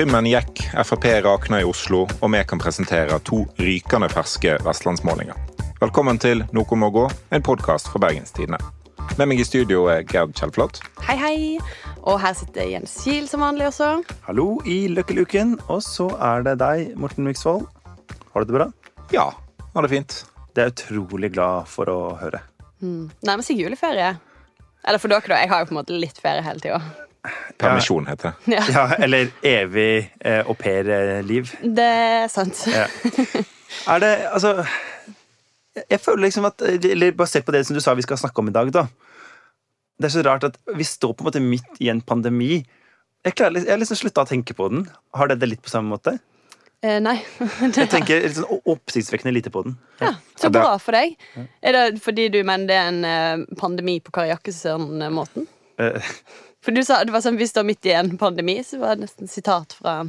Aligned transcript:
Trimmen 0.00 0.24
gikk, 0.24 0.62
Frp 0.80 1.02
rakna 1.20 1.58
i 1.60 1.64
Oslo, 1.68 2.06
og 2.08 2.30
vi 2.32 2.38
kan 2.48 2.56
presentere 2.56 3.18
to 3.28 3.42
rykende 3.60 4.06
ferske 4.08 4.54
vestlandsmålinger. 4.64 5.36
Velkommen 5.82 6.16
til 6.16 6.40
Noe 6.56 6.78
må 6.80 6.88
gå, 6.94 7.02
en 7.36 7.44
podkast 7.44 7.90
fra 7.92 8.00
Bergenstidene. 8.06 8.56
Med 9.18 9.28
meg 9.28 9.42
i 9.42 9.44
studio 9.44 9.82
er 9.92 10.06
Gerd 10.08 10.32
Kjellflot. 10.38 10.80
Hei, 11.04 11.18
hei. 11.20 11.34
Og 12.08 12.16
her 12.22 12.32
sitter 12.38 12.70
Jens 12.70 12.94
Kiel 13.02 13.28
som 13.28 13.44
vanlig 13.44 13.66
også. 13.68 13.90
Hallo 14.24 14.46
i 14.64 14.78
Løkkeluken. 14.88 15.58
Og 15.68 15.84
så 15.84 16.08
er 16.16 16.48
det 16.48 16.56
deg, 16.64 16.96
Morten 16.96 17.28
Myksvold. 17.28 17.68
Har 18.32 18.40
du 18.40 18.48
det 18.48 18.56
bra? 18.56 18.70
Ja, 19.12 19.28
har 19.76 19.84
det 19.84 19.92
fint. 19.92 20.22
Det 20.56 20.64
er 20.64 20.72
jeg 20.72 20.78
utrolig 20.78 21.34
glad 21.36 21.68
for 21.68 21.92
å 21.92 22.00
høre. 22.24 22.40
Mm. 22.80 23.12
Nærmer 23.20 23.44
seg 23.44 23.60
juleferie. 23.60 24.14
Eller 24.80 25.04
for 25.04 25.12
dere, 25.12 25.28
da. 25.28 25.44
Jeg 25.44 25.52
har 25.52 25.60
jo 25.60 25.68
på 25.68 25.76
en 25.76 25.82
måte 25.82 26.00
litt 26.00 26.24
ferie 26.24 26.48
hele 26.48 26.64
tida. 26.64 26.80
Permisjon 27.60 28.06
heter 28.08 28.30
det. 28.30 28.54
Ja. 28.54 28.62
Ja, 28.72 28.84
eller 29.04 29.30
evig 29.46 30.10
eh, 30.20 30.40
aupairliv. 30.46 31.52
Det 31.60 31.84
er 31.84 32.28
sant. 32.32 32.62
Ja. 32.70 32.86
Er 33.88 34.00
det 34.02 34.08
Altså 34.32 34.64
Jeg 35.78 36.00
føler 36.02 36.24
liksom 36.24 36.44
at 36.48 36.62
Eller 36.66 37.12
basert 37.14 37.44
på 37.46 37.54
det 37.54 37.62
som 37.66 37.76
du 37.76 37.80
sa 37.80 37.94
vi 37.94 38.02
skal 38.02 38.18
snakke 38.18 38.42
om 38.42 38.48
i 38.50 38.54
dag, 38.56 38.72
da. 38.74 38.86
Det 40.00 40.08
er 40.08 40.14
så 40.16 40.24
rart 40.26 40.48
at 40.48 40.56
vi 40.74 40.84
står 40.84 41.12
på 41.12 41.22
en 41.22 41.28
måte 41.28 41.42
midt 41.44 41.80
i 41.80 41.90
en 41.92 42.00
pandemi. 42.00 42.64
Jeg, 43.24 43.34
klarer, 43.36 43.60
jeg 43.60 43.68
har 43.68 43.80
liksom 43.82 44.00
slutta 44.00 44.24
å 44.24 44.28
tenke 44.30 44.56
på 44.56 44.70
den. 44.72 44.86
Har 45.12 45.28
dere 45.28 45.42
det 45.42 45.50
litt 45.52 45.62
på 45.62 45.72
samme 45.72 45.92
måte? 45.92 46.16
Eh, 46.80 46.96
nei. 47.04 47.18
Jeg 47.76 47.90
tenker 47.92 48.22
litt 48.24 48.38
sånn 48.38 48.62
oppsiktsvekkende 48.72 49.34
lite 49.36 49.52
på 49.52 49.66
den. 49.66 49.74
Ja, 50.00 50.14
så 50.40 50.48
bra 50.52 50.78
for 50.80 50.96
deg. 50.96 51.18
Er 51.60 51.76
det 51.76 52.00
fordi 52.00 52.30
du 52.32 52.38
mener 52.40 52.70
det 52.70 52.78
er 52.78 52.88
en 52.88 53.02
eh, 53.04 53.42
pandemi 53.60 53.98
på 54.00 54.14
Kari 54.16 54.30
Jakkesson-måten? 54.32 55.44
Eh, 55.76 56.14
For 56.60 56.76
du 56.76 56.82
sa 56.84 56.98
det 57.04 57.12
var 57.14 57.22
sånn 57.24 57.38
vi 57.40 57.46
står 57.48 57.64
midt 57.64 57.86
i 57.88 57.94
en 57.96 58.16
pandemi, 58.20 58.58
så 58.66 58.80
var 58.82 58.96
det 58.98 59.06
nesten 59.06 59.30
sitat 59.30 59.76
fra 59.78 60.02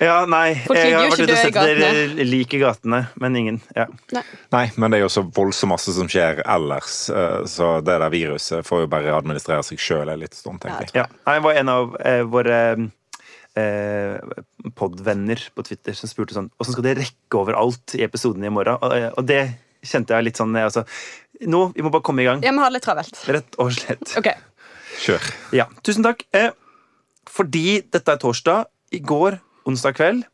Ja, 0.00 0.26
nei. 0.28 0.54
Folk 0.66 0.76
Jeg 0.76 0.92
har 0.92 1.06
vært 1.08 1.22
ute 1.24 1.32
og 1.32 1.38
sett 1.40 1.54
gatene. 1.56 1.90
dere 1.92 2.24
like 2.28 2.56
i 2.56 2.60
gatene, 2.60 2.98
men 3.16 3.36
ingen. 3.40 3.60
Ja. 3.76 3.86
Nei, 4.52 4.66
men 4.76 4.92
det 4.92 4.98
er 4.98 5.06
jo 5.06 5.12
så 5.12 5.22
voldsomt 5.24 5.72
masse 5.72 5.94
som 5.96 6.08
skjer 6.12 6.42
ellers, 6.44 6.98
eh, 7.08 7.44
så 7.48 7.70
det 7.84 7.96
der 8.02 8.12
viruset 8.12 8.66
får 8.68 8.82
jo 8.84 8.90
bare 8.92 9.14
administrere 9.16 9.64
seg 9.64 9.80
sjøl 9.80 10.12
en 10.12 10.20
liten 10.20 10.36
stund, 10.36 10.60
tenker 10.60 10.84
jeg. 10.84 10.92
Ja. 11.00 11.06
Nei, 11.28 11.38
Det 11.38 11.44
var 11.48 11.60
en 11.62 11.72
av 11.72 11.96
eh, 12.04 12.22
våre 12.28 12.58
eh, 13.56 14.18
podvenner 14.76 15.40
på 15.54 15.64
Twitter 15.64 15.96
som 15.96 16.10
spurte 16.10 16.36
sånn 16.36 16.50
Åssen 16.60 16.76
skal 16.76 16.86
det 16.90 16.96
rekke 17.00 17.40
over 17.40 17.56
alt 17.56 17.96
i 17.96 18.04
episoden 18.04 18.44
i 18.44 18.52
morgen? 18.52 18.76
Og, 18.82 18.92
eh, 18.96 19.08
og 19.16 19.24
det 19.28 19.42
kjente 19.86 20.12
jeg 20.16 20.28
litt 20.28 20.40
sånn 20.40 20.56
eh, 20.56 20.66
altså, 20.68 20.84
Nå, 21.46 21.70
vi 21.76 21.84
må 21.84 21.90
bare 21.92 22.04
komme 22.04 22.22
i 22.24 22.28
gang. 22.28 22.40
Ja, 22.44 22.52
vi 22.52 22.60
har 22.62 22.70
det 22.72 22.78
litt 22.78 22.86
travelt. 22.86 23.18
Rett 23.28 23.56
og 23.60 23.72
slett. 23.76 24.12
Ok. 24.16 24.30
Kjør. 25.02 25.26
Ja, 25.56 25.68
tusen 25.86 26.06
takk. 26.06 26.24
Eh, 26.36 26.50
fordi 27.30 27.82
dette 27.92 28.14
er 28.14 28.22
torsdag, 28.22 28.70
i 28.94 29.00
går, 29.02 29.38
onsdag 29.66 29.96
kveld, 29.98 30.24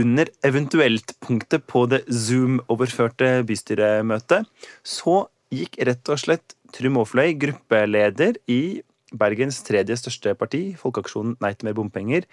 under 0.00 0.30
eventuelt-punktet 0.46 1.64
på 1.68 1.84
det 1.90 2.02
Zoom-overførte 2.08 3.40
bystyremøtet, 3.46 4.46
så 4.86 5.24
gikk 5.54 5.80
rett 5.86 6.10
og 6.12 6.20
slett 6.20 6.54
Trym 6.74 6.98
Aafløy, 7.00 7.34
gruppeleder 7.40 8.38
i 8.50 8.82
Bergens 9.10 9.58
tredje 9.66 9.96
største 9.98 10.36
parti, 10.38 10.62
Folkeaksjonen 10.78 11.34
Nei 11.42 11.52
til 11.56 11.66
mer 11.66 11.76
bompenger, 11.78 12.26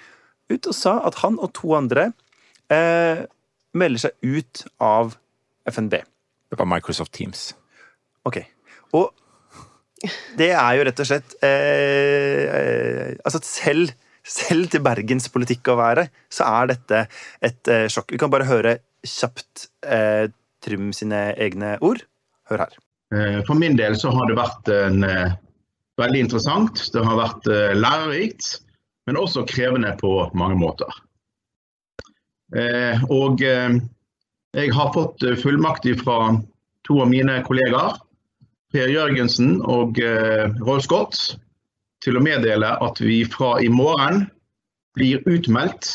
ut 0.51 0.69
og 0.69 0.75
sa 0.77 0.99
at 1.07 1.17
han 1.23 1.39
og 1.41 1.51
to 1.57 1.73
andre 1.77 2.11
eh, 2.73 3.25
melder 3.77 4.07
seg 4.07 4.35
ut 4.37 4.63
av 4.83 5.17
FNB. 5.67 5.97
Det 6.47 6.59
var 6.59 6.69
Microsoft 6.69 7.15
Teams. 7.17 7.49
Ok. 8.27 8.43
Og 8.95 9.09
det 10.37 10.51
er 10.53 10.73
jo 10.77 10.83
rett 10.85 10.99
og 11.01 11.07
slett 11.09 11.35
eh, 11.45 12.43
eh, 12.57 13.13
Altså 13.25 13.39
selv, 13.45 13.93
selv 14.21 14.69
til 14.69 14.83
Bergens 14.85 15.25
politikk 15.33 15.71
å 15.73 15.77
være, 15.79 16.07
så 16.29 16.45
er 16.61 16.69
dette 16.73 16.99
et 17.41 17.71
eh, 17.73 17.87
sjokk. 17.91 18.13
Vi 18.13 18.19
kan 18.21 18.33
bare 18.33 18.47
høre 18.49 18.77
kjapt 19.07 19.67
eh, 19.87 20.29
Trym 20.63 20.91
sine 20.95 21.31
egne 21.37 21.75
ord. 21.85 22.03
Hør 22.49 22.65
her. 22.65 22.77
Eh, 23.13 23.39
For 23.47 23.57
min 23.57 23.77
del 23.79 23.97
så 23.97 24.13
har 24.13 24.29
det 24.29 24.37
vært 24.37 24.71
en, 24.73 25.03
eh, 25.07 25.35
veldig 26.01 26.23
interessant. 26.27 26.81
Det 26.93 27.03
har 27.05 27.17
vært 27.17 27.49
lærerikt, 27.77 28.51
men 29.09 29.17
også 29.17 29.45
krevende 29.49 29.95
på 29.97 30.13
mange 30.37 30.57
måter. 30.59 30.91
Og 33.09 33.41
jeg 33.41 34.69
har 34.77 34.91
fått 34.93 35.25
fullmakt 35.41 35.89
fra 35.99 36.19
to 36.87 36.99
av 37.01 37.09
mine 37.09 37.39
kollegaer, 37.47 37.97
Per 38.73 38.91
Jørgensen 38.91 39.61
og 39.63 39.99
eh, 40.03 40.47
Rolf 40.65 40.85
Scott, 40.87 41.37
til 42.03 42.19
å 42.19 42.23
meddele 42.23 42.73
at 42.83 42.99
vi 43.01 43.21
fra 43.25 43.55
i 43.63 43.69
morgen 43.71 44.25
blir 44.97 45.23
utmeldt 45.29 45.93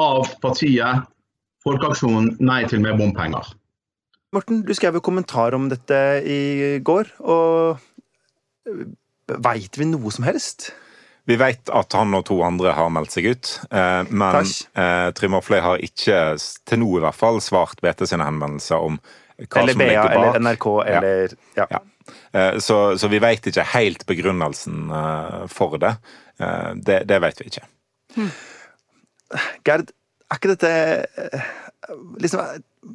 av 0.00 0.30
partiet 0.42 1.08
Folkeaksjonen 1.62 2.32
Nei 2.42 2.64
til 2.66 2.82
mer 2.82 2.96
bompenger. 2.98 3.52
Morten, 4.34 4.62
du 4.66 4.72
skrev 4.74 4.96
jo 4.98 5.04
kommentar 5.04 5.54
om 5.54 5.68
dette 5.70 5.98
i 6.26 6.78
går, 6.82 7.12
og 7.20 7.78
veit 9.44 9.78
vi 9.78 9.86
noe 9.86 10.10
som 10.14 10.26
helst? 10.26 10.72
Vi 11.28 11.36
vet 11.38 11.70
at 11.70 11.94
han 11.94 12.16
og 12.18 12.24
to 12.26 12.40
andre 12.42 12.72
har 12.74 12.88
meldt 12.90 13.14
seg 13.14 13.28
ut, 13.30 13.50
eh, 13.70 14.02
men 14.10 14.40
Takk. 14.40 14.54
eh, 14.74 15.10
Trym 15.14 15.36
Aafløy 15.38 15.60
har 15.62 15.84
ikke, 15.86 16.16
til 16.66 16.82
nå 16.82 16.96
i 16.98 17.02
hvert 17.04 17.18
fall, 17.18 17.38
svart 17.44 17.78
BT 17.84 18.08
sine 18.10 18.26
henvendelser 18.26 18.82
om 18.82 18.98
hva 19.48 19.62
Eller 19.62 19.72
som 19.76 19.82
BA 19.82 19.88
ligger 19.88 20.02
bak. 20.02 20.16
eller 20.16 20.38
NRK 20.46 20.66
eller 20.86 21.36
ja. 21.56 21.66
Ja. 21.70 21.80
Eh, 22.34 22.58
Så, 22.58 22.78
så 22.98 23.08
vi 23.12 23.18
vet 23.22 23.46
ikke 23.50 23.64
helt 23.74 24.06
begrunnelsen 24.06 24.90
eh, 24.90 25.42
for 25.52 25.78
det. 25.82 25.96
Eh, 26.40 26.72
Det, 26.76 27.02
det 27.08 27.20
vet 27.22 27.40
vi 27.42 27.50
ikke. 27.52 27.66
Gerd, 29.64 29.92
er 30.32 30.36
ikke 30.40 30.50
dette 30.52 30.72
liksom, 32.20 32.42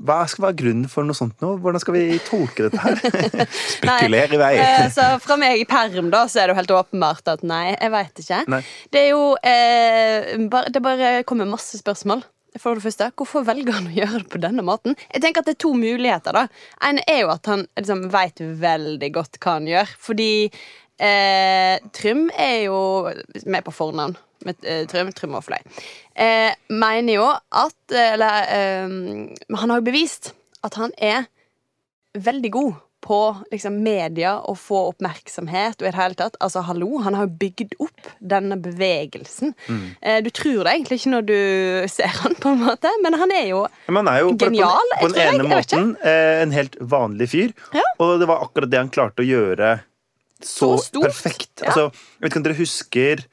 Hva 0.05 0.17
skal 0.29 0.45
være 0.47 0.57
grunnen 0.59 0.89
for 0.91 1.07
noe 1.07 1.17
sånt 1.17 1.41
nå? 1.43 1.55
Hvordan 1.63 1.81
skal 1.81 1.95
vi 1.97 2.19
tolke 2.27 2.67
dette 2.67 2.81
her? 2.83 3.47
Spekulere 3.77 4.37
i 4.37 4.41
vei. 4.41 4.53
Så 4.93 5.05
fra 5.23 5.37
meg 5.39 5.61
i 5.63 5.67
perm, 5.69 6.11
da, 6.13 6.25
så 6.29 6.41
er 6.43 6.49
det 6.49 6.55
jo 6.55 6.59
helt 6.61 6.73
åpenbart 6.81 7.31
at 7.33 7.43
nei, 7.47 7.71
jeg 7.75 7.93
veit 7.93 8.21
ikke. 8.23 8.41
Nei. 8.53 8.61
Det 8.93 9.03
er 9.05 9.09
jo 9.13 9.23
eh, 9.41 10.33
bare, 10.51 10.73
Det 10.75 10.83
bare 10.85 11.11
kommer 11.29 11.49
masse 11.49 11.79
spørsmål. 11.81 12.23
For 12.61 12.77
det 12.77 12.83
første, 12.85 13.11
Hvorfor 13.17 13.45
velger 13.47 13.77
han 13.77 13.89
å 13.89 13.95
gjøre 13.95 14.23
det 14.23 14.31
på 14.33 14.41
denne 14.41 14.65
måten? 14.65 14.97
Jeg 15.13 15.23
tenker 15.23 15.43
at 15.43 15.49
Det 15.49 15.57
er 15.57 15.63
to 15.65 15.73
muligheter. 15.77 16.33
da 16.33 16.47
En 16.89 16.99
er 17.07 17.21
jo 17.21 17.31
at 17.33 17.45
han 17.45 17.67
liksom 17.77 18.09
veit 18.13 18.39
veldig 18.39 19.11
godt 19.13 19.39
hva 19.39 19.57
han 19.57 19.67
gjør. 19.67 19.93
Fordi 19.99 20.31
eh, 20.99 21.77
Trym 21.93 22.29
er 22.33 22.65
jo 22.67 22.81
med 23.45 23.63
på 23.65 23.75
fornavn. 23.75 24.17
Med, 24.45 24.55
eh, 24.63 24.85
Trym, 24.87 25.11
Trym 25.13 25.35
og 25.35 25.43
Fløy. 25.43 25.61
Eh, 26.15 26.53
mener 26.69 27.13
jo 27.13 27.29
at 27.51 27.95
Eller 27.97 28.51
eh, 28.53 28.89
han 29.57 29.69
har 29.69 29.79
jo 29.79 29.87
bevist 29.87 30.33
at 30.63 30.75
han 30.75 30.91
er 30.97 31.25
veldig 32.17 32.51
god 32.51 32.73
på 33.05 33.17
liksom, 33.51 33.75
media 33.85 34.33
og 34.49 34.57
få 34.57 34.79
oppmerksomhet. 34.89 35.81
og 35.81 35.85
i 35.87 35.91
det 35.91 35.95
hele 35.99 36.15
tatt, 36.17 36.35
altså 36.43 36.63
hallo, 36.65 36.97
Han 37.05 37.13
har 37.13 37.27
jo 37.27 37.35
bygd 37.39 37.75
opp 37.79 38.07
denne 38.19 38.57
bevegelsen. 38.59 39.53
Eh, 40.01 40.17
du 40.25 40.29
tror 40.33 40.63
det 40.65 40.73
egentlig 40.73 40.97
ikke 40.99 41.11
når 41.13 41.25
du 41.27 41.87
ser 41.93 42.07
han, 42.23 42.35
på 42.41 42.49
en 42.55 42.63
måte, 42.65 42.89
men 43.03 43.13
han 43.21 43.31
er 43.31 43.45
jo 43.51 43.61
han 43.87 44.07
er 44.11 44.19
jo 44.25 44.33
Genial, 44.41 44.93
på, 44.99 45.11
den 45.13 45.21
ene 45.27 45.43
jeg 45.45 45.51
måten 45.53 45.91
eh, 46.01 46.41
en 46.41 46.51
helt 46.57 46.75
vanlig 46.81 47.29
fyr. 47.35 47.53
Ja. 47.77 47.85
Og 48.03 48.17
det 48.19 48.27
var 48.27 48.41
akkurat 48.47 48.71
det 48.73 48.81
han 48.81 48.89
klarte 48.89 49.21
å 49.23 49.27
gjøre 49.29 49.75
så, 50.41 50.73
Så 50.77 50.77
stort. 50.89 51.05
perfekt. 51.11 51.61
Ja. 51.61 51.69
Altså, 51.71 51.87
jeg 52.17 52.21
vet 52.25 52.31
ikke 52.33 52.41
om 52.41 52.47
dere 52.49 52.59
husker 52.63 53.23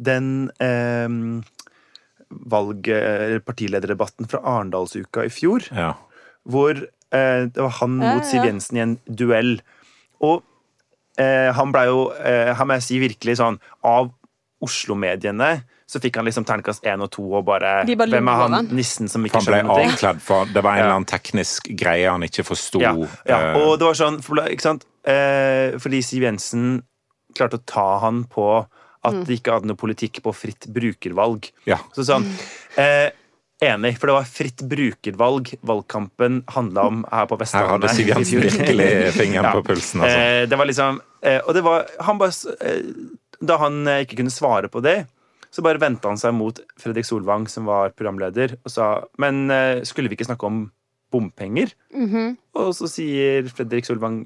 den 0.00 0.30
eh, 0.62 1.08
valg- 2.54 2.88
eller 2.94 3.42
partilederdebatten 3.42 4.28
fra 4.30 4.40
Arendalsuka 4.46 5.24
i 5.26 5.30
fjor, 5.34 5.66
Ja. 5.74 5.92
hvor 6.48 6.86
det 7.10 7.58
var 7.60 7.74
han 7.80 7.98
Ja, 8.02 8.14
mot 8.14 8.26
Siv. 8.28 8.44
Jensen 8.46 8.76
i 8.78 8.84
en 8.84 8.96
duell. 9.06 9.56
Og 10.22 10.42
eh, 11.18 11.50
han 11.56 11.72
blei 11.74 11.86
jo, 11.90 12.10
eh, 12.22 12.54
her 12.54 12.64
må 12.68 12.76
jeg 12.78 12.86
si 12.86 13.00
virkelig 13.02 13.38
sånn, 13.40 13.58
av 13.82 14.12
Oslo-mediene 14.60 15.62
så 15.90 15.98
fikk 15.98 16.20
han 16.20 16.28
liksom 16.28 16.44
terningkast 16.46 16.84
én 16.86 17.02
og 17.02 17.08
to, 17.10 17.24
og 17.34 17.46
bare 17.48 17.80
bare 17.88 18.12
Hvem 18.12 18.28
er 18.30 18.42
han 18.44 18.68
nissen 18.76 19.08
som 19.10 19.24
ikke 19.26 19.40
skjønner 19.42 19.66
Han 19.66 19.72
ble 19.80 19.86
avkledd 19.90 20.20
for 20.22 20.50
Det 20.52 20.62
var 20.62 20.76
en 20.76 20.84
eller 20.84 20.98
annen 21.00 21.08
teknisk 21.10 21.66
greie 21.80 22.06
han 22.06 22.22
ikke 22.22 22.44
forsto. 22.46 22.78
Ja, 22.84 22.92
ja. 23.26 23.38
eh, 23.50 23.58
Og 23.58 23.72
det 23.80 23.88
var 23.88 23.98
sånn, 23.98 24.20
ikke 24.52 24.66
sant? 24.68 24.86
Eh, 25.02 25.74
fordi 25.82 26.02
Siv 26.06 26.28
Jensen 26.28 26.68
klarte 27.34 27.58
å 27.58 27.64
ta 27.66 27.88
han 28.04 28.22
på 28.30 28.46
at 29.00 29.16
de 29.24 29.32
ikke 29.38 29.54
hadde 29.56 29.70
noe 29.70 29.80
politikk 29.80 30.20
på 30.22 30.32
fritt 30.36 30.66
brukervalg. 30.68 31.48
ja. 31.64 31.78
Så 31.96 32.04
sånn, 32.04 32.26
eh, 32.76 33.08
Enig, 33.60 33.98
for 34.00 34.08
det 34.08 34.14
var 34.16 34.24
fritt 34.28 34.62
brukervalg 34.64 35.50
valgkampen 35.68 36.38
handla 36.54 36.84
om 36.88 37.02
her 37.12 37.26
på 37.28 37.36
Her 37.36 37.42
Vestlandet. 37.42 37.70
hadde 37.74 37.94
Siv 37.98 38.08
Jensen 38.08 38.40
virkelig 38.46 38.90
fingeren 39.18 39.44
Ja. 39.44 39.52
på 39.52 39.62
pulsen. 39.66 40.00
Altså. 40.00 40.18
Eh, 40.18 40.46
det 40.48 40.56
var 40.58 40.66
liksom 40.70 41.00
eh, 41.22 41.40
Og 41.46 41.54
det 41.54 41.62
var 41.66 41.86
han 42.00 42.18
bare, 42.18 42.32
eh, 42.60 42.82
Da 43.44 43.58
han 43.58 43.86
eh, 43.86 44.04
ikke 44.06 44.16
kunne 44.16 44.32
svare 44.32 44.68
på 44.72 44.80
det, 44.82 45.06
så 45.52 45.62
bare 45.62 45.78
vendte 45.82 46.08
han 46.08 46.16
seg 46.16 46.32
mot 46.32 46.58
Fredrik 46.78 47.04
Solvang, 47.04 47.48
som 47.48 47.66
var 47.66 47.90
programleder, 47.90 48.56
og 48.64 48.70
sa 48.70 49.04
Men 49.18 49.50
eh, 49.50 49.82
skulle 49.84 50.08
vi 50.08 50.16
ikke 50.16 50.28
snakke 50.32 50.46
om 50.46 50.70
bompenger? 51.12 51.72
Mhm. 51.92 52.36
Og 52.54 52.72
så 52.74 52.88
sier 52.88 53.48
Fredrik 53.52 53.84
Solvang 53.84 54.22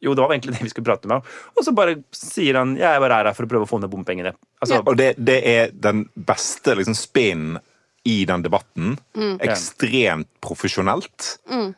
jo, 0.00 0.14
det 0.14 0.22
var 0.24 0.30
egentlig 0.32 0.54
det 0.56 0.62
vi 0.64 0.70
skulle 0.72 0.86
prate 0.88 1.04
med 1.06 1.18
ham. 1.18 1.22
Og 1.58 1.64
så 1.66 1.74
bare 1.76 1.98
sier 2.16 2.56
han 2.56 2.74
jeg 2.78 3.00
bare 3.02 3.18
er 3.20 3.24
her 3.28 3.34
for 3.36 3.44
å 3.44 3.50
prøve 3.50 3.66
å 3.66 3.68
få 3.68 3.80
ned 3.82 3.90
bompengene. 3.92 4.32
Altså, 4.62 4.78
Og 4.86 4.96
det, 4.96 5.10
det 5.20 5.42
er 5.44 5.68
den 5.76 6.06
beste 6.16 6.72
liksom, 6.78 6.94
spinnen 6.96 7.58
i 8.08 8.24
den 8.24 8.42
debatten. 8.42 8.96
Ekstremt 9.44 10.28
profesjonelt, 10.40 11.38
mm. 11.50 11.74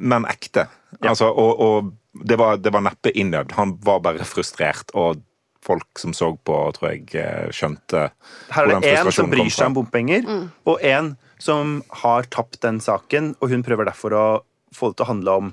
men 0.00 0.26
ekte. 0.30 0.68
Altså, 1.02 1.28
og 1.28 1.60
og 1.60 1.92
det, 2.24 2.38
var, 2.40 2.56
det 2.56 2.72
var 2.72 2.80
neppe 2.86 3.12
innøvd. 3.12 3.52
Han 3.58 3.76
var 3.84 4.00
bare 4.00 4.24
frustrert, 4.24 4.88
og 4.96 5.20
folk 5.66 5.98
som 5.98 6.14
så 6.16 6.30
på, 6.46 6.56
tror 6.76 6.92
jeg 6.92 7.10
eh, 7.18 7.48
skjønte 7.54 8.06
Her 8.54 8.68
er 8.70 8.80
det 8.80 8.92
én 8.94 9.10
som 9.12 9.30
bryr 9.32 9.50
seg 9.50 9.66
om 9.72 9.74
bompenger, 9.80 10.26
og 10.64 10.80
én 10.80 11.14
som 11.42 11.80
har 12.04 12.28
tapt 12.32 12.60
den 12.62 12.78
saken, 12.80 13.34
og 13.42 13.50
hun 13.52 13.64
prøver 13.66 13.88
derfor 13.90 14.14
å 14.16 14.26
få 14.74 14.92
det 14.92 15.00
til 15.00 15.06
å 15.06 15.10
handle 15.10 15.34
om 15.42 15.50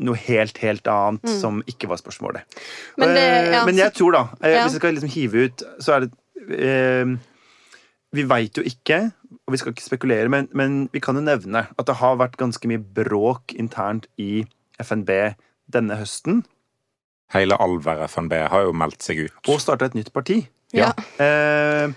noe 0.00 0.16
helt, 0.28 0.60
helt 0.62 0.86
annet 0.88 1.26
som 1.40 1.58
ikke 1.68 1.88
var 1.90 1.98
spørsmålet. 2.00 2.60
Men 3.00 3.14
det- 3.16 3.24
Eh, 3.24 3.52
ja, 3.52 3.64
Men 3.66 3.76
jeg 3.76 3.92
tror, 3.94 4.12
da, 4.12 4.28
eh, 4.42 4.52
Ja. 4.52 4.62
hvis 4.64 4.72
jeg 4.72 4.80
skal 4.80 4.94
liksom 4.94 5.10
hive 5.10 5.34
ut, 5.46 5.62
så 5.80 5.96
er 5.96 6.00
det 6.00 6.12
eh, 6.56 7.16
Vi 8.12 8.22
veit 8.24 8.54
jo 8.54 8.62
ikke, 8.62 9.12
og 9.50 9.56
vi 9.56 9.60
skal 9.60 9.74
ikke 9.74 9.88
spekulere, 9.88 10.30
men, 10.30 10.46
men 10.54 10.84
vi 10.94 11.02
kan 11.02 11.18
jo 11.18 11.26
nevne 11.26 11.66
at 11.66 11.86
det 11.90 11.98
har 11.98 12.20
vært 12.22 12.38
ganske 12.38 12.70
mye 12.70 12.78
bråk 12.78 13.56
internt 13.58 14.06
i 14.22 14.46
FNB 14.78 15.10
denne 15.74 15.98
høsten, 15.98 16.44
Hele 17.30 17.54
Alver 17.62 18.02
FNB 18.10 18.34
har 18.50 18.66
jo 18.66 18.74
meldt 18.74 19.04
seg 19.06 19.26
ut. 19.26 19.36
og 19.46 19.60
starta 19.62 19.86
et 19.86 19.94
nytt 19.94 20.10
parti. 20.14 20.42
Ja. 20.74 20.90
Eh, 21.22 21.92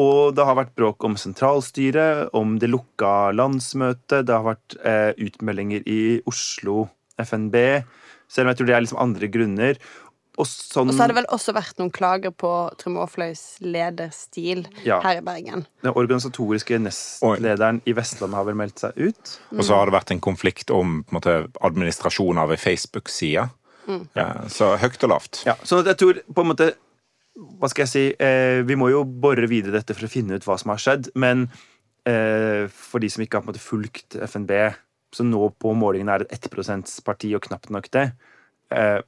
og 0.00 0.34
det 0.34 0.46
har 0.46 0.58
vært 0.58 0.74
bråk 0.74 1.04
om 1.06 1.14
sentralstyret, 1.18 2.32
om 2.34 2.56
det 2.58 2.72
lukka 2.72 3.30
landsmøtet. 3.38 4.26
Det 4.26 4.34
har 4.34 4.48
vært 4.48 4.76
eh, 4.82 5.12
utmeldinger 5.28 5.86
i 5.86 6.00
Oslo 6.26 6.88
FNB, 7.22 7.54
selv 8.26 8.48
om 8.48 8.50
jeg 8.50 8.58
tror 8.58 8.70
det 8.70 8.74
er 8.74 8.84
liksom 8.86 9.02
andre 9.04 9.30
grunner. 9.30 9.78
Og 10.38 10.46
sånn 10.50 10.88
Og 10.90 10.94
så 10.96 11.04
har 11.04 11.12
det 11.12 11.16
vel 11.20 11.28
også 11.30 11.52
vært 11.54 11.78
noen 11.78 11.92
klager 11.94 12.32
på 12.34 12.50
Trym 12.80 12.96
Aafløys 12.98 13.42
lederstil 13.62 14.64
Ja. 14.84 15.00
her 15.00 15.18
i 15.18 15.24
Bergen. 15.24 15.66
Den 15.82 15.94
organisatoriske 15.94 16.78
nestlederen 16.82 17.80
i 17.86 17.92
Vestlandet 17.94 18.34
har 18.34 18.44
vel 18.48 18.56
meldt 18.58 18.78
seg 18.82 18.96
ut. 18.96 19.34
Og 19.52 19.62
så 19.62 19.76
har 19.78 19.86
det 19.86 19.94
vært 19.94 20.10
en 20.10 20.20
konflikt 20.20 20.70
om 20.74 21.04
på 21.04 21.12
en 21.14 21.20
måte, 21.20 21.36
administrasjon 21.62 22.38
av 22.38 22.50
ei 22.50 22.56
Facebook-side. 22.56 23.48
Eh, 23.86 24.48
Så 24.48 24.76
høyt 24.80 25.02
og 25.04 25.10
lavt. 25.10 25.42
Ja, 25.46 25.54
så 25.62 25.84
jeg 25.84 25.96
tror 26.00 26.14
på 26.32 26.40
en 26.40 26.48
måte 26.56 26.74
Hva 27.36 27.68
skal 27.68 27.84
jeg 27.84 27.88
si 27.90 28.04
eh, 28.18 28.62
Vi 28.62 28.76
må 28.76 28.88
jo 28.90 29.04
bore 29.04 29.46
videre 29.50 29.72
dette 29.72 29.92
for 29.94 30.06
å 30.06 30.10
finne 30.10 30.36
ut 30.38 30.44
hva 30.46 30.56
som 30.58 30.70
har 30.70 30.78
skjedd, 30.78 31.10
men 31.18 31.50
eh, 32.06 32.66
for 32.68 32.98
de 33.02 33.08
som 33.10 33.22
ikke 33.24 33.34
har 33.36 33.42
på 33.42 33.50
en 33.50 33.52
måte 33.52 33.60
fulgt 33.64 34.16
FNB, 34.22 34.74
så 35.12 35.24
nå 35.26 35.50
på 35.58 35.74
målingene 35.76 36.14
er 36.14 36.18
det 36.24 36.32
et 36.32 36.46
1 36.48 36.54
%-parti 36.84 37.34
og 37.34 37.42
knapt 37.42 37.70
nok 37.70 37.90
det, 37.90 38.12
eh, 38.70 39.00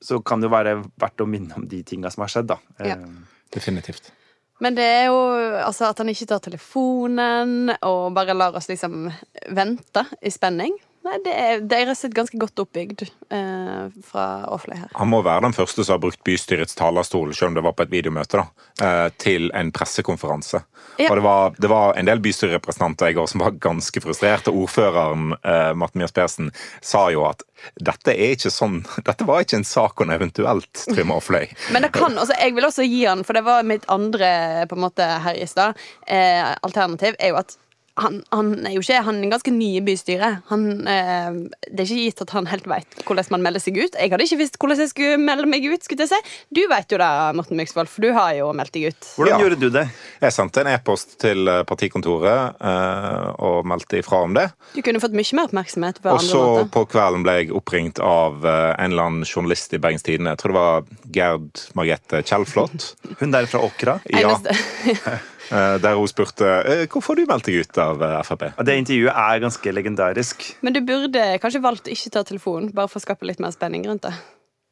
så 0.00 0.20
kan 0.24 0.40
det 0.40 0.48
jo 0.48 0.54
være 0.54 0.78
verdt 1.00 1.24
å 1.24 1.28
minne 1.28 1.58
om 1.58 1.66
de 1.68 1.82
tinga 1.86 2.10
som 2.12 2.24
har 2.24 2.32
skjedd, 2.32 2.50
da. 2.52 2.58
Ja. 2.80 2.96
Eh, 2.96 3.36
Definitivt. 3.52 4.12
Men 4.60 4.76
det 4.76 4.84
er 4.84 5.06
jo 5.08 5.20
altså 5.64 5.88
at 5.88 6.00
han 6.02 6.10
ikke 6.12 6.28
tar 6.28 6.42
telefonen 6.44 7.72
og 7.80 8.12
bare 8.16 8.36
lar 8.36 8.56
oss 8.58 8.68
liksom 8.68 9.08
vente 9.56 10.04
i 10.20 10.32
spenning. 10.32 10.76
Nei, 11.00 11.16
det 11.24 11.32
er, 11.32 11.60
det 11.64 11.76
er 11.78 11.86
rett 11.88 11.96
og 11.96 11.98
slett 12.02 12.16
ganske 12.16 12.38
godt 12.40 12.60
oppbygd 12.60 13.06
eh, 13.32 13.84
fra 14.04 14.24
Åfløy 14.52 14.74
her. 14.76 14.88
Han 14.98 15.08
må 15.08 15.22
være 15.24 15.46
den 15.46 15.54
første 15.56 15.80
som 15.80 15.94
har 15.94 16.02
brukt 16.02 16.20
bystyrets 16.28 16.76
talerstol, 16.76 17.32
selv 17.32 17.50
om 17.50 17.56
det 17.56 17.62
var 17.64 17.72
på 17.78 17.86
et 17.86 17.94
videomøte, 17.94 18.42
da, 18.42 18.66
eh, 18.84 19.06
til 19.16 19.48
en 19.56 19.70
pressekonferanse. 19.72 20.60
Ja. 21.00 21.08
Og 21.08 21.16
det 21.16 21.24
var, 21.24 21.56
det 21.56 21.70
var 21.72 21.96
en 21.96 22.10
del 22.10 22.20
bystyrerepresentanter 22.20 23.14
i 23.14 23.16
går 23.16 23.30
som 23.32 23.40
var 23.40 23.56
ganske 23.64 24.02
frustrerte. 24.04 24.52
Ordføreren, 24.52 25.32
eh, 25.40 25.70
Martin 25.80 26.02
Mjøs 26.02 26.12
Persen, 26.18 26.52
sa 26.84 27.06
jo 27.14 27.24
at 27.30 27.46
dette 27.80 28.12
er 28.12 28.36
ikke 28.36 28.52
sånn 28.52 28.78
Dette 29.08 29.24
var 29.28 29.42
ikke 29.44 29.58
en 29.58 29.66
sak 29.68 30.00
hun 30.00 30.12
eventuelt 30.12 30.84
Trym 30.84 31.16
Aafløy. 31.16 31.48
Men 31.72 31.88
det 31.88 31.94
kan, 31.96 32.12
altså, 32.12 32.36
jeg 32.36 32.58
vil 32.58 32.68
også 32.68 32.84
gi 32.84 33.02
han, 33.08 33.24
for 33.24 33.40
det 33.40 33.46
var 33.48 33.64
mitt 33.64 33.88
andre 33.88 34.68
på 34.68 34.76
en 34.76 34.84
måte 34.84 35.08
her 35.24 35.40
i 35.40 35.48
stad, 35.48 35.80
eh, 36.12 36.44
alternativ, 36.60 37.16
er 37.16 37.32
jo 37.32 37.40
at 37.40 37.56
han, 37.98 38.20
han 38.32 38.52
er 38.66 38.72
jo 38.76 38.80
ikke, 38.84 39.00
han 39.04 39.18
er 39.24 39.30
ganske 39.32 39.52
ny 39.52 39.70
i 39.76 39.82
bystyret. 39.84 40.42
Han, 40.48 40.86
eh, 40.88 41.32
det 41.68 41.82
er 41.82 41.88
ikke 41.90 42.04
gitt 42.06 42.22
at 42.24 42.30
han 42.36 42.46
helt 42.48 42.66
vet 42.70 43.00
hvordan 43.04 43.26
man 43.34 43.42
melder 43.42 43.60
seg 43.60 43.76
ut. 43.80 43.96
Jeg 43.98 44.12
hadde 44.12 44.24
ikke 44.24 44.38
visst 44.40 44.58
hvordan 44.60 44.78
jeg 44.80 44.92
skulle 44.92 45.18
melde 45.20 45.48
meg 45.50 45.66
ut. 45.66 45.82
skulle 45.84 46.06
jeg 46.06 46.12
si. 46.12 46.20
Du 46.54 46.62
vet 46.70 46.90
jo 46.94 47.00
det, 47.02 47.10
Morten 47.36 47.58
Myksvold, 47.60 47.88
for 47.90 48.06
du 48.06 48.12
har 48.16 48.32
jo 48.38 48.52
meldt 48.56 48.72
deg 48.76 48.90
ut. 48.92 49.10
Hvordan 49.16 49.34
Ja. 49.34 49.40
gjorde 49.42 49.58
du 49.60 49.68
det? 49.74 49.86
Jeg 50.22 50.32
sendte 50.32 50.60
en 50.62 50.70
e-post 50.72 51.18
til 51.20 51.48
eh, 51.48 51.62
partikontoret 51.68 52.56
eh, 52.60 53.28
og 53.42 53.66
meldte 53.68 53.98
ifra 54.00 54.22
om 54.24 54.34
det. 54.38 54.46
Du 54.74 54.80
kunne 54.86 55.00
fått 55.02 55.16
mye 55.16 55.36
mer 55.36 55.50
oppmerksomhet 55.50 56.00
på 56.00 56.08
Og 56.14 56.20
andre 56.20 56.30
så 56.30 56.68
på 56.70 56.84
kvelden 56.94 57.22
ble 57.26 57.36
jeg 57.40 57.52
oppringt 57.56 57.98
av 58.00 58.44
eh, 58.46 58.74
en 58.78 58.92
eller 58.92 59.10
annen 59.10 59.24
journalist 59.28 59.74
i 59.74 59.78
Bergens 59.82 60.02
Tidende. 60.06 60.36
Jeg 60.36 60.42
tror 60.44 60.54
det 60.54 60.60
var 60.60 60.88
Gerd 61.18 61.66
Margrethe 61.74 62.22
Kjellflot. 62.22 62.94
Hun 63.20 63.30
der 63.34 63.46
fra 63.50 63.60
Åkra? 63.66 63.98
Ja, 64.14 64.36
der 65.82 65.96
hun 65.98 66.08
spurte 66.10 66.46
eh, 66.64 66.84
hvorfor 66.90 67.18
du 67.18 67.24
meldt 67.28 67.48
deg 67.48 67.60
ut 67.64 67.78
av 67.82 68.02
eh, 68.06 68.16
Frp. 68.26 68.44
Det 68.66 68.76
intervjuet 68.82 69.16
er 69.24 69.40
ganske 69.42 69.72
legendarisk. 69.74 70.44
Men 70.62 70.76
du 70.76 70.80
burde 70.86 71.24
kanskje 71.42 71.62
valgt 71.64 71.88
å 71.90 71.94
ikke 71.94 72.12
ta 72.14 72.22
telefonen, 72.28 72.70
bare 72.76 72.88
for 72.92 73.00
å 73.02 73.04
skape 73.06 73.26
litt 73.28 73.40
mer 73.42 73.50
spenning 73.54 73.86
rundt 73.88 74.06
det. 74.06 74.14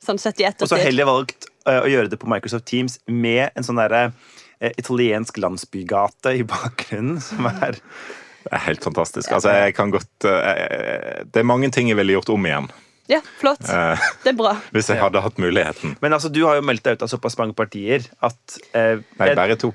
Sånn 0.05 0.21
sett 0.23 0.39
i 0.39 0.47
ettertid. 0.47 0.69
Og 0.69 0.71
så 0.71 0.79
heller 0.79 1.09
valgt 1.09 1.49
eh, 1.67 1.81
å 1.83 1.89
gjøre 1.91 2.13
det 2.13 2.21
på 2.23 2.29
Microsoft 2.31 2.69
Teams 2.71 3.01
med 3.11 3.51
en 3.59 3.67
sånn 3.67 3.81
derre 3.81 4.05
eh, 4.61 4.71
italiensk 4.79 5.41
landsbygate 5.43 6.37
i 6.39 6.45
bakgrunnen, 6.47 7.19
som 7.25 7.49
er 7.51 7.81
Det 8.49 8.53
er 8.55 8.63
helt 8.69 8.85
fantastisk. 8.87 9.33
Altså, 9.35 9.51
jeg 9.59 9.75
kan 9.77 9.91
godt 9.93 10.25
eh, 10.31 11.25
Det 11.27 11.43
er 11.43 11.49
mange 11.51 11.69
ting 11.75 11.91
jeg 11.91 11.99
ville 11.99 12.15
gjort 12.15 12.31
om 12.33 12.47
igjen 12.47 12.71
Ja, 13.11 13.19
flott. 13.41 13.67
eh, 13.67 14.07
Det 14.23 14.31
er 14.31 14.39
bra. 14.39 14.55
hvis 14.77 14.89
jeg 14.95 15.03
hadde 15.03 15.21
hatt 15.27 15.43
muligheten. 15.43 15.97
Men 16.01 16.15
altså, 16.15 16.31
du 16.33 16.45
har 16.47 16.61
jo 16.61 16.65
meldt 16.71 16.87
deg 16.87 16.97
ut 16.97 17.05
av 17.05 17.11
såpass 17.11 17.37
mange 17.41 17.59
partier 17.59 18.07
at, 18.25 18.39
eh, 18.79 19.03
Nei, 19.19 19.35
bare 19.35 19.59
to. 19.59 19.75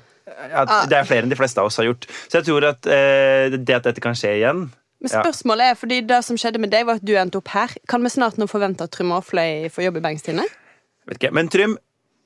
At 0.52 0.88
det 0.90 0.98
er 0.98 1.04
flere 1.08 1.22
enn 1.26 1.32
de 1.32 1.36
fleste 1.38 1.60
av 1.62 1.66
oss 1.70 1.76
har 1.80 1.86
gjort. 1.88 2.06
Så 2.28 2.38
jeg 2.40 2.44
tror 2.48 2.64
at 2.70 2.86
eh, 2.86 3.54
det 3.56 3.74
at 3.78 3.84
dette 3.90 4.00
kan 4.04 4.14
skje 4.18 4.34
igjen 4.40 4.64
Men 5.04 5.10
Ja. 5.12 5.20
spørsmålet 5.22 5.70
er, 5.70 5.74
fordi 5.76 6.00
det 6.06 6.24
som 6.24 6.36
skjedde 6.40 6.58
med 6.62 6.70
deg, 6.72 6.86
var 6.86 6.94
at 6.96 7.04
du 7.04 7.12
endte 7.20 7.36
opp 7.36 7.48
her. 7.52 7.68
Kan 7.86 8.02
vi 8.02 8.08
snart 8.08 8.38
nå 8.40 8.46
forvente 8.48 8.84
at 8.86 8.90
Trym 8.94 9.10
Aafløy 9.12 9.68
får 9.70 9.84
jobb 9.84 9.96
i 9.98 10.00
Bergens 10.00 10.22
Tidende? 10.24 10.46
vet 11.06 11.18
ikke. 11.18 11.32
Men 11.36 11.48
Trym, 11.52 11.76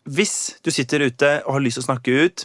hvis 0.06 0.60
du 0.62 0.70
sitter 0.70 1.02
ute 1.08 1.42
og 1.44 1.54
har 1.56 1.60
lyst 1.64 1.80
til 1.80 1.82
å 1.82 1.88
snakke 1.88 2.14
ut, 2.24 2.44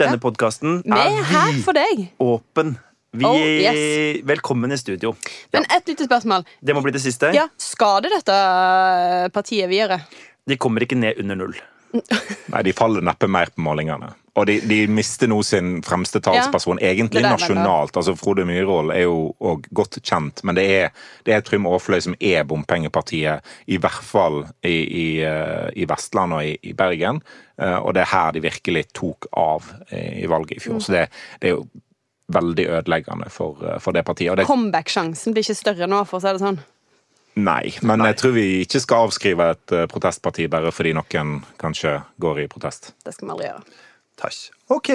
denne 0.00 0.16
Ja. 0.16 0.22
podkasten 0.22 0.82
Vi 0.84 0.90
er 0.92 1.22
her 1.28 1.52
er 1.52 1.62
for 1.62 1.72
deg. 1.76 2.08
vidåpen. 2.18 2.78
Vi 3.16 3.24
Oh, 3.24 3.36
yes. 3.36 4.22
Velkommen 4.24 4.72
i 4.72 4.76
studio. 4.76 5.14
Men 5.52 5.64
et 5.70 5.86
lite 5.88 6.04
spørsmål. 6.08 6.44
Det 6.64 6.74
må 6.74 6.82
bli 6.82 6.92
det 6.92 7.00
siste. 7.00 7.32
Ja, 7.34 7.48
Skader 7.56 8.10
dette 8.12 9.30
partiet 9.32 9.68
videre? 9.70 10.00
De 10.46 10.56
kommer 10.56 10.80
ikke 10.84 10.96
ned 10.98 11.18
under 11.20 11.34
null. 11.34 11.54
Nei, 12.52 12.62
de 12.62 12.72
faller 12.72 13.00
neppe 13.00 13.28
mer 13.28 13.46
på 13.46 13.60
målingene. 13.64 14.12
Og 14.36 14.44
de, 14.50 14.58
de 14.68 14.82
mister 14.92 15.30
nå 15.32 15.38
sin 15.48 15.78
fremste 15.86 16.20
talsperson, 16.20 16.76
egentlig 16.84 17.22
det 17.22 17.24
der, 17.24 17.38
nasjonalt. 17.38 17.96
Altså 17.96 18.12
Frode 18.20 18.44
Myhrvold 18.44 18.90
er 18.92 19.06
jo 19.06 19.30
òg 19.40 19.64
godt 19.72 19.96
kjent, 20.04 20.42
men 20.44 20.58
det 20.58 20.66
er, 20.74 20.90
det 21.24 21.32
er 21.32 21.40
Trym 21.46 21.64
Aafløy 21.70 22.02
som 22.04 22.16
er 22.20 22.44
bompengepartiet, 22.44 23.40
i 23.72 23.78
hvert 23.80 24.04
fall 24.04 24.42
i, 24.60 24.74
i, 24.76 25.06
eh, 25.24 25.70
i 25.72 25.88
Vestland 25.88 26.36
og 26.36 26.44
i, 26.44 26.52
i 26.68 26.74
Bergen. 26.76 27.22
Eh, 27.56 27.78
Og 27.80 27.94
det 27.96 28.02
er 28.04 28.12
her 28.12 28.36
de 28.36 28.44
virkelig 28.44 28.84
tok 28.92 29.28
av 29.32 29.70
eh, 29.88 30.20
i 30.20 30.28
valget 30.28 30.58
i 30.58 30.64
fjor. 30.66 30.82
Så 30.84 30.92
det, 30.92 31.06
det 31.40 31.50
er 31.50 31.56
jo 31.56 31.64
veldig 32.36 32.68
ødeleggende 32.76 33.30
for, 33.32 33.64
for 33.80 33.96
det 33.96 34.04
partiet. 34.04 34.36
Det, 34.36 34.44
Comeback-sjansen 34.50 35.32
blir 35.32 35.46
ikke 35.46 35.56
større 35.62 35.88
nå, 35.88 36.02
for 36.04 36.20
å 36.20 36.24
si 36.26 36.36
det 36.36 36.42
sånn. 36.44 36.60
nei, 37.36 37.72
men 37.84 38.04
jeg 38.04 38.16
tror 38.20 38.32
vi 38.36 38.46
ikke 38.66 38.80
skal 38.84 39.08
avskrive 39.08 39.48
et 39.56 39.74
protestparti 39.92 40.46
bare 40.52 40.72
fordi 40.72 40.92
noen 40.96 41.38
kanskje 41.60 41.98
går 42.20 42.44
i 42.44 42.48
protest. 42.52 42.92
Det 43.04 43.16
skal 43.16 43.28
vi 43.28 43.36
aldri 43.36 43.50
gjøre. 43.52 43.64
Takk. 44.16 44.36
Ok, 44.72 44.88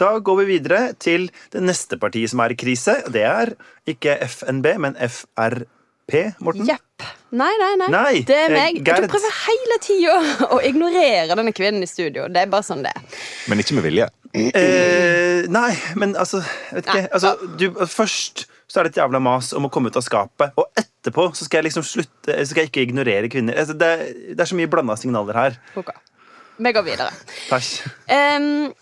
da 0.00 0.10
går 0.18 0.40
vi 0.42 0.46
videre 0.56 0.80
til 1.00 1.28
det 1.54 1.62
neste 1.62 1.98
partiet 2.00 2.32
som 2.32 2.42
er 2.42 2.54
i 2.54 2.58
krise. 2.58 2.98
Det 3.14 3.22
er 3.22 3.54
ikke 3.88 4.16
FNB, 4.26 4.66
men 4.82 4.96
FRP, 4.98 6.16
Morten. 6.42 6.66
Jepp. 6.68 7.06
Nei, 7.34 7.50
nei, 7.58 7.70
nei, 7.78 7.88
Nei, 7.90 8.14
Det 8.26 8.36
er 8.36 8.52
meg. 8.54 8.80
Gerd. 8.86 9.06
Du 9.06 9.14
prøver 9.14 9.38
hele 9.44 9.78
tida 9.82 10.16
å 10.54 10.60
ignorere 10.62 11.34
denne 11.34 11.54
kvinnen 11.54 11.82
i 11.86 11.90
studio. 11.90 12.26
Det 12.30 12.44
er 12.44 12.50
bare 12.50 12.66
sånn 12.66 12.84
det 12.86 12.92
er. 12.94 13.06
Men 13.50 13.62
ikke 13.62 13.78
med 13.78 13.86
vilje. 13.86 14.08
Eh, 14.34 15.46
nei, 15.54 15.70
men 15.98 16.16
altså, 16.18 16.42
vet 16.74 16.88
ikke. 16.90 17.06
Altså, 17.14 17.34
du, 17.58 17.68
først 17.90 18.46
så 18.70 18.80
er 18.80 18.88
det 18.88 18.94
et 18.94 19.02
jævla 19.02 19.20
mas 19.22 19.52
om 19.54 19.68
å 19.68 19.70
komme 19.70 19.92
ut 19.92 19.98
av 20.00 20.02
skapet, 20.02 20.54
og 20.58 20.66
etterpå 20.80 21.28
så 21.36 21.46
skal 21.46 21.60
jeg 21.60 21.68
liksom 21.68 21.84
slutte 21.86 22.32
Så 22.40 22.48
skal 22.50 22.64
jeg 22.64 22.72
ikke 22.72 22.86
ignorere 22.88 23.30
kvinner. 23.30 23.58
Altså, 23.60 23.76
det, 23.78 23.92
det 24.34 24.40
er 24.42 24.50
så 24.50 24.58
mye 24.58 24.70
blanda 24.72 24.96
signaler 24.98 25.38
her. 25.38 25.58
Ok. 25.78 25.92
Vi 26.56 26.72
går 26.72 26.84
videre. 26.86 27.10
Takk. 27.48 27.70
Em, 28.06 28.72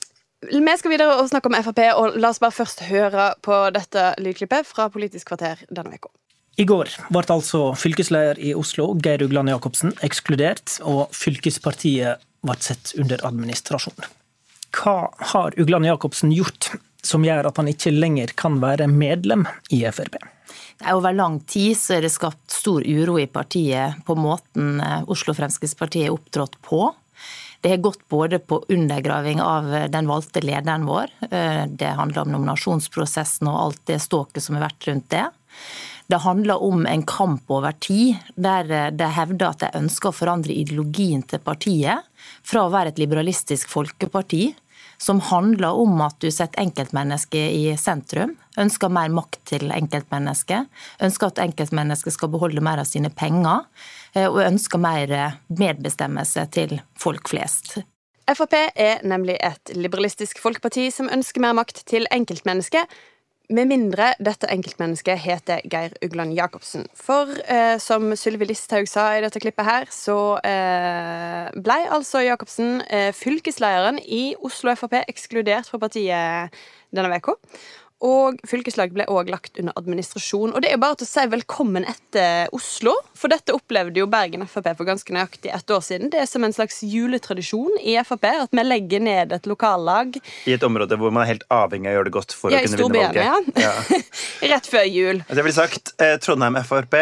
vi 0.50 0.74
skal 0.78 0.92
videre 0.92 1.18
og 1.20 1.28
snakke 1.30 1.48
om 1.48 1.56
Frp, 1.62 1.80
og 1.96 2.18
la 2.18 2.32
oss 2.32 2.42
bare 2.42 2.54
først 2.54 2.84
høre 2.88 3.32
på 3.44 3.58
dette 3.74 4.12
lydklippet 4.22 4.68
fra 4.68 4.88
Politisk 4.92 5.32
kvarter 5.32 5.62
denne 5.70 5.96
uka. 5.96 6.12
I 6.60 6.66
går 6.68 6.90
ble 7.08 7.22
altså 7.32 7.70
fylkesleder 7.80 8.40
i 8.42 8.52
Oslo, 8.58 8.90
Geir 9.00 9.24
Ugland 9.24 9.48
Jacobsen, 9.48 9.94
ekskludert, 10.04 10.76
og 10.84 11.08
fylkespartiet 11.16 12.20
ble 12.44 12.56
sett 12.60 12.92
under 13.00 13.22
administrasjon. 13.24 14.04
Hva 14.76 14.96
har 15.32 15.56
Ugland 15.60 15.88
Jacobsen 15.88 16.32
gjort 16.34 16.74
som 17.02 17.24
gjør 17.24 17.48
at 17.48 17.58
han 17.60 17.70
ikke 17.72 17.92
lenger 17.94 18.34
kan 18.38 18.60
være 18.62 18.88
medlem 18.90 19.46
i 19.72 19.82
Frp? 19.88 20.20
Over 20.92 21.14
lang 21.14 21.38
tid 21.46 21.76
så 21.78 21.96
er 21.96 22.04
det 22.04 22.12
skapt 22.12 22.50
stor 22.52 22.82
uro 22.82 23.18
i 23.20 23.28
partiet 23.30 24.00
på 24.06 24.16
måten 24.18 24.80
eh, 24.82 25.04
Oslo 25.12 25.34
Fremskrittspartiet 25.36 26.08
er 26.08 26.14
opptrådt 26.14 26.58
på. 26.64 26.88
Det 27.62 27.70
har 27.70 27.82
gått 27.84 28.08
både 28.10 28.40
på 28.42 28.58
undergraving 28.74 29.40
av 29.40 29.70
den 29.92 30.08
valgte 30.10 30.42
lederen 30.42 30.86
vår. 30.88 31.12
Eh, 31.30 31.64
det 31.70 31.94
handler 31.98 32.24
om 32.24 32.32
nominasjonsprosessen 32.34 33.50
og 33.50 33.58
alt 33.60 33.82
det 33.90 34.00
ståket 34.02 34.42
som 34.42 34.58
har 34.58 34.66
vært 34.66 34.88
rundt 34.90 35.10
det. 35.14 35.28
Det 36.10 36.18
handler 36.24 36.62
om 36.62 36.82
en 36.86 37.04
kamp 37.06 37.50
over 37.54 37.72
tid, 37.78 38.18
der 38.34 38.90
de 38.90 39.06
hevder 39.14 39.52
at 39.52 39.62
de 39.62 39.70
ønsker 39.78 40.10
å 40.10 40.16
forandre 40.16 40.52
ideologien 40.52 41.22
til 41.22 41.40
partiet. 41.40 42.02
Fra 42.42 42.66
å 42.66 42.72
være 42.74 42.92
et 42.92 43.00
liberalistisk 43.00 43.70
folkeparti 43.70 44.50
som 45.02 45.22
handler 45.24 45.78
om 45.82 45.98
at 46.04 46.18
du 46.22 46.28
setter 46.30 46.62
enkeltmennesket 46.62 47.54
i 47.56 47.76
sentrum. 47.80 48.36
Ønsker 48.60 48.92
mer 48.92 49.10
makt 49.10 49.40
til 49.50 49.72
enkeltmennesket. 49.74 50.68
Ønsker 51.02 51.32
at 51.32 51.40
enkeltmennesket 51.42 52.14
skal 52.14 52.30
beholde 52.34 52.62
mer 52.62 52.82
av 52.82 52.86
sine 52.90 53.10
penger. 53.10 53.64
Eh, 54.14 54.28
og 54.28 54.42
ønsker 54.44 54.80
mer 54.82 55.38
medbestemmelse 55.48 56.46
til 56.52 56.76
folk 56.98 57.32
flest. 57.32 57.78
Frp 58.32 58.54
er 58.76 59.02
nemlig 59.04 59.36
et 59.44 59.72
liberalistisk 59.76 60.38
folkeparti 60.40 60.86
som 60.94 61.10
ønsker 61.12 61.42
mer 61.42 61.56
makt 61.58 61.82
til 61.88 62.06
enkeltmennesket. 62.12 62.86
Med 63.52 63.68
mindre 63.68 64.12
dette 64.22 64.48
enkeltmennesket 64.48 65.18
heter 65.20 65.64
Geir 65.68 65.92
Ugland 66.04 66.32
Jacobsen. 66.36 66.86
For 66.96 67.28
eh, 67.50 67.74
som 67.82 68.06
Sylvi 68.16 68.46
Listhaug 68.48 68.86
sa 68.88 69.10
i 69.16 69.24
dette 69.24 69.42
klippet 69.42 69.66
her, 69.66 69.88
så 69.92 70.38
eh, 70.46 71.50
blei 71.64 71.82
altså 71.92 72.22
Jacobsen 72.24 72.80
eh, 72.86 73.10
fylkeslederen 73.16 73.98
i 74.06 74.36
Oslo 74.40 74.72
Frp 74.78 75.02
ekskludert 75.02 75.68
fra 75.68 75.82
partiet 75.82 76.62
denne 76.94 77.18
uka. 77.18 77.36
Og 78.02 78.40
fylkeslaget 78.48 78.96
ble 78.96 79.06
òg 79.10 79.30
lagt 79.30 79.60
under 79.62 79.76
administrasjon. 79.78 80.50
Og 80.50 80.62
det 80.62 80.72
er 80.72 80.76
jo 80.76 80.82
bare 80.82 80.98
til 80.98 81.06
å 81.06 81.10
si 81.12 81.26
velkommen 81.30 81.86
etter 81.86 82.50
Oslo, 82.56 82.96
for 83.18 83.30
dette 83.30 83.54
opplevde 83.54 84.02
jo 84.02 84.08
Bergen 84.10 84.42
Frp 84.50 84.72
for 84.78 84.88
ganske 84.88 85.14
nøyaktig 85.14 85.52
ett 85.54 85.70
år 85.70 85.84
siden. 85.86 86.10
Det 86.10 86.24
er 86.24 86.30
som 86.30 86.42
en 86.42 86.54
slags 86.54 86.82
juletradisjon 86.82 87.78
i 87.78 87.94
Frp 88.02 88.26
at 88.32 88.54
vi 88.54 88.66
legger 88.66 89.04
ned 89.06 89.34
et 89.36 89.46
lokallag. 89.46 90.18
I 90.50 90.56
et 90.56 90.66
område 90.66 90.98
hvor 90.98 91.14
man 91.14 91.24
er 91.24 91.34
helt 91.36 91.46
avhengig 91.52 91.90
av 91.90 91.94
å 91.94 92.00
gjøre 92.00 92.10
det 92.10 92.16
godt 92.18 92.36
for 92.36 92.54
ja, 92.54 92.62
å 92.62 92.66
kunne 92.66 92.82
vinne 92.82 93.04
valget. 93.06 93.62
Ja. 93.62 94.00
Rett 94.54 94.72
før 94.72 94.88
jul. 94.88 95.22
Det 95.28 95.46
blir 95.46 95.54
sagt 95.54 95.94
eh, 96.02 96.18
Trondheim 96.22 96.58
Frp 96.66 96.98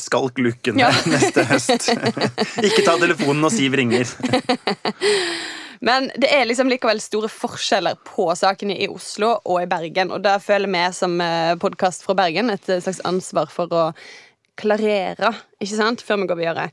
skalk 0.00 0.38
luken 0.38 0.78
ja. 0.80 0.90
neste 1.12 1.44
høst. 1.48 1.90
Ikke 2.66 2.84
ta 2.86 2.96
telefonen 3.00 3.44
når 3.44 3.54
Siv 3.54 3.76
ringer. 3.78 4.14
Men 5.80 6.10
det 6.20 6.28
er 6.28 6.44
liksom 6.44 6.68
likevel 6.68 7.00
store 7.00 7.30
forskjeller 7.32 8.00
på 8.04 8.26
sakene 8.36 8.76
i 8.76 8.88
Oslo 8.92 9.32
og 9.48 9.62
i 9.62 9.68
Bergen. 9.70 10.12
Og 10.12 10.20
da 10.24 10.36
føler 10.42 10.68
vi 10.68 10.82
som 10.96 11.16
eh, 11.24 11.54
podkast 11.60 12.04
fra 12.04 12.16
Bergen 12.18 12.52
et 12.52 12.68
slags 12.68 13.00
ansvar 13.08 13.48
for 13.52 13.72
å 13.72 13.84
klarere, 14.60 15.32
ikke 15.56 15.78
sant, 15.78 16.02
før 16.04 16.20
vi 16.20 16.28
går 16.28 16.40
videre. 16.42 16.66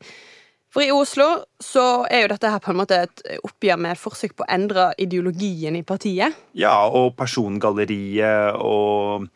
For 0.74 0.84
i 0.84 0.92
Oslo 0.92 1.26
så 1.64 2.04
er 2.12 2.26
jo 2.26 2.32
dette 2.34 2.50
her 2.52 2.60
på 2.62 2.74
en 2.74 2.82
måte 2.82 2.98
et 3.06 3.22
oppgjør 3.48 3.80
med 3.80 3.96
et 3.96 4.02
forsøk 4.02 4.36
på 4.36 4.44
å 4.44 4.50
endre 4.52 4.90
ideologien 5.00 5.78
i 5.80 5.86
partiet. 5.88 6.36
Ja, 6.60 6.76
og 6.92 7.16
persongalleriet 7.18 8.60
og 8.60 9.30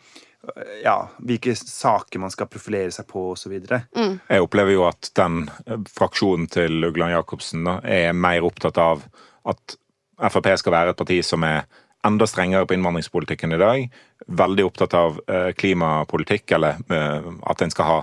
ja, 0.84 0.96
hvilke 1.22 1.54
saker 1.56 2.22
man 2.24 2.32
skal 2.34 2.50
profilere 2.50 2.92
seg 2.94 3.06
på 3.10 3.28
osv. 3.36 3.54
Mm. 3.94 4.16
Jeg 4.26 4.46
opplever 4.46 4.74
jo 4.74 4.88
at 4.88 5.12
den 5.18 5.44
fraksjonen 5.92 6.48
til 6.52 6.82
Ugland 6.88 7.14
Jacobsen 7.14 7.68
da, 7.68 7.78
er 7.86 8.18
mer 8.18 8.48
opptatt 8.48 8.80
av 8.82 9.06
at 9.50 9.78
Frp 10.22 10.52
skal 10.62 10.76
være 10.76 10.94
et 10.94 11.00
parti 11.00 11.20
som 11.26 11.46
er 11.46 11.64
enda 12.06 12.28
strengere 12.30 12.66
på 12.66 12.76
innvandringspolitikken 12.78 13.54
i 13.54 13.60
dag. 13.62 13.86
Veldig 14.28 14.66
opptatt 14.66 14.94
av 14.98 15.20
eh, 15.28 15.52
klimapolitikk, 15.58 16.52
eller 16.58 16.82
eh, 16.90 17.30
at 17.50 17.62
en 17.62 17.74
skal 17.74 17.90
ha 17.90 18.00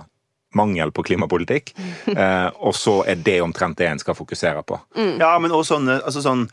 mangel 0.58 0.92
på 0.94 1.06
klimapolitikk. 1.10 1.74
Eh, 2.08 2.48
og 2.64 2.72
så 2.74 3.02
er 3.06 3.18
det 3.20 3.36
omtrent 3.44 3.76
det 3.78 3.86
en 3.86 4.00
skal 4.00 4.16
fokusere 4.16 4.62
på. 4.66 4.78
Mm. 4.96 5.18
Ja, 5.20 5.34
men 5.38 5.52
også 5.52 5.76
sånne, 5.76 5.98
altså 6.00 6.22
sånn 6.24 6.46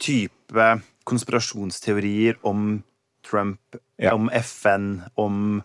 type 0.00 0.68
konspirasjonsteorier 1.10 2.38
om 2.46 2.78
Trump, 3.30 3.78
ja. 4.00 4.14
om 4.14 4.30
FN, 4.34 4.90
om 5.20 5.62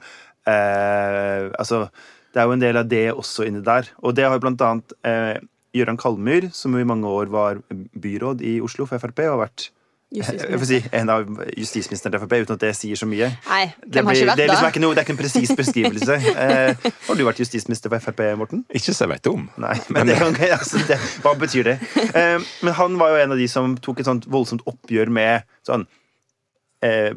eh, 0.47 1.51
Altså, 1.57 1.87
det 2.33 2.41
er 2.41 2.49
jo 2.49 2.55
en 2.55 2.63
del 2.63 2.79
av 2.79 2.89
det 2.91 3.05
også 3.13 3.47
inni 3.47 3.63
der. 3.65 3.89
Og 4.03 4.15
det 4.15 4.27
har 4.27 4.37
jo 4.37 4.43
blant 4.43 4.63
annet 4.65 4.95
eh, 5.07 5.37
Gøran 5.75 5.99
Kalmyr, 5.99 6.49
som 6.55 6.75
i 6.77 6.87
mange 6.87 7.07
år 7.07 7.31
var 7.31 7.61
byråd 7.71 8.43
i 8.45 8.59
Oslo 8.63 8.87
for 8.89 9.01
Frp, 9.01 9.25
og 9.25 9.35
har 9.35 9.43
vært 9.47 9.69
si, 10.13 10.79
en 10.91 11.09
av 11.11 11.25
justisministeren 11.57 12.13
til 12.13 12.21
Frp, 12.23 12.35
uten 12.45 12.55
at 12.55 12.63
det 12.63 12.71
sier 12.77 12.99
så 12.99 13.07
mye. 13.09 13.29
Nei, 13.49 13.63
det, 13.81 14.03
blir, 14.05 14.15
ikke 14.15 14.29
vært 14.29 14.39
det, 14.39 14.45
er 14.45 14.53
liksom 14.53 14.69
ikke 14.69 14.83
noe, 14.83 14.95
det 14.95 15.01
er 15.01 15.07
ikke 15.07 15.15
en 15.15 15.19
presis 15.19 15.53
beskrivelse. 15.57 16.17
eh, 16.45 16.87
har 17.07 17.19
du 17.19 17.25
vært 17.27 17.41
justisminister 17.43 17.91
for 17.91 18.07
Frp, 18.07 18.23
Morten? 18.39 18.63
Ikke 18.69 18.95
så 18.95 19.05
jeg 19.05 19.15
vet 19.15 19.31
om. 19.31 19.49
Nei, 19.61 19.75
men 19.95 20.11
det, 20.11 20.19
altså, 20.55 20.81
det, 20.87 20.99
Hva 21.25 21.35
betyr 21.39 21.71
det? 21.71 21.77
Eh, 22.11 22.39
men 22.63 22.79
han 22.79 22.99
var 23.01 23.15
jo 23.15 23.21
en 23.23 23.35
av 23.35 23.41
de 23.41 23.49
som 23.51 23.75
tok 23.79 24.03
et 24.03 24.09
sånt 24.09 24.27
voldsomt 24.31 24.65
oppgjør 24.69 25.11
med 25.13 25.47
sånn 25.67 25.87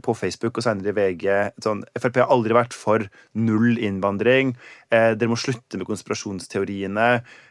på 0.00 0.14
Facebook 0.16 0.60
og 0.60 0.64
senere 0.64 0.92
i 0.92 0.96
VG 0.96 1.24
sånn, 1.64 1.82
Frp 1.98 2.22
har 2.22 2.30
aldri 2.32 2.54
vært 2.56 2.76
for 2.76 3.02
null 3.36 3.76
innvandring. 3.76 4.54
Eh, 4.88 5.10
dere 5.18 5.28
må 5.28 5.36
slutte 5.36 5.76
med 5.76 5.88
konspirasjonsteoriene. 5.90 7.08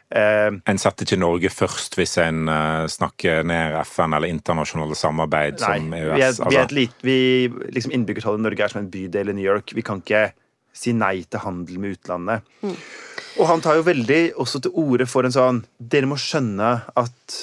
Eh, 0.08 0.48
en 0.48 0.80
setter 0.80 1.04
ikke 1.04 1.20
Norge 1.20 1.50
først 1.52 1.98
hvis 1.98 2.16
en 2.22 2.48
uh, 2.48 2.88
snakker 2.88 3.44
ned 3.46 3.76
FN 3.84 4.16
eller 4.16 4.32
internasjonale 4.32 4.96
samarbeid 4.96 5.60
nei, 5.60 5.68
som 5.68 5.92
EØS? 5.98 6.08
Vi 6.08 6.22
er, 6.22 6.30
altså. 6.32 6.48
vi 6.48 6.58
er 6.58 6.64
et 6.64 6.76
lit, 6.78 7.02
vi, 7.04 7.18
liksom 7.76 7.92
Innbyggertallet 7.94 8.40
i 8.40 8.46
Norge 8.48 8.64
er 8.64 8.72
som 8.72 8.80
en 8.82 8.90
bydel 8.92 9.34
i 9.34 9.36
New 9.36 9.44
York. 9.44 9.76
Vi 9.76 9.84
kan 9.84 10.00
ikke 10.02 10.30
si 10.78 10.94
nei 10.96 11.20
til 11.28 11.42
handel 11.44 11.78
med 11.82 11.98
utlandet. 11.98 12.48
Mm. 12.64 12.74
Og 13.38 13.46
han 13.50 13.62
tar 13.62 13.78
jo 13.78 13.86
veldig 13.86 14.22
også 14.40 14.62
til 14.64 14.74
orde 14.80 15.06
for 15.10 15.26
en 15.26 15.34
sånn 15.34 15.60
Dere 15.78 16.08
må 16.10 16.16
skjønne 16.18 16.70
at 16.98 17.36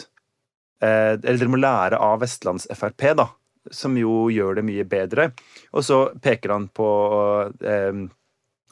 eh, 0.84 1.13
Eller 1.15 1.39
dere 1.39 1.51
må 1.51 1.60
lære 1.62 2.00
av 2.01 2.19
Vestlands-Frp, 2.24 3.05
da. 3.22 3.29
Som 3.74 3.98
jo 3.98 4.27
gjør 4.29 4.60
det 4.60 4.65
mye 4.67 4.86
bedre. 4.86 5.31
Og 5.74 5.86
så 5.86 6.03
peker 6.22 6.53
han 6.53 6.69
på 6.74 6.89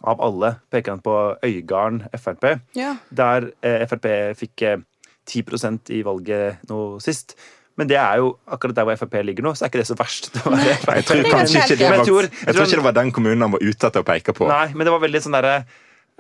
av 0.04 0.22
alle 0.22 0.56
peker 0.72 0.96
han 0.96 1.04
på 1.04 1.16
Øygarden 1.46 2.02
Frp, 2.20 2.48
ja. 2.76 2.96
der 3.10 3.52
eh, 3.64 3.86
Frp 3.88 4.08
fikk 4.40 4.66
eh, 4.68 4.82
10% 5.30 5.94
i 5.96 6.02
valget 6.04 6.66
nå 6.70 6.80
sist. 7.04 7.38
Men 7.80 7.90
det 7.90 7.98
er 7.98 8.20
jo 8.22 8.34
akkurat 8.46 8.76
der 8.78 8.90
hvor 8.90 9.00
Frp 9.00 9.16
ligger 9.24 9.48
nå, 9.48 9.54
så 9.56 9.66
er 9.66 9.72
ikke 9.72 9.82
det 9.82 9.88
så 9.90 9.98
verst. 9.98 10.30
Det 10.34 10.44
Nei, 10.52 10.68
jeg 11.00 11.08
tror 11.08 11.24
kanskje 11.32 11.64
ikke 11.64 11.80
det 11.80 11.88
var, 11.88 11.96
jeg 11.96 12.10
tror, 12.10 12.28
jeg 12.28 12.58
tror 12.58 12.68
ikke 12.68 12.82
det 12.82 12.90
var 12.90 13.00
den 13.00 13.16
kommunen 13.16 13.48
han 13.48 13.56
var 13.56 13.64
ute 13.64 13.90
etter 13.90 14.04
å 14.04 14.08
peke 14.08 14.36
på. 14.36 14.52
Nei, 14.52 14.68
men 14.76 14.86
det 14.86 14.94
var 14.94 15.04
veldig 15.08 15.26
sånn 15.26 15.40
derre 15.40 15.58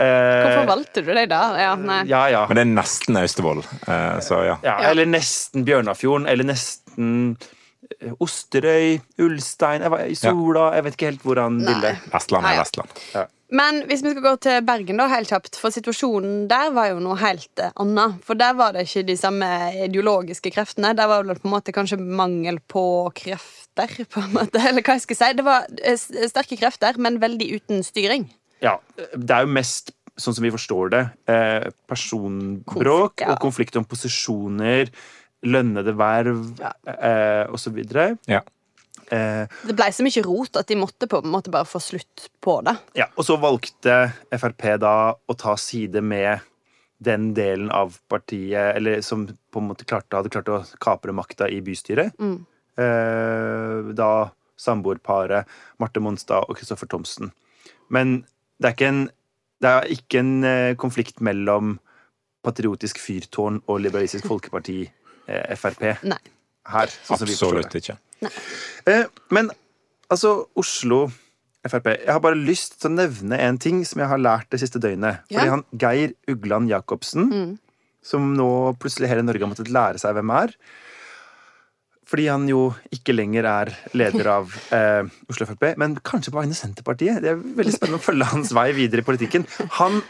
Eh, 0.01 0.08
Hvorfor 0.08 0.63
valgte 0.72 1.03
du 1.06 1.10
deg 1.13 1.27
da? 1.30 1.39
Ja, 1.53 1.74
ja, 2.10 2.22
ja. 2.34 2.39
Men 2.50 2.58
det 2.58 2.62
er 2.63 2.70
nesten 2.80 3.18
Austevoll. 3.20 3.60
Eh, 3.62 4.15
så 4.25 4.39
ja. 4.42 4.56
ja. 4.65 4.80
Eller 4.89 5.06
nesten 5.06 5.68
Bjørnafjorden. 5.68 6.25
Eller 6.32 6.48
nesten 6.50 7.12
eh, 7.38 7.51
Osterøy, 8.23 8.97
Ulstein, 9.23 9.85
Sola 10.19 10.71
Jeg 10.77 10.85
vet 10.88 10.97
ikke 10.97 11.12
helt 11.12 11.23
hvor 11.25 11.41
han 11.41 11.62
ville. 11.63 11.95
Vestland 12.13 12.50
er 12.50 12.59
Vestland. 12.62 13.00
Ja. 13.13 13.27
Men 13.53 13.83
hvis 13.85 14.01
vi 14.01 14.12
skal 14.15 14.23
gå 14.25 14.33
til 14.41 14.63
Bergen, 14.65 14.97
da, 14.97 15.05
helt 15.12 15.29
kjapt, 15.29 15.57
for 15.62 15.73
situasjonen 15.73 16.47
der 16.50 16.71
var 16.73 16.89
jo 16.89 17.01
noe 17.03 17.17
helt 17.21 17.62
eh, 17.62 17.73
annet. 17.81 18.17
For 18.25 18.39
der 18.39 18.55
var 18.57 18.73
det 18.73 18.88
ikke 18.88 19.05
de 19.12 19.17
samme 19.19 19.50
ideologiske 19.85 20.53
kreftene. 20.55 20.95
Der 20.97 21.09
var 21.12 21.27
det 21.27 21.38
på 21.41 21.50
en 21.50 21.53
måte 21.53 21.75
kanskje 21.75 22.00
mangel 22.01 22.57
på 22.71 22.85
krefter, 23.19 23.93
på 24.09 24.23
en 24.23 24.33
måte. 24.39 24.62
Eller 24.69 24.81
hva 24.81 24.97
jeg 24.97 25.05
skal 25.05 25.19
si. 25.19 25.33
Det 25.38 25.45
var 25.45 25.67
eh, 25.83 26.07
sterke 26.31 26.57
krefter, 26.57 26.97
men 26.97 27.21
veldig 27.21 27.51
uten 27.59 27.85
styring. 27.85 28.25
Ja. 28.63 28.79
Det 28.97 29.35
er 29.35 29.45
jo 29.45 29.53
mest, 29.53 29.93
sånn 30.17 30.33
som 30.33 30.47
vi 30.47 30.53
forstår 30.55 30.93
det, 30.95 31.03
eh, 31.29 31.69
personbråk 31.89 32.73
Konflikt, 32.73 33.27
ja. 33.27 33.35
og 33.35 33.43
konflikt 33.43 33.77
om 33.77 33.85
posisjoner, 33.85 34.89
lønnede 35.43 35.93
verv 36.00 36.43
ja. 36.59 36.73
osv. 37.51 37.79
Ja. 38.29 38.41
Eh, 39.13 39.43
det 39.67 39.75
ble 39.77 39.89
så 39.93 40.05
mye 40.05 40.23
rot 40.25 40.57
at 40.59 40.69
de 40.69 40.77
måtte 40.79 41.09
på 41.12 41.19
en 41.21 41.31
måte 41.33 41.51
bare 41.53 41.67
få 41.67 41.81
slutt 41.83 42.29
på 42.43 42.59
det. 42.65 42.75
Ja, 42.97 43.09
Og 43.17 43.27
så 43.27 43.38
valgte 43.41 44.13
Frp 44.31 44.65
da 44.81 44.95
å 45.13 45.38
ta 45.38 45.55
side 45.59 46.01
med 46.01 46.43
den 47.03 47.33
delen 47.35 47.71
av 47.73 47.97
partiet 48.07 48.77
eller 48.77 49.01
som 49.03 49.25
på 49.27 49.59
en 49.59 49.67
måte 49.67 49.85
klarte, 49.85 50.15
hadde 50.15 50.31
klart 50.31 50.51
å 50.51 50.62
kapre 50.81 51.15
makta 51.15 51.50
i 51.51 51.59
bystyret. 51.65 52.15
Mm. 52.19 52.39
Eh, 52.79 53.91
da 53.97 54.31
samboerparet 54.59 55.50
Marte 55.81 56.01
Monstad 56.01 56.47
og 56.47 56.57
Kristoffer 56.57 56.89
Thomsen. 56.89 57.33
Men 57.91 58.21
det 58.62 58.69
er 58.69 58.77
ikke 58.77 58.91
en, 58.93 59.05
det 59.62 59.69
er 59.69 59.91
ikke 59.97 60.21
en 60.23 60.35
eh, 60.47 60.75
konflikt 60.79 61.21
mellom 61.21 61.77
Patriotisk 62.43 63.00
Fyrtårn 63.00 63.62
og 63.67 63.83
Liberalistisk 63.83 64.27
Folkeparti, 64.27 64.79
eh, 64.88 65.02
Frp. 65.27 65.84
Nei. 66.08 66.22
Her, 66.74 66.94
sånn 67.03 67.20
Absolutt 67.20 67.75
ikke. 67.75 67.98
Nei. 68.24 68.32
men 69.36 69.51
altså, 70.12 70.46
Oslo 70.60 71.06
Frp. 71.63 71.89
Jeg 71.96 72.12
har 72.12 72.24
bare 72.24 72.39
lyst 72.39 72.80
til 72.82 72.92
å 72.92 72.96
nevne 72.98 73.39
en 73.39 73.60
ting 73.62 73.84
som 73.88 74.03
jeg 74.03 74.12
har 74.12 74.20
lært 74.20 74.50
det 74.51 74.60
siste 74.63 74.82
døgnet. 74.84 75.24
Ja. 75.32 75.39
Fordi 75.39 75.53
han 75.53 75.68
Geir 75.80 76.15
Ugland 76.32 76.72
Jacobsen, 76.72 77.30
mm. 77.32 77.51
som 78.03 78.34
nå 78.36 78.50
plutselig 78.80 79.12
hele 79.12 79.24
Norge 79.24 79.46
har 79.46 79.51
måttet 79.51 79.72
lære 79.72 80.01
seg 80.01 80.18
hvem 80.18 80.34
er 80.44 80.58
fordi 82.13 82.27
han 82.30 82.44
jo 82.46 82.68
ikke 82.94 83.15
lenger 83.15 83.48
er 83.50 83.72
leder 83.98 84.27
av 84.36 84.51
eh, 84.77 85.08
Oslo 85.32 85.48
Frp, 85.50 85.72
men 85.82 85.96
kanskje 86.06 86.34
på 86.34 86.38
vegne 86.38 86.53
av 86.53 86.60
Senterpartiet. 86.60 87.24
Det 87.24 87.32
er 87.32 87.39
veldig 87.42 87.74
spennende 87.74 87.98
å 88.01 88.06
følge 88.06 88.27
hans 88.30 88.53
vei 88.53 88.68
videre 88.77 89.01
i 89.01 89.08
politikken. 89.08 89.48
Han 89.80 90.01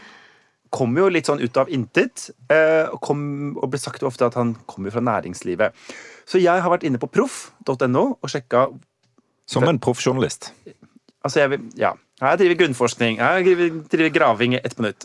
kom 0.74 0.96
jo 0.98 1.06
litt 1.12 1.28
sånn 1.30 1.42
ut 1.42 1.56
av 1.60 1.68
intet, 1.72 2.28
eh, 2.50 2.88
og, 2.90 2.98
kom, 3.04 3.20
og 3.62 3.70
ble 3.70 3.78
sagt 3.78 4.02
ofte 4.06 4.26
at 4.26 4.34
han 4.38 4.54
kommer 4.70 4.90
fra 4.94 5.02
næringslivet. 5.04 5.72
Så 6.26 6.40
jeg 6.42 6.62
har 6.64 6.70
vært 6.72 6.86
inne 6.88 6.98
på 6.98 7.06
proff.no 7.14 8.04
og 8.18 8.30
sjekka 8.32 8.66
Som 9.46 9.66
en 9.68 9.78
proffjournalist. 9.78 10.50
Altså, 11.24 11.40
jeg, 11.44 11.50
vil- 11.54 11.70
ja. 11.78 11.92
Jeg 12.20 12.38
driver 12.40 12.54
grunnforskning. 12.62 13.18
Jeg 13.18 13.44
driver, 13.44 13.80
driver 13.92 14.12
graving 14.14 14.54
i 14.54 14.60
ett 14.64 14.78
minutt. 14.78 15.04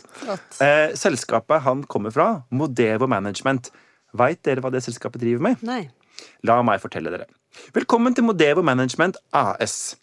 Eh, 0.62 0.94
selskapet 0.96 1.60
han 1.66 1.82
kommer 1.84 2.10
fra, 2.14 2.42
Modevo 2.50 3.06
Management. 3.10 3.70
Veit 4.16 4.40
dere 4.46 4.62
hva 4.64 4.70
det 4.72 4.82
selskapet 4.84 5.20
driver 5.20 5.42
med? 5.42 5.62
Nei. 5.62 5.90
La 6.44 6.60
meg 6.62 6.80
fortelle 6.82 7.10
dere. 7.12 7.26
Velkommen 7.74 8.14
til 8.14 8.24
Modevo 8.24 8.62
Management 8.62 9.16
AS. 9.32 9.96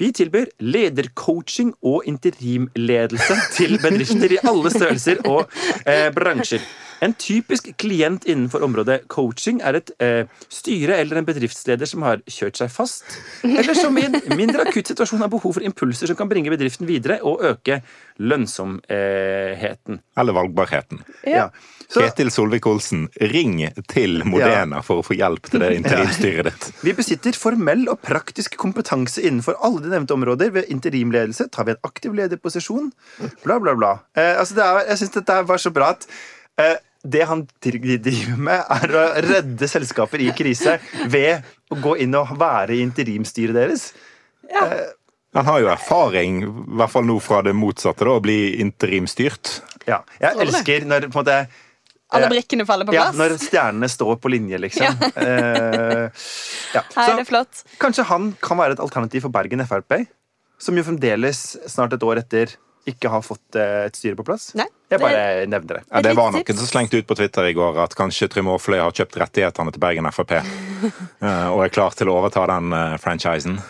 Vi 0.00 0.10
tilbyr 0.16 0.48
ledercoaching 0.64 1.74
og 1.84 2.06
interimledelse 2.08 3.36
til 3.56 3.76
bedrifter 3.82 4.32
i 4.32 4.38
alle 4.48 4.72
størrelser 4.72 5.20
og 5.28 5.50
eh, 5.84 6.08
bransjer. 6.16 6.64
En 7.00 7.14
typisk 7.16 7.70
klient 7.80 8.26
innenfor 8.28 8.64
området 8.64 8.98
coaching 9.08 9.62
er 9.64 9.78
et 9.78 9.92
eh, 10.04 10.28
styre 10.52 10.98
eller 11.00 11.20
en 11.20 11.28
bedriftsleder 11.28 11.88
som 11.88 12.04
har 12.04 12.20
kjørt 12.28 12.60
seg 12.60 12.72
fast, 12.72 13.16
eller 13.46 13.72
som 13.76 13.96
i 13.96 14.04
en 14.04 14.18
mindre 14.36 14.66
akutt 14.68 14.92
situasjon 14.92 15.24
har 15.24 15.32
behov 15.32 15.56
for 15.56 15.64
impulser 15.64 16.10
som 16.10 16.18
kan 16.18 16.28
bringe 16.28 16.52
bedriften 16.52 16.88
videre 16.88 17.20
og 17.24 17.44
øke 17.54 17.80
lønnsomheten. 18.20 20.00
Eller 20.20 20.36
valgbarheten. 20.36 21.00
Ja. 21.24 21.48
Så, 21.90 22.04
Ketil 22.04 22.28
Solvik-Olsen, 22.30 23.08
ring 23.32 23.64
til 23.90 24.20
Modena 24.28 24.78
for 24.86 25.00
å 25.00 25.06
få 25.06 25.16
hjelp 25.18 25.48
til 25.50 25.64
det 25.64 25.72
interimstyret 25.80 26.46
ditt. 26.46 26.68
Vi 26.86 26.92
besitter 26.94 27.34
formell 27.34 27.88
og 27.90 27.98
praktisk 28.04 28.54
kompetanse 28.60 29.24
innenfor 29.24 29.49
alle 29.58 29.82
de 29.84 29.90
nevnte 29.92 30.14
områder. 30.14 30.52
Ved 30.54 30.70
interimledelse 30.72 31.48
tar 31.52 31.66
vi 31.66 31.74
en 31.74 31.82
aktiv 31.86 32.14
lederposisjon. 32.16 32.92
Bla, 33.44 33.58
bla, 33.62 33.74
bla. 33.78 33.96
Eh, 34.16 34.36
altså 34.38 34.58
det 34.58 34.66
er, 34.66 34.84
jeg 34.92 35.02
syns 35.02 35.16
dette 35.18 35.40
var 35.48 35.62
så 35.62 35.72
bra 35.74 35.90
at 35.96 36.06
eh, 36.60 36.76
det 37.00 37.24
han 37.30 37.46
driver 37.64 38.36
med, 38.36 38.64
er 38.76 38.96
å 38.96 39.04
redde 39.24 39.68
selskaper 39.70 40.20
i 40.20 40.30
krise 40.36 40.76
ved 41.08 41.46
å 41.72 41.78
gå 41.80 41.96
inn 42.04 42.16
og 42.18 42.34
være 42.40 42.76
i 42.76 42.82
interimstyret 42.84 43.56
deres. 43.56 43.86
Han 45.32 45.46
har 45.46 45.62
jo 45.62 45.70
erfaring, 45.72 46.42
i 46.44 46.76
hvert 46.76 46.92
fall 46.92 47.06
nå 47.08 47.16
fra 47.22 47.40
det 47.46 47.54
motsatte, 47.56 48.04
da, 48.04 48.18
å 48.18 48.24
bli 48.24 48.60
interimstyrt. 48.60 49.60
Ja, 49.88 50.02
jeg 50.20 50.44
elsker 50.44 50.84
når 50.90 51.08
på 51.08 51.22
en 51.22 51.22
måte 51.22 51.38
Alle 52.12 52.26
Eh, 52.26 52.30
brikkene 52.32 52.64
faller 52.66 52.84
på 52.88 52.92
plass? 52.94 53.12
ja, 53.14 53.18
når 53.18 53.36
stjernene 53.38 53.88
står 53.88 54.16
på 54.22 54.30
linje, 54.32 54.58
liksom. 54.58 54.96
Eh, 55.16 56.08
ja. 56.74 56.82
Nei, 56.96 57.04
er 57.10 57.16
det 57.20 57.26
flott. 57.28 57.62
kanskje 57.78 58.04
han 58.08 58.32
kan 58.42 58.58
være 58.58 58.72
et 58.76 58.82
alternativ 58.82 59.22
for 59.26 59.30
Bergen 59.34 59.62
Frp, 59.66 60.06
som 60.58 60.76
jo 60.76 60.82
fremdeles, 60.86 61.44
snart 61.70 61.94
et 61.96 62.02
år 62.02 62.18
etter, 62.24 62.56
ikke 62.88 63.10
har 63.12 63.22
fått 63.22 63.56
eh, 63.60 63.84
et 63.86 63.94
styre 63.96 64.16
på 64.18 64.24
plass. 64.26 64.50
Nei, 64.58 64.66
Jeg 64.90 64.98
det- 64.98 65.00
bare 65.04 65.46
nevner 65.46 65.74
det. 65.78 65.82
Ja, 65.92 66.00
det 66.02 66.14
var 66.16 66.32
noen 66.32 66.56
som 66.58 66.66
slengte 66.66 66.98
ut 66.98 67.06
på 67.06 67.14
Twitter 67.18 67.44
i 67.46 67.52
går 67.54 67.78
at 67.84 67.94
kanskje 67.94 68.28
Trym 68.32 68.48
Aafløy 68.50 68.80
har 68.80 68.90
kjøpt 68.96 69.18
rettighetene 69.20 69.70
til 69.74 69.80
Bergen 69.80 70.08
Frp. 70.10 70.32
eh, 71.22 71.46
Og 71.52 71.62
er 71.64 71.68
klar 71.74 71.94
til 71.94 72.08
å 72.10 72.16
overta 72.18 72.46
den 72.50 72.72
franchisen. 72.98 73.60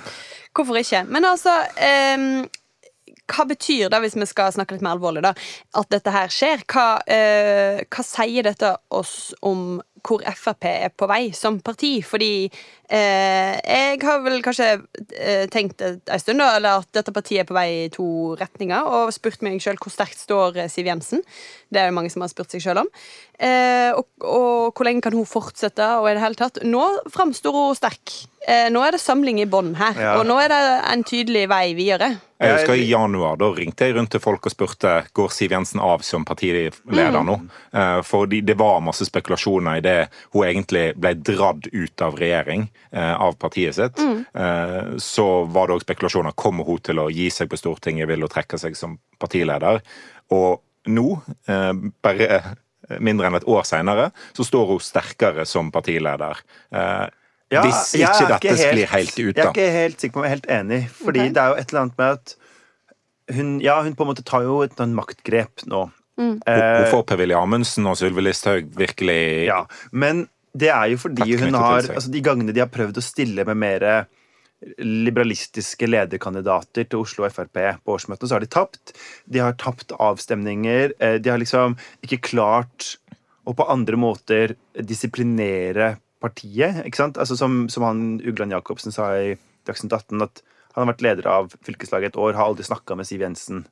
Hvorfor 0.57 0.79
ikke? 0.81 1.05
Men 1.07 1.25
altså 1.29 1.53
ehm, 1.79 2.47
Hva 3.31 3.47
betyr 3.49 3.91
det, 3.93 4.01
hvis 4.03 4.19
vi 4.19 4.27
skal 4.29 4.53
snakke 4.55 4.77
litt 4.77 4.85
mer 4.85 4.97
alvorlig, 4.97 5.23
da, 5.25 5.35
at 5.79 5.93
dette 5.93 6.15
her 6.15 6.33
skjer? 6.33 6.65
Hva, 6.71 6.89
eh, 7.11 7.85
hva 7.87 8.05
sier 8.07 8.47
dette 8.47 8.75
oss 8.97 9.33
om 9.47 9.79
hvor 10.07 10.23
Frp 10.25 10.65
er 10.65 10.93
på 10.97 11.09
vei 11.11 11.31
som 11.37 11.59
parti? 11.65 11.93
Fordi 12.07 12.49
eh, 12.49 13.55
jeg 13.61 14.01
har 14.03 14.23
vel 14.25 14.41
kanskje 14.45 14.69
eh, 15.13 15.45
tenkt 15.53 15.85
en 15.85 16.01
stund 16.23 16.41
da, 16.41 16.55
eller 16.57 16.81
at 16.81 16.91
dette 16.97 17.15
partiet 17.15 17.45
er 17.45 17.49
på 17.49 17.57
vei 17.57 17.69
i 17.85 17.93
to 17.93 18.09
retninger, 18.41 18.89
og 18.89 19.15
spurt 19.15 19.45
meg 19.47 19.61
sjøl 19.63 19.81
hvor 19.81 19.95
sterkt 19.95 20.21
står 20.23 20.63
eh, 20.65 20.71
Siv 20.73 20.89
Jensen. 20.89 21.25
Det 21.71 21.83
er 21.83 21.91
det 21.91 21.97
mange 21.97 22.13
som 22.13 22.25
har 22.25 22.33
spurt 22.33 22.53
seg 22.53 22.65
sjøl 22.65 22.83
om. 22.85 22.91
Eh, 23.39 23.93
og, 23.95 24.09
og 24.25 24.75
hvor 24.75 24.89
lenge 24.89 25.05
kan 25.05 25.17
hun 25.17 25.29
fortsette? 25.29 25.87
Og 26.01 26.11
i 26.11 26.17
det 26.17 26.25
hele 26.25 26.39
tatt 26.39 26.61
Nå 26.67 26.85
framstår 27.13 27.57
hun 27.57 27.79
sterk. 27.79 28.21
Eh, 28.49 28.71
nå 28.73 28.81
er 28.81 28.93
det 28.97 29.01
samling 29.03 29.39
i 29.43 29.45
bånn 29.47 29.75
her, 29.77 29.93
Ja. 30.01 30.15
og 30.19 30.25
nå 30.27 30.39
er 30.41 30.49
det 30.49 30.61
en 30.93 31.03
tydelig 31.05 31.47
vei 31.49 31.75
videre. 31.77 32.21
Jeg 32.41 32.55
husker 32.57 32.73
I 32.73 32.87
januar 32.89 33.37
da 33.37 33.51
ringte 33.53 33.85
jeg 33.85 33.95
rundt 33.95 34.11
til 34.15 34.21
folk 34.21 34.47
og 34.47 34.53
spurte 34.55 35.05
går 35.13 35.29
Siv 35.31 35.51
Jensen 35.53 35.79
av 35.85 36.01
som 36.01 36.25
partileder 36.25 36.73
nå. 37.23 37.35
Eh, 37.75 38.01
For 38.03 38.25
det 38.27 38.57
var 38.57 38.81
masse 38.81 39.05
spekulasjoner 39.05 39.77
i 39.77 39.81
det 39.85 40.09
hun 40.33 40.45
egentlig 40.49 40.97
ble 40.97 41.13
dratt 41.21 41.69
ut 41.71 42.01
av 42.01 42.17
regjering 42.17 42.71
eh, 42.93 43.13
av 43.21 43.37
partiet 43.37 43.75
sitt. 43.75 43.99
Eh, 44.01 44.97
Så 44.97 45.45
var 45.53 45.67
det 45.69 45.77
òg 45.77 45.85
spekulasjoner 45.85 46.33
kommer 46.35 46.65
hun 46.65 46.79
til 46.79 46.97
å 46.97 47.11
gi 47.13 47.29
seg 47.29 47.51
på 47.51 47.59
Stortinget, 47.61 48.09
vil 48.09 48.21
hun 48.21 48.29
trekke 48.33 48.59
seg 48.59 48.75
som 48.75 48.99
partileder. 49.21 49.83
Og 50.31 50.63
nå, 50.89 51.21
bare 52.03 52.57
mindre 53.01 53.27
enn 53.27 53.35
et 53.37 53.45
år 53.45 53.63
seinere, 53.69 54.13
så 54.33 54.45
står 54.49 54.67
hun 54.67 54.81
sterkere 54.81 55.45
som 55.47 55.71
partileder. 55.71 56.41
Ja, 57.51 57.65
hvis 57.67 57.95
ikke 57.99 58.29
dette 58.31 58.37
dette 58.47 58.57
sklir 58.61 58.91
helt 58.93 59.17
ut, 59.17 59.35
da. 59.35 59.41
Jeg 59.41 59.47
er 59.47 59.51
ikke 59.51 59.71
helt 59.75 60.03
sikker 60.03 60.15
på 60.15 60.21
om 60.21 60.27
jeg 60.27 60.31
er 60.31 60.37
helt 60.37 60.51
enig, 60.57 60.81
fordi 60.95 61.23
okay. 61.25 61.33
det 61.35 61.43
er 61.43 61.49
jo 61.51 61.57
et 61.59 61.73
eller 61.73 61.81
annet 61.81 61.97
med 61.99 62.19
at 62.19 62.37
hun, 63.31 63.49
ja, 63.63 63.79
hun 63.83 63.97
på 63.99 64.07
en 64.07 64.11
måte 64.11 64.27
tar 64.27 64.45
jo 64.47 64.61
et 64.67 64.85
maktgrep 64.95 65.65
nå. 65.71 65.89
Mm. 66.21 66.37
Eh, 66.47 66.85
får 66.93 67.03
Per-Willy 67.09 67.35
Amundsen 67.35 67.89
og 67.89 67.97
Sylvi 67.97 68.23
Listhaug 68.27 68.75
virkelig 68.77 69.47
Ja, 69.49 69.63
men 69.91 70.27
det 70.53 70.69
er 70.75 70.91
jo 70.93 70.99
fordi 71.01 71.37
hun 71.41 71.55
har 71.57 71.87
altså 71.87 72.11
De 72.13 72.21
gangene 72.21 72.53
de 72.53 72.61
har 72.61 72.69
prøvd 72.69 72.99
å 72.99 73.05
stille 73.05 73.47
med 73.49 73.57
mer 73.57 73.87
liberalistiske 74.77 75.89
lederkandidater 75.89 76.85
til 76.85 77.01
Oslo 77.01 77.25
Frp 77.33 77.57
på 77.81 77.95
årsmøtene, 77.95 78.29
så 78.29 78.37
har 78.37 78.45
de 78.45 78.51
tapt. 78.53 78.93
De 79.25 79.41
har 79.41 79.57
tapt 79.57 79.95
avstemninger. 79.97 80.93
eh, 81.01 81.17
De 81.19 81.31
har 81.31 81.41
liksom 81.41 81.79
ikke 82.05 82.21
klart 82.21 82.97
å 83.47 83.55
på 83.57 83.67
andre 83.73 83.97
måter 83.97 84.55
disiplinere 84.77 85.97
partiet. 86.21 86.83
ikke 86.87 87.01
sant? 87.01 87.19
Altså 87.21 87.37
Som, 87.39 87.63
som 87.73 87.85
han 87.87 88.01
Ugland 88.25 88.53
Jacobsen 88.53 88.93
sa 88.95 89.11
i 89.19 89.35
Dagsnytt 89.69 89.93
18, 89.93 90.23
at 90.25 90.43
han 90.75 90.85
har 90.85 90.93
vært 90.93 91.03
leder 91.05 91.27
av 91.27 91.51
fylkeslaget 91.67 92.13
et 92.13 92.21
år, 92.21 92.37
har 92.39 92.47
aldri 92.51 92.65
snakka 92.65 92.95
med 92.97 93.09
Siv 93.09 93.21
Jensen. 93.25 93.65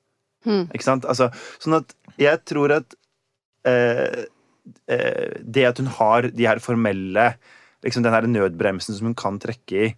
Ikke 0.49 0.85
sant? 0.87 1.05
Altså, 1.09 1.29
sånn 1.61 1.77
at 1.81 1.93
jeg 2.21 2.41
tror 2.49 2.73
at 2.79 2.95
eh, 3.69 4.25
eh, 4.89 5.39
det 5.45 5.65
at 5.69 5.79
hun 5.83 5.91
har 5.99 6.29
de 6.33 6.47
her 6.49 6.61
formelle 6.63 7.33
liksom 7.85 8.03
Den 8.03 8.15
her 8.15 8.27
nødbremsen 8.27 8.97
som 8.97 9.07
hun 9.11 9.15
kan 9.19 9.37
trekke 9.39 9.77
i 9.79 9.89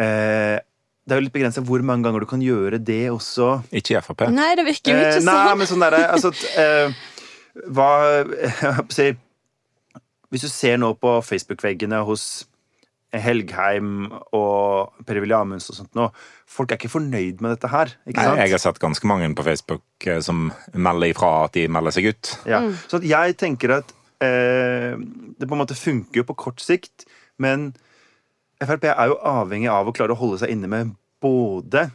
eh, 0.00 0.56
Det 0.60 1.12
er 1.12 1.18
jo 1.20 1.24
litt 1.26 1.34
begrensa 1.34 1.60
hvor 1.66 1.82
mange 1.84 2.06
ganger 2.06 2.22
du 2.24 2.28
kan 2.30 2.40
gjøre 2.44 2.78
det 2.80 3.10
også. 3.12 3.48
Ikke 3.74 3.96
i 3.98 4.02
Frp. 4.04 4.26
Nei, 4.32 4.52
det 4.56 4.64
virker 4.68 4.92
jo 4.94 5.00
Eh, 5.00 5.16
sånn. 5.18 5.26
nei, 5.28 5.54
men 5.58 5.68
sånn 5.68 5.82
derre 5.84 6.04
altså, 6.14 6.30
at, 6.30 6.44
eh, 6.60 6.94
Hva 7.74 7.90
jeg 8.14 8.54
holdt 8.60 8.86
på 8.86 8.94
å 8.94 8.98
si, 9.00 9.08
Hvis 10.30 10.46
du 10.46 10.50
ser 10.52 10.78
nå 10.80 10.92
på 10.98 11.18
Facebook-veggene 11.26 12.02
hos 12.06 12.24
Helgheim 13.10 14.04
og 14.36 14.92
Per-Willy 15.06 15.34
Amundsen 15.34 15.74
og 15.74 15.78
sånt 15.80 15.96
nå, 15.98 16.06
folk 16.50 16.70
er 16.70 16.78
ikke 16.78 16.92
fornøyd 16.92 17.42
med 17.42 17.56
dette 17.56 17.70
her. 17.72 17.90
Ikke 18.06 18.20
Nei, 18.20 18.26
sant? 18.28 18.42
jeg 18.44 18.54
har 18.54 18.62
sett 18.62 18.82
ganske 18.82 19.10
mange 19.10 19.30
på 19.34 19.46
Facebook 19.46 20.06
eh, 20.06 20.20
som 20.22 20.50
melder 20.72 21.10
ifra 21.10 21.32
at 21.48 21.56
de 21.58 21.66
melder 21.72 21.96
seg 21.96 22.12
ut. 22.12 22.34
Ja. 22.50 22.62
Så 22.86 23.00
at 23.00 23.08
jeg 23.10 23.36
tenker 23.40 23.80
at 23.80 23.90
eh, 24.22 24.94
det 24.94 25.48
på 25.48 25.56
en 25.56 25.62
måte 25.64 25.78
funker 25.78 26.22
jo 26.22 26.28
på 26.28 26.38
kort 26.46 26.62
sikt, 26.62 27.08
men 27.42 27.72
Frp 28.60 28.90
er 28.92 29.08
jo 29.08 29.16
avhengig 29.24 29.70
av 29.72 29.88
å 29.88 29.94
klare 29.96 30.12
å 30.12 30.20
holde 30.20 30.42
seg 30.42 30.52
inne 30.52 30.68
med 30.70 30.94
både 31.24 31.88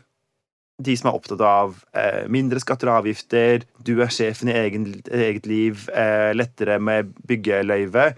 de 0.78 0.96
som 1.00 1.10
er 1.10 1.18
opptatt 1.18 1.42
av 1.46 1.78
eh, 1.96 2.26
mindre 2.32 2.60
skatter 2.60 2.90
og 2.92 3.02
avgifter, 3.04 3.64
du 3.86 3.94
er 4.04 4.12
sjefen 4.12 4.52
i 4.52 4.58
egen, 4.60 4.90
eget 5.08 5.48
liv, 5.48 5.86
eh, 5.96 6.34
lettere 6.36 6.80
med 6.84 7.14
byggeløyve, 7.28 8.10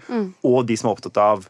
og 0.48 0.64
de 0.66 0.78
som 0.78 0.90
er 0.90 0.96
opptatt 0.96 1.20
av 1.22 1.46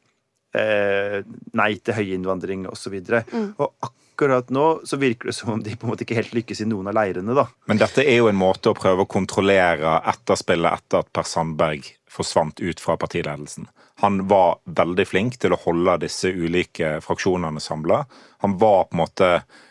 eh, 0.56 1.22
nei 1.56 1.70
til 1.80 1.96
høyinnvandring 1.96 2.66
osv. 2.68 2.98
Mm. 3.00 3.54
Og 3.56 3.88
akkurat 4.18 4.50
nå 4.52 4.66
så 4.88 4.98
virker 5.00 5.30
det 5.30 5.36
som 5.38 5.54
om 5.54 5.62
de 5.62 5.76
på 5.76 5.86
en 5.86 5.94
måte 5.94 6.04
ikke 6.04 6.18
helt 6.18 6.34
lykkes 6.36 6.64
i 6.64 6.68
noen 6.68 6.90
av 6.90 6.98
leirene. 6.98 7.36
da. 7.38 7.46
Men 7.70 7.80
dette 7.80 8.04
er 8.04 8.20
jo 8.20 8.28
en 8.28 8.40
måte 8.40 8.72
å 8.72 8.78
prøve 8.78 9.06
å 9.06 9.10
kontrollere 9.10 10.00
etterspillet 10.12 10.82
etter 10.82 11.04
at 11.04 11.12
Per 11.14 11.28
Sandberg 11.28 11.88
forsvant 12.10 12.60
ut 12.60 12.80
fra 12.80 12.96
partiledelsen. 13.00 13.68
Han 14.00 14.26
var 14.30 14.58
veldig 14.64 15.06
flink 15.06 15.38
til 15.42 15.54
å 15.54 15.60
holde 15.64 15.96
disse 16.04 16.30
ulike 16.30 16.98
fraksjonene 17.04 17.60
samla. 17.62 18.04
Han 18.44 18.58
var 18.58 18.86
på 18.88 18.96
en 18.96 19.02
måte 19.02 19.30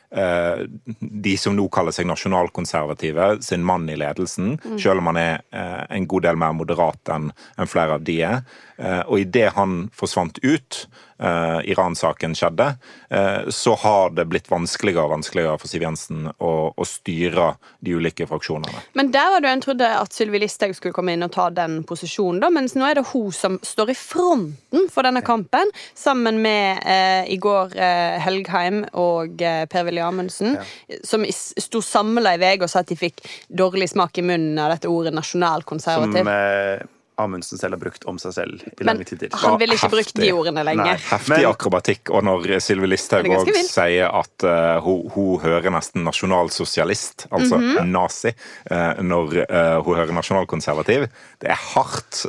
de 0.09 1.33
som 1.37 1.55
nå 1.55 1.65
kaller 1.73 1.91
seg 1.91 2.07
nasjonalkonservative, 2.07 3.41
sin 3.43 3.65
mann 3.67 3.89
i 3.91 3.97
ledelsen, 3.99 4.55
selv 4.79 5.01
om 5.01 5.11
han 5.11 5.19
er 5.19 5.33
eh, 5.51 5.83
en 5.97 6.07
god 6.07 6.27
del 6.29 6.39
mer 6.39 6.55
moderat 6.55 7.11
enn 7.11 7.31
flere 7.67 7.97
av 7.97 8.05
de 8.07 8.21
er. 8.23 8.41
Eh, 8.77 9.03
og 9.09 9.19
idet 9.19 9.51
han 9.57 9.87
forsvant 9.95 10.37
ut, 10.45 10.83
uh, 11.17 11.59
Iran-saken 11.65 12.35
skjedde, 12.37 12.67
uh, 13.09 13.49
så 13.49 13.73
har 13.81 14.11
det 14.13 14.27
blitt 14.29 14.49
vanskeligere 14.51 15.07
og 15.07 15.15
vanskeligere 15.15 15.57
for 15.57 15.71
Siv 15.71 15.81
Jensen 15.81 16.27
å, 16.37 16.51
å, 16.69 16.85
styre 16.85 17.55
de 17.81 17.95
ulike 17.97 18.27
fraksjonene. 18.29 18.83
Men 18.99 19.09
der 19.15 19.31
var 19.33 19.41
det 19.41 19.49
en 19.49 19.63
trodde 19.65 19.87
at 19.89 20.13
Sylvi 20.13 20.43
Listhaug 20.43 20.75
skulle 20.77 20.93
komme 20.93 21.15
inn 21.17 21.25
og 21.25 21.33
ta 21.33 21.47
den 21.49 21.79
posisjonen, 21.89 22.41
da, 22.43 22.51
mens 22.53 22.77
nå 22.77 22.85
er 22.85 22.99
det 22.99 23.07
hun 23.15 23.33
som 23.33 23.57
står 23.65 23.93
i 23.93 23.97
fronten 23.97 24.85
for 24.93 25.07
denne 25.07 25.23
kampen, 25.25 25.73
sammen 25.97 26.37
med 26.43 26.83
eh, 26.85 27.25
i 27.33 27.39
går 27.41 27.73
Helgheim 28.21 28.83
og 28.97 29.41
Per-Willy 29.41 30.03
Amundsen, 30.05 30.53
ja. 30.59 30.99
som 31.07 31.25
sto 31.33 31.81
samla 31.81 32.35
i 32.35 32.41
VG 32.41 32.67
og 32.67 32.71
sa 32.71 32.83
at 32.85 32.91
de 32.91 32.99
fikk 32.99 33.25
dårlig 33.49 33.89
smak 33.89 34.21
i 34.21 34.25
munnen 34.25 34.61
av 34.61 34.75
dette 34.75 34.91
ordet 34.91 35.15
nasjonalkonservativ. 35.17 36.29
Som, 36.29 36.93
Amundsen 37.17 37.57
selv 37.57 37.77
har 37.77 37.81
brukt 37.81 38.05
om 38.09 38.19
seg 38.21 38.33
selv 38.35 38.63
i 38.77 38.85
lange 38.85 39.05
tider. 39.07 39.31
Men 39.33 39.41
han 39.41 39.57
ville 39.61 39.77
ikke 39.77 39.89
brukt 39.89 40.19
de 40.21 40.29
ordene 40.35 40.63
lenger. 40.67 41.01
Heftig 41.09 41.47
akrobatikk. 41.49 42.11
Og 42.13 42.25
når 42.27 42.45
Sylvi 42.63 42.89
Listhaug 42.91 43.29
òg 43.39 43.51
sier 43.65 44.13
at 44.13 44.45
uh, 44.45 44.77
hun, 44.85 45.07
hun, 45.15 45.31
hører 45.41 45.73
nesten 45.73 46.05
nasjonalsosialist, 46.05 47.27
altså 47.31 47.57
mm 47.57 47.67
-hmm. 47.67 47.91
nazi, 47.93 48.33
uh, 48.71 49.01
når 49.01 49.37
uh, 49.43 49.83
hun 49.85 49.95
hører 49.97 50.13
nasjonalkonservativ, 50.13 51.07
det 51.41 51.49
er 51.49 51.59
hardt 51.73 52.25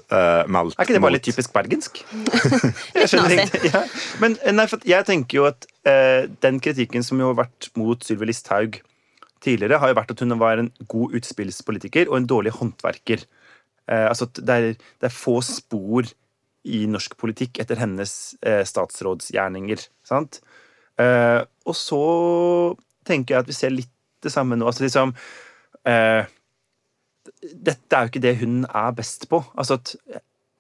meldt 0.49 0.75
Er 0.79 0.85
ikke 0.85 0.95
det 0.95 1.03
bare 1.03 1.17
litt 1.17 1.29
typisk 1.29 1.53
bergensk? 1.53 2.05
skjønner 3.09 3.45
ikke. 3.45 3.71
Ja. 3.73 3.83
Men 4.21 4.39
nei, 4.53 4.67
jeg 4.85 5.05
tenker 5.07 5.37
jo 5.39 5.45
at 5.49 5.67
den 6.43 6.61
kritikken 6.61 7.03
som 7.03 7.21
jo 7.21 7.33
har 7.33 7.45
vært 7.45 7.71
mot 7.77 8.05
Sylvi 8.05 8.27
Listhaug 8.29 8.81
tidligere, 9.45 9.79
har 9.79 9.93
jo 9.93 9.99
vært 9.99 10.11
at 10.11 10.21
hun 10.21 10.39
var 10.41 10.59
en 10.59 10.71
god 10.91 11.15
utspillspolitiker 11.19 12.11
og 12.11 12.17
en 12.19 12.27
dårlig 12.27 12.53
håndverker. 12.59 13.25
Eh, 13.89 14.07
altså, 14.09 14.29
det 14.37 14.55
er, 14.55 14.71
det 14.77 15.09
er, 15.09 15.15
få 15.15 15.39
spor 15.45 16.09
i 16.69 16.85
norsk 16.91 17.17
politikk 17.21 17.63
etter 17.63 17.81
hennes 17.81 18.13
eh, 18.45 18.65
statsrådsgjerninger. 18.69 19.85
Sant? 20.07 20.41
Eh, 21.01 21.41
og 21.69 21.77
så 21.77 22.03
tenker 23.09 23.35
jeg 23.37 23.45
at 23.45 23.51
vi 23.51 23.57
ser 23.57 23.75
litt 23.75 23.95
det 24.25 24.33
samme 24.35 24.59
nå. 24.59 24.67
Altså 24.67 24.85
liksom 24.85 25.13
eh, 25.87 26.27
Dette 27.39 27.95
er 27.95 28.07
jo 28.07 28.11
ikke 28.11 28.25
det 28.25 28.39
hun 28.43 28.65
er 28.67 28.97
best 28.97 29.29
på. 29.31 29.41
Altså 29.55 29.79
at 29.79 29.95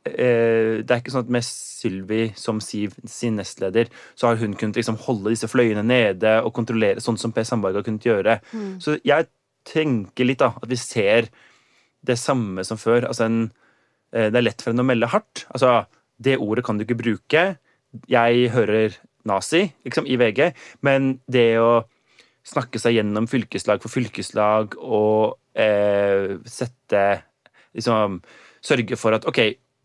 eh, 0.08 0.78
det 0.84 0.88
er 0.88 1.00
ikke 1.00 1.14
sånn 1.14 1.26
at 1.26 1.34
med 1.38 1.46
Sylvi 1.46 2.22
som 2.38 2.62
Siv 2.64 2.94
sin 3.08 3.36
nestleder, 3.40 3.90
så 4.14 4.30
har 4.30 4.40
hun 4.40 4.56
kunnet 4.58 4.78
liksom 4.78 5.00
holde 5.04 5.34
disse 5.34 5.50
fløyene 5.50 5.84
nede 5.86 6.38
og 6.44 6.54
kontrollere, 6.56 7.02
sånn 7.02 7.18
som 7.20 7.34
Per 7.34 7.46
Sandberg 7.48 7.80
har 7.80 7.86
kunnet 7.86 8.06
gjøre. 8.06 8.38
Mm. 8.52 8.72
Så 8.84 8.96
jeg 9.06 9.28
tenker 9.68 10.28
litt 10.28 10.40
da, 10.40 10.54
at 10.56 10.70
vi 10.70 10.78
ser 10.80 11.28
det 12.08 12.18
samme 12.20 12.64
som 12.66 12.80
før. 12.80 13.06
Altså 13.08 13.28
en, 13.28 13.40
eh, 14.12 14.28
det 14.32 14.40
er 14.40 14.46
lett 14.46 14.64
for 14.64 14.72
henne 14.72 14.84
å 14.84 14.88
melde 14.88 15.10
hardt. 15.12 15.44
Altså, 15.52 15.86
det 16.18 16.38
ordet 16.42 16.64
kan 16.66 16.78
du 16.78 16.86
ikke 16.86 16.98
bruke. 16.98 17.44
Jeg 18.10 18.50
hører 18.54 18.96
nazi 19.28 19.68
liksom, 19.86 20.08
i 20.08 20.18
VG, 20.20 20.52
men 20.86 21.18
det 21.30 21.58
å 21.60 21.84
snakke 22.48 22.80
seg 22.80 22.96
gjennom 22.96 23.28
fylkeslag 23.28 23.82
for 23.84 23.92
fylkeslag 23.92 24.76
og 24.80 25.38
eh, 25.58 26.38
sette 26.48 27.06
liksom, 27.76 28.20
Sørge 28.58 28.96
for 28.98 29.14
at 29.14 29.22
OK, 29.28 29.38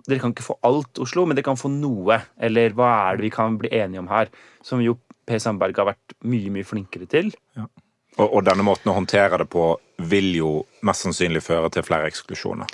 dere 0.07 0.17
kan 0.17 0.31
ikke 0.33 0.47
få 0.47 0.55
alt 0.65 0.97
Oslo, 1.03 1.27
men 1.29 1.37
dere 1.37 1.45
kan 1.45 1.59
få 1.59 1.69
noe. 1.69 2.17
Eller 2.41 2.73
hva 2.73 2.89
er 3.05 3.19
det 3.19 3.27
vi 3.27 3.29
kan 3.35 3.59
bli 3.61 3.69
enige 3.69 4.01
om 4.01 4.09
her? 4.09 4.31
Som 4.65 4.81
jo 4.81 4.95
Per 5.29 5.37
Sandberg 5.39 5.77
har 5.77 5.91
vært 5.91 6.15
mye, 6.25 6.49
mye 6.51 6.67
flinkere 6.67 7.05
til. 7.07 7.29
Ja. 7.55 7.67
Og, 8.17 8.27
og, 8.27 8.41
denne 8.45 8.65
måten 8.65 8.91
å 8.91 8.97
håndtere 8.97 9.41
det 9.41 9.49
på 9.49 9.71
vil 10.09 10.33
jo 10.37 10.51
mest 10.85 11.05
sannsynlig 11.05 11.41
føre 11.45 11.71
til 11.73 11.85
flere 11.85 12.09
eksklusjoner. 12.11 12.69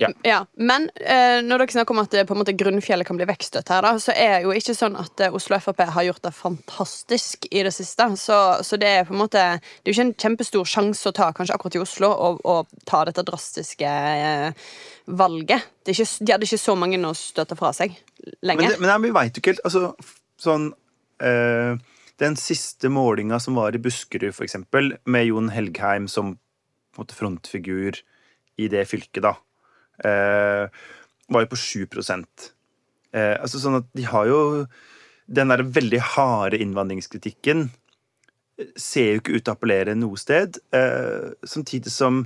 Ja. 0.00 0.08
ja. 0.24 0.38
Men 0.56 0.88
eh, 0.94 1.42
når 1.44 1.62
dere 1.62 1.74
snakker 1.74 1.94
om 1.94 2.00
at 2.00 2.14
på 2.26 2.34
en 2.34 2.40
måte 2.40 2.54
grunnfjellet 2.56 3.06
kan 3.06 3.18
bli 3.18 3.26
vekststøtt 3.28 3.68
her, 3.74 3.84
da, 3.84 3.92
så 4.00 4.14
er 4.16 4.38
det 4.38 4.46
jo 4.46 4.54
ikke 4.56 4.74
sånn 4.76 4.96
at 4.98 5.20
eh, 5.20 5.36
Oslo 5.36 5.58
Frp 5.60 5.82
har 5.94 6.06
gjort 6.08 6.24
det 6.24 6.32
fantastisk 6.34 7.46
i 7.50 7.64
det 7.66 7.74
siste. 7.76 8.08
Så, 8.18 8.38
så, 8.64 8.80
det 8.80 8.88
er 8.88 9.06
på 9.08 9.14
en 9.14 9.20
måte 9.20 9.44
Det 9.60 9.90
er 9.90 9.92
jo 9.92 9.96
ikke 9.98 10.08
en 10.08 10.16
kjempestor 10.24 10.72
sjanse 10.72 11.12
å 11.12 11.16
ta 11.16 11.28
kanskje 11.36 11.58
akkurat 11.58 11.76
i 11.76 11.84
Oslo 11.84 12.10
å 12.40 12.56
ta 12.88 13.04
dette 13.08 13.26
drastiske 13.28 13.92
eh, 13.92 14.66
valget. 15.12 15.70
Ikke, 15.84 16.08
de 16.08 16.34
hadde 16.34 16.48
ikke 16.48 16.62
så 16.64 16.76
mange 16.78 17.00
å 17.04 17.14
støte 17.18 17.58
fra 17.58 17.74
seg 17.76 17.94
lenger. 18.40 18.64
Men, 18.64 18.74
det, 18.74 18.82
men 18.82 19.06
vi 19.06 19.14
veit 19.14 19.36
jo 19.36 19.44
ikke 19.44 19.56
helt 19.56 19.66
altså, 19.68 19.92
sånn 20.40 20.70
øh 21.22 21.88
den 22.22 22.38
siste 22.38 22.90
målinga 22.92 23.40
som 23.42 23.58
var 23.58 23.74
i 23.74 23.82
Buskerud, 23.82 24.32
for 24.36 24.46
eksempel, 24.46 24.94
med 25.04 25.26
Jon 25.28 25.50
Helgheim 25.52 26.08
som 26.10 26.36
måte, 26.98 27.16
frontfigur 27.16 27.98
i 28.60 28.68
det 28.70 28.84
fylket, 28.88 29.24
da, 29.24 29.36
eh, 30.04 30.68
var 31.32 31.44
jo 31.44 31.52
på 31.52 31.58
7% 31.58 32.50
eh, 33.12 33.36
altså 33.38 33.60
sånn 33.60 33.80
at 33.80 33.88
de 33.96 34.08
har 34.08 34.28
jo 34.30 34.40
Den 35.32 35.52
der 35.52 35.62
veldig 35.62 36.00
harde 36.12 36.58
innvandringskritikken 36.60 37.68
eh, 38.58 38.72
ser 38.76 39.14
jo 39.14 39.20
ikke 39.20 39.36
ut 39.36 39.44
til 39.46 39.52
å 39.52 39.54
appellere 39.54 39.94
noe 39.96 40.18
sted. 40.20 40.58
Eh, 40.74 41.30
samtidig 41.46 41.92
som 41.94 42.24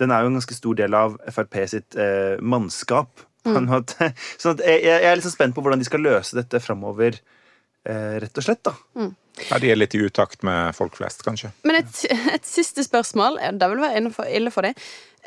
den 0.00 0.10
er 0.10 0.24
jo 0.24 0.30
en 0.32 0.38
ganske 0.38 0.56
stor 0.56 0.78
del 0.78 0.96
av 0.96 1.18
Frp 1.28 1.58
sitt 1.70 1.98
eh, 2.00 2.40
mannskap. 2.40 3.20
Mm. 3.46 3.68
Sånn 4.40 4.56
at 4.56 4.64
jeg, 4.64 4.80
jeg, 4.88 5.04
er 5.12 5.22
så 5.22 5.30
spent 5.30 5.54
på 5.54 5.62
hvordan 5.62 5.78
de 5.78 5.86
skal 5.86 6.02
løse 6.02 6.38
dette 6.38 6.58
framover, 6.64 7.20
eh, 7.86 8.16
rett 8.24 8.40
og 8.40 8.48
slett. 8.48 8.64
da. 8.66 8.74
Mm. 8.98 9.12
Ja, 9.48 9.58
De 9.62 9.70
er 9.72 9.78
litt 9.78 9.94
i 9.96 10.02
utakt 10.02 10.42
med 10.46 10.74
folk 10.76 10.96
flest, 10.98 11.22
kanskje. 11.26 11.52
Men 11.68 11.80
et, 11.82 12.02
et 12.36 12.46
siste 12.46 12.84
spørsmål. 12.86 13.40
Det 13.58 13.70
vil 13.72 13.84
være 13.84 14.02
innenfor, 14.02 14.28
ille 14.28 14.52
for 14.54 14.68
deg. 14.68 14.78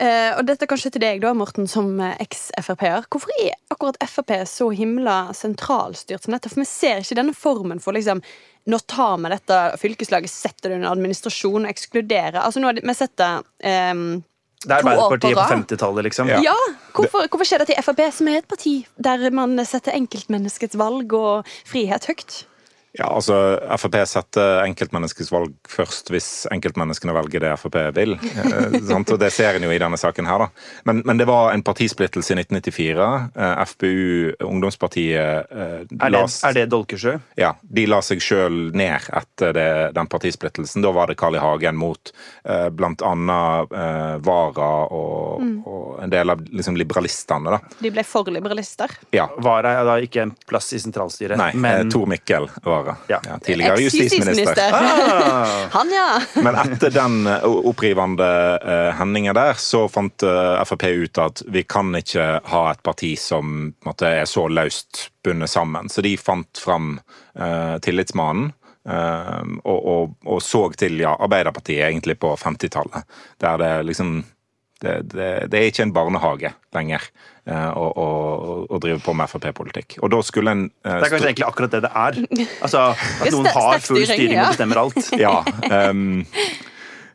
Uh, 0.01 0.37
og 0.39 0.45
dette 0.47 0.65
kanskje 0.69 0.93
til 0.95 1.03
deg, 1.03 1.19
da, 1.21 1.33
Morten, 1.37 1.67
som 1.69 1.99
eks-Frp-er. 1.99 3.05
Hvorfor 3.11 3.33
er 3.41 3.57
akkurat 3.73 3.99
Frp 4.09 4.33
så 4.49 4.71
himla 4.73 5.17
sentralstyrt 5.37 6.25
som 6.25 6.33
dette? 6.35 6.49
For 6.49 6.63
vi 6.63 6.69
ser 6.69 7.03
ikke 7.03 7.19
denne 7.21 7.37
formen 7.37 7.83
for 7.83 7.97
liksom 7.97 8.23
Nå 8.69 8.77
tar 8.85 9.15
vi 9.17 9.29
dette 9.31 9.55
fylkeslaget, 9.81 10.29
setter 10.29 10.69
det 10.69 10.75
under 10.75 10.91
administrasjon 10.91 11.63
og 11.65 11.71
ekskluderer. 11.71 12.35
Altså, 12.43 12.61
nå 12.61 12.69
har 12.69 12.77
vi 12.77 12.93
sett 12.93 13.15
det 13.17 13.29
um, 13.89 14.19
det 14.61 14.75
er 14.75 14.83
Arbeiderpartiet 14.83 15.33
på 15.33 15.45
50-tallet, 15.49 16.05
liksom. 16.05 16.29
Ja, 16.29 16.37
ja. 16.45 16.57
Hvorfor, 16.93 17.25
hvorfor, 17.25 17.47
skjer 17.49 17.63
det 17.63 17.71
til 17.71 17.81
Frp, 17.81 18.03
som 18.13 18.29
er 18.29 18.43
et 18.43 18.49
parti 18.49 18.75
der 19.01 19.23
man 19.33 19.57
setter 19.65 19.97
enkeltmenneskets 19.97 20.77
valg 20.77 21.15
og 21.17 21.49
frihet 21.65 22.05
høyt? 22.11 22.43
Ja, 22.97 23.07
altså 23.07 23.35
Frp 23.79 23.95
setter 24.09 24.65
enkeltmenneskets 24.65 25.31
valg 25.31 25.53
først 25.69 26.09
hvis 26.11 26.29
enkeltmenneskene 26.51 27.15
velger 27.15 27.45
det 27.45 27.55
Frp 27.61 27.79
vil. 27.95 28.17
Eh, 28.41 28.73
og 28.97 29.19
Det 29.19 29.29
ser 29.31 29.55
en 29.55 29.63
jo 29.63 29.71
i 29.71 29.79
denne 29.79 29.97
saken 29.99 30.25
her, 30.25 30.41
da. 30.41 30.47
Men, 30.87 31.01
men 31.05 31.19
det 31.19 31.27
var 31.29 31.51
en 31.53 31.61
partisplittelse 31.63 32.33
i 32.33 32.39
1994. 32.41 33.07
Eh, 33.35 33.61
FPU, 33.69 34.31
ungdomspartiet 34.47 35.51
eh, 35.51 35.75
Er 35.85 36.13
det, 36.15 36.21
er 36.47 36.55
det 36.57 36.65
Dolkesjø? 36.71 37.13
Ja. 37.39 37.53
De 37.61 37.85
la 37.87 38.01
seg 38.03 38.23
sjøl 38.23 38.71
ned 38.77 39.07
etter 39.13 39.53
det, 39.55 39.67
den 39.95 40.09
partisplittelsen. 40.11 40.83
Da 40.83 40.93
var 40.95 41.11
det 41.11 41.19
Carl 41.21 41.37
I. 41.37 41.41
Hagen 41.41 41.77
mot 41.79 42.11
eh, 42.43 42.67
annet 42.67 43.75
eh, 43.77 44.17
Vara 44.25 44.71
og, 44.87 45.41
mm. 45.41 45.55
og, 45.65 45.87
en 46.03 46.13
del 46.13 46.33
av 46.33 46.43
liksom, 46.49 46.77
liberalistene. 46.79 47.55
da. 47.55 47.61
De 47.79 47.93
ble 47.93 48.05
for 48.07 48.31
liberalister? 48.33 48.93
Ja. 49.15 49.29
Vara 49.41 49.77
er 49.79 49.87
da 49.87 49.97
ikke 50.01 50.25
en 50.25 50.35
plass 50.47 50.71
i 50.73 50.81
sentralstyret? 50.81 51.39
Nei, 51.39 51.51
men... 51.55 51.91
Tor 51.93 52.09
Mikkel 52.09 52.49
var 52.65 52.80
Wara. 52.81 52.95
Ja. 53.07 53.19
Ja, 53.25 53.39
tidligere 53.39 53.81
justisminister. 53.81 54.69
Ah. 54.73 55.47
Han, 55.71 55.91
ja. 55.91 56.21
Men 56.35 56.55
etter 56.55 56.89
den 56.89 57.27
eh, 57.27 57.43
opprivende 57.43 58.59
uh, 58.65 58.91
hendingen 58.99 59.35
der, 59.35 59.53
så 59.53 59.87
fant 59.89 60.23
uh, 60.23 60.29
eh, 60.31 60.63
Frp 60.65 60.83
ut 60.83 61.21
at 61.21 61.43
vi 61.47 61.63
kan 61.63 61.93
ikke 61.95 62.27
ha 62.43 62.63
et 62.71 62.83
parti 62.83 63.13
som 63.19 63.71
måtte, 63.85 64.09
er 64.21 64.25
så 64.29 64.47
løst 64.47 65.09
bundet 65.23 65.49
sammen. 65.49 65.89
Så 65.89 66.01
de 66.05 66.15
fant 66.17 66.57
fram 66.57 66.97
uh, 67.39 67.77
Tillitsmannen. 67.81 68.51
Uh, 68.89 69.45
og, 69.61 69.79
og, 69.85 70.13
og, 70.25 70.39
så 70.41 70.63
til 70.73 71.03
ja, 71.03 71.13
Arbeiderpartiet 71.21 71.85
egentlig 71.85 72.17
på 72.19 72.33
50-tallet. 72.33 73.05
Der 73.37 73.59
det 73.61 73.73
liksom 73.91 74.23
det, 74.81 74.95
det, 75.13 75.29
det, 75.51 75.59
er 75.59 75.69
ikke 75.69 75.85
en 75.85 75.93
barnehage 75.93 76.51
lenger 76.73 77.03
uh, 77.49 77.69
å, 77.77 77.85
å, 77.85 78.07
å, 78.65 78.79
drive 78.81 78.99
på 79.05 79.13
med 79.17 79.29
Frp-politikk. 79.29 79.99
Og 80.01 80.11
da 80.13 80.21
skulle 80.25 80.55
en 80.55 80.65
uh, 80.69 80.89
Det 80.89 81.07
er 81.07 81.13
kanskje 81.13 81.29
egentlig 81.29 81.47
akkurat 81.47 81.75
det 81.75 81.83
det 81.85 81.93
er. 82.03 82.19
Altså, 82.65 82.83
At 82.97 83.31
noen 83.35 83.49
har 83.53 83.85
full 83.85 84.03
styring 84.09 84.37
og 84.39 84.53
bestemmer 84.55 84.83
alt. 84.85 85.01
Ja, 85.21 85.37
um, 85.93 86.21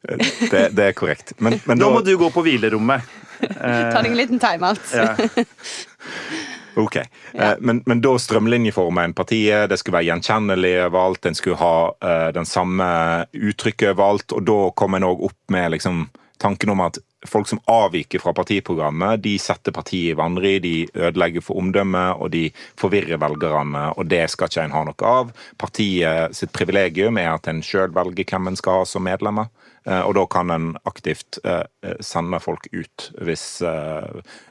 det, 0.06 0.68
det, 0.78 0.84
er 0.84 0.94
korrekt. 0.94 1.34
Men, 1.42 1.58
men 1.66 1.80
Nå 1.82 1.90
må 1.96 2.02
du 2.06 2.14
gå 2.20 2.30
på 2.30 2.44
hvilerommet. 2.46 3.06
Ta 3.42 3.98
deg 4.00 4.12
en 4.12 4.20
liten 4.20 4.42
timeout. 4.42 4.92
Ja. 4.94 5.14
Ok, 6.76 6.98
ja. 7.32 7.54
men, 7.64 7.78
men, 7.88 8.02
da 8.04 8.10
strømlinjeforma 8.20 9.06
en 9.06 9.14
partiet. 9.16 9.70
Det 9.70 9.78
skulle 9.80 9.96
være 9.96 10.10
gjenkjennelig 10.10 10.72
overalt. 10.90 11.24
En 11.24 11.38
skulle 11.38 11.56
ha 11.56 11.76
uh, 11.88 12.26
den 12.36 12.44
samme 12.44 12.88
uttrykket 13.32 13.94
overalt. 13.94 14.34
Og 14.36 14.44
da 14.44 14.58
kom 14.76 14.98
en 14.98 15.06
òg 15.08 15.22
opp 15.30 15.54
med 15.54 15.72
liksom, 15.72 16.02
tanken 16.36 16.74
om 16.74 16.82
at 16.84 17.00
folk 17.26 17.48
som 17.48 17.60
avviker 17.70 18.20
fra 18.20 18.34
partiprogrammet, 18.36 19.22
de 19.24 19.36
setter 19.40 19.74
partiet 19.74 20.12
i 20.12 20.18
vanry, 20.18 20.58
de 20.62 20.74
ødelegger 20.94 21.44
for 21.44 21.60
omdømmet, 21.62 22.20
og 22.20 22.30
de 22.34 22.50
forvirrer 22.78 23.20
velgerne, 23.22 23.86
og 23.96 24.10
det 24.10 24.24
skal 24.30 24.50
ikke 24.50 24.66
en 24.68 24.76
ha 24.76 24.82
noe 24.86 25.12
av. 25.12 25.32
Partiet 25.58 26.36
sitt 26.36 26.52
privilegium 26.56 27.18
er 27.20 27.32
at 27.32 27.48
en 27.50 27.62
sjøl 27.64 27.94
velger 27.96 28.28
hvem 28.28 28.52
en 28.52 28.60
skal 28.60 28.82
ha 28.82 28.88
som 28.88 29.06
medlemmer. 29.06 29.48
Eh, 29.86 30.02
og 30.02 30.16
da 30.18 30.26
kan 30.30 30.50
en 30.50 30.72
aktivt 30.88 31.38
eh, 31.44 31.62
eh, 31.86 31.98
sende 32.02 32.40
folk 32.42 32.66
ut 32.74 33.10
hvis, 33.22 33.46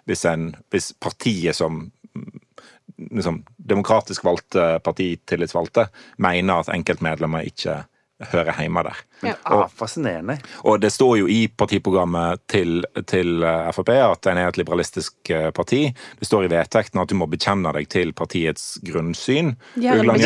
hvis, 0.07 0.25
en, 0.29 0.53
hvis 0.71 0.93
partiet 1.03 1.57
som 1.57 1.89
liksom, 3.11 3.43
demokratisk 3.57 4.23
valgte 4.25 4.77
partitillitsvalgte 4.85 5.89
mener 6.23 6.63
at 6.63 6.71
enkeltmedlemmer 6.73 7.47
ikke 7.51 7.81
hører 8.31 8.55
hjemme 8.61 8.83
der. 8.85 8.99
Ja. 9.25 9.33
Ah, 9.43 9.65
fascinerende. 9.67 10.37
Og 10.63 10.79
det 10.79 10.91
står 10.93 11.17
jo 11.19 11.27
i 11.31 11.47
partiprogrammet 11.47 12.43
til, 12.51 12.85
til 13.09 13.43
eh, 13.43 13.71
Frp 13.75 13.91
at 13.95 14.29
en 14.31 14.39
er 14.39 14.49
et 14.49 14.59
liberalistisk 14.59 15.31
eh, 15.33 15.49
parti. 15.55 15.81
Det 16.19 16.27
står 16.27 16.45
i 16.45 16.51
vedtekten 16.51 17.01
at 17.01 17.11
du 17.11 17.17
må 17.19 17.27
bekjenne 17.31 17.71
deg 17.75 17.89
til 17.91 18.13
partiets 18.15 18.77
grunnsyn. 18.85 19.55
Ja, 19.81 19.97
Ugland- 19.99 20.23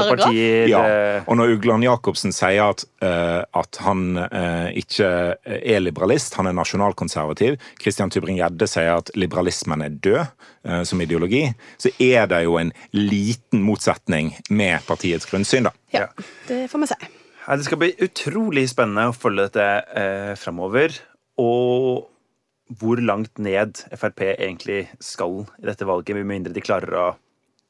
partier 0.00 0.68
ja, 0.68 0.82
og 1.26 1.38
når 1.38 1.54
Ugland 1.56 1.84
Jacobsen 1.84 2.34
sier 2.34 2.72
at, 2.72 2.84
uh, 3.04 3.42
at 3.56 3.78
han 3.84 4.18
uh, 4.18 4.68
ikke 4.76 5.10
er 5.44 5.82
liberalist, 5.82 6.36
han 6.38 6.50
er 6.50 6.56
nasjonalkonservativ, 6.56 7.58
Christian 7.80 8.12
Tybring-Gjedde 8.12 8.68
sier 8.70 8.98
at 8.98 9.12
liberalismen 9.18 9.84
er 9.86 9.96
død 10.02 10.20
uh, 10.24 10.82
som 10.88 11.00
ideologi, 11.04 11.46
så 11.80 11.92
er 11.98 12.28
det 12.30 12.44
jo 12.48 12.58
en 12.60 12.74
liten 12.96 13.64
motsetning 13.66 14.34
med 14.50 14.84
partiets 14.88 15.28
grunnsyn, 15.30 15.70
da. 15.70 15.74
Ja, 15.94 16.08
det 16.48 16.66
får 16.72 16.86
vi 16.86 16.92
si. 16.94 17.16
Nei, 17.50 17.56
Det 17.58 17.66
skal 17.66 17.80
bli 17.82 17.94
utrolig 18.06 18.62
spennende 18.70 19.08
å 19.10 19.14
følge 19.16 19.48
dette 19.48 19.64
eh, 19.98 20.34
framover. 20.38 20.94
Og 21.42 22.06
hvor 22.78 23.00
langt 23.02 23.40
ned 23.42 23.80
Frp 23.98 24.22
egentlig 24.36 24.84
skal 25.02 25.40
i 25.58 25.66
dette 25.66 25.88
valget, 25.88 26.14
med 26.14 26.28
mindre 26.28 26.54
de 26.54 26.62
klarer 26.62 26.94
å 26.94 27.06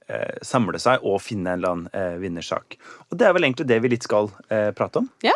eh, 0.05 0.37
samle 0.45 0.77
seg 0.83 1.01
og 1.01 1.23
finne 1.25 1.55
en 1.55 1.63
eller 1.63 1.73
annen 1.73 1.89
eh, 1.97 2.19
vinnersak. 2.21 2.77
Og 3.09 3.17
det 3.17 3.25
er 3.25 3.33
vel 3.33 3.49
egentlig 3.49 3.71
det 3.71 3.81
vi 3.81 3.95
litt 3.95 4.05
skal 4.05 4.29
eh, 4.53 4.69
prate 4.77 5.01
om. 5.01 5.09
Ja. 5.25 5.33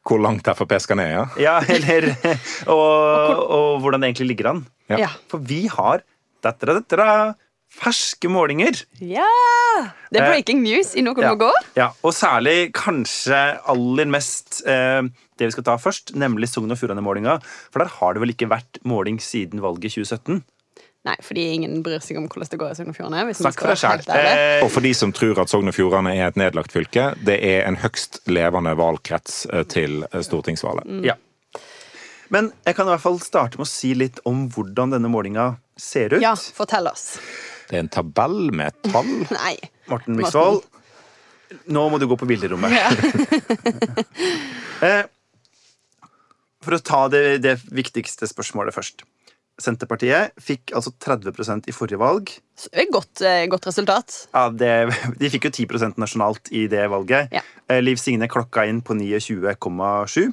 Hvor 0.00 0.24
langt 0.24 0.48
Frp 0.48 0.72
skal 0.80 1.02
ned, 1.02 1.12
ja. 1.12 1.28
Ja, 1.44 1.54
eller 1.76 2.08
og, 2.72 3.44
og 3.44 3.84
hvordan 3.84 4.00
det 4.00 4.14
egentlig 4.14 4.30
ligger 4.32 4.54
an. 4.54 4.64
Ja. 4.88 5.02
Ja. 5.04 5.12
For 5.28 5.44
vi 5.44 5.66
har 5.68 6.08
da-da-da-da, 6.40 7.34
ferske 7.74 8.30
målinger. 8.30 8.84
ja! 9.02 9.26
Det 10.14 10.20
er 10.22 10.28
breaking 10.30 10.60
news 10.62 10.92
i 10.94 11.02
Noen 11.02 11.24
Ja. 11.24 11.32
må 11.34 11.38
gå. 11.40 11.50
Ja, 11.76 11.88
og 12.06 12.12
særlig 12.14 12.70
kanskje 12.72 13.58
aller 13.66 14.06
mest 14.06 14.60
eh, 14.66 15.02
det 15.38 15.48
vi 15.48 15.50
skal 15.50 15.64
ta 15.66 15.74
først, 15.76 16.12
nemlig 16.14 16.46
Sogn 16.52 16.70
og 16.70 16.78
Fjordane-målinga. 16.78 17.40
For 17.72 17.82
der 17.82 17.90
har 17.96 18.14
det 18.14 18.22
vel 18.22 18.30
ikke 18.36 18.46
vært 18.52 18.78
måling 18.86 19.18
siden 19.20 19.60
valget 19.64 19.90
2017? 19.96 20.44
Nei, 21.04 21.16
fordi 21.20 21.42
ingen 21.56 21.82
bryr 21.84 21.98
seg 22.00 22.16
om 22.16 22.28
hvordan 22.30 22.48
det 22.48 22.58
går 22.62 22.70
i 22.70 22.76
Sogn 22.78 22.92
og 22.94 22.96
Fjordane. 22.96 23.34
Snakk 23.36 23.58
for 23.60 23.74
deg 23.74 23.80
sjæl. 23.82 24.04
Eh, 24.14 24.62
Og 24.64 24.70
for 24.72 24.80
de 24.86 24.94
som 24.94 25.10
tror 25.12 25.42
at 25.42 25.50
Sogn 25.52 25.68
og 25.68 25.74
Fjordane 25.76 26.14
er 26.14 26.28
et 26.30 26.38
nedlagt 26.40 26.72
fylke, 26.72 27.10
det 27.26 27.40
er 27.44 27.66
en 27.66 27.76
høgst 27.82 28.22
levende 28.30 28.76
valgkrets 28.78 29.42
eh, 29.52 29.64
til 29.68 30.04
stortingsvalget. 30.14 30.86
Mm. 30.86 31.02
ja. 31.10 31.18
Men 32.30 32.52
jeg 32.64 32.74
kan 32.78 32.86
i 32.88 32.94
hvert 32.94 33.02
fall 33.02 33.18
starte 33.20 33.58
med 33.60 33.66
å 33.66 33.68
si 33.70 33.92
litt 33.98 34.22
om 34.24 34.46
hvordan 34.54 34.94
denne 34.94 35.10
målinga 35.12 35.56
ser 35.76 36.14
ut. 36.16 36.22
Ja, 36.22 36.32
fortell 36.34 36.86
oss. 36.88 37.18
Det 37.74 37.80
er 37.80 37.86
en 37.88 37.90
tabell 37.90 38.52
med 38.54 38.70
et 38.70 38.92
tall. 38.94 39.08
Nei. 39.34 39.56
Morten 39.90 40.14
Myksvold, 40.14 40.62
nå 41.74 41.82
må 41.90 41.98
du 41.98 42.06
gå 42.06 42.14
på 42.20 42.28
bilderommet. 42.30 42.70
Ja. 42.70 42.86
For 46.64 46.76
å 46.76 46.80
ta 46.80 47.00
det, 47.12 47.42
det 47.44 47.58
viktigste 47.74 48.28
spørsmålet 48.30 48.72
først. 48.76 49.02
Senterpartiet 49.60 50.32
fikk 50.40 50.70
altså 50.74 50.94
30% 51.02 51.66
i 51.70 51.74
forrige 51.74 51.98
valg. 52.00 52.30
Så 52.58 52.70
det 52.70 52.86
er 52.86 52.94
Godt, 52.94 53.20
eh, 53.26 53.42
godt 53.50 53.66
resultat. 53.68 54.14
Ja, 54.30 54.46
det, 54.54 54.70
De 55.18 55.30
fikk 55.34 55.50
jo 55.50 55.52
10% 55.66 55.98
nasjonalt 56.00 56.50
i 56.54 56.64
det 56.70 56.86
valget. 56.94 57.34
Ja. 57.34 57.42
Eh, 57.68 57.82
Liv 57.82 57.98
Signe 57.98 58.30
klokka 58.30 58.64
inn 58.70 58.80
på 58.86 58.94
29,7. 58.98 60.30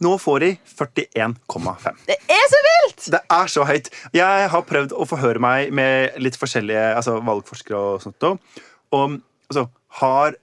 Nå 0.00 0.14
får 0.22 0.40
de 0.46 0.50
41,5. 0.64 2.00
Det 2.08 2.16
er 2.30 2.46
så 2.48 2.60
Det 3.08 3.20
er 3.32 3.50
så 3.50 3.64
høyt. 3.68 3.90
Jeg 4.16 4.48
har 4.52 4.66
prøvd 4.68 4.92
å 4.92 5.06
forhøre 5.08 5.42
meg 5.42 5.72
med 5.76 6.18
litt 6.22 6.36
forskjellige 6.40 6.90
altså 6.98 7.18
valgforskere 7.24 7.80
og 7.80 8.02
sånt. 8.04 8.22
også, 8.22 8.64
Om 8.90 9.18
altså, 9.48 9.66
har, 10.00 10.36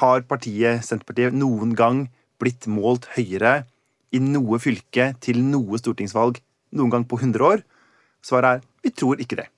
har 0.00 0.26
partiet 0.28 0.84
Senterpartiet 0.86 1.36
noen 1.36 1.74
gang 1.76 2.06
blitt 2.40 2.68
målt 2.70 3.08
høyere 3.16 3.64
i 4.14 4.20
noe 4.22 4.60
fylke 4.62 5.12
til 5.24 5.42
noe 5.44 5.80
stortingsvalg 5.80 6.40
noen 6.76 6.92
gang 6.92 7.06
på 7.08 7.18
100 7.20 7.44
år? 7.44 7.64
Svaret 8.24 8.56
er 8.56 8.64
vi 8.86 8.94
tror 8.94 9.20
ikke 9.22 9.40
det. 9.42 9.48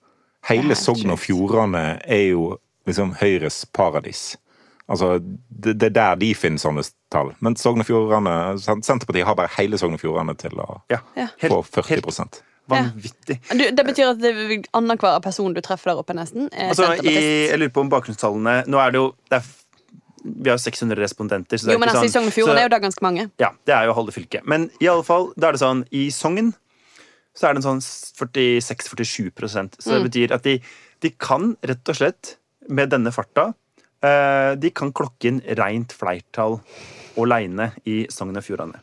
Hele 0.49 0.77
Sogn 0.79 1.13
og. 1.13 1.21
Fjordane 1.21 1.99
er 2.05 2.31
jo 2.31 2.57
liksom 2.89 3.13
Høyres 3.21 3.65
paradis. 3.75 4.39
Altså, 4.89 5.19
det, 5.21 5.75
det 5.79 5.91
er 5.91 5.95
der 5.99 6.17
de 6.17 6.31
finner 6.35 6.59
sånne 6.63 6.83
tall. 7.13 7.35
Men 7.45 7.57
Sogn 7.61 7.83
og 7.83 7.87
Fjordane, 7.89 8.35
Senterpartiet 8.63 9.27
har 9.29 9.37
bare 9.37 9.51
hele 9.59 9.77
Sogn 9.81 9.99
og 9.99 10.01
Fjordane 10.01 10.35
til 10.41 10.57
å 10.65 10.81
Ja, 10.91 11.03
Ja. 11.17 11.27
få 11.43 11.61
40 11.63 11.89
helt 11.93 12.43
vanvittig. 12.69 13.37
Du, 13.53 13.65
det 13.73 13.85
betyr 13.85 14.11
at 14.15 14.67
annenhver 14.77 15.21
person 15.25 15.55
du 15.57 15.61
treffer 15.65 15.91
der 15.93 16.01
oppe, 16.01 16.15
nesten, 16.17 16.49
er 16.53 16.71
Altså, 16.73 16.89
i, 17.05 17.15
jeg 17.49 17.59
lurer 17.61 17.73
på 17.73 17.81
om 17.85 17.91
bakgrunnstallene 17.93 18.63
Nå 18.69 18.81
er 18.81 18.91
det 18.93 19.01
jo 19.01 19.07
det 19.31 19.39
er, 19.43 19.47
Vi 20.25 20.51
har 20.51 20.57
jo 20.59 20.65
600 20.65 21.01
respondenter. 21.01 21.57
Så 21.61 21.65
det 21.69 21.73
er 21.73 21.77
Jo, 21.77 21.79
men 21.81 21.89
ikke 21.89 21.99
altså, 21.99 22.05
I 22.05 22.13
sånn, 22.13 22.23
Sogn 22.25 22.33
og 22.33 22.37
Fjordane 22.37 22.61
er 22.61 22.67
jo 22.69 22.73
da 22.75 22.79
ganske 22.85 23.05
mange. 23.07 23.29
Ja, 23.41 23.51
det 23.69 23.75
er 23.77 23.85
jo 23.89 23.95
halve 23.97 24.13
fylket. 24.13 24.45
Men 24.49 24.71
i 24.81 24.89
alle 24.89 25.05
fall, 25.07 25.31
da 25.37 25.49
er 25.49 25.53
det 25.57 25.61
sånn 25.63 25.85
I 25.93 26.09
Sogn 26.13 26.55
så 27.39 27.47
er 27.49 27.55
det 27.55 27.61
en 27.65 27.69
sånn 27.79 27.85
46-47 28.59 29.31
Så 29.79 29.93
det 29.93 30.01
Mm. 30.01 30.09
betyr 30.09 30.33
at 30.35 30.43
de, 30.43 30.61
de 31.01 31.11
kan 31.11 31.57
rett 31.63 31.89
og 31.89 31.95
slett, 31.97 32.37
med 32.69 32.91
denne 32.91 33.13
farta 33.15 33.55
De 34.01 34.71
kan 34.71 34.93
klokke 34.95 35.27
inn 35.33 35.41
rent 35.59 35.93
flertall 35.97 36.61
aleine 37.19 37.73
i 37.91 38.05
Sogn 38.13 38.39
og 38.39 38.45
Fjordane. 38.47 38.79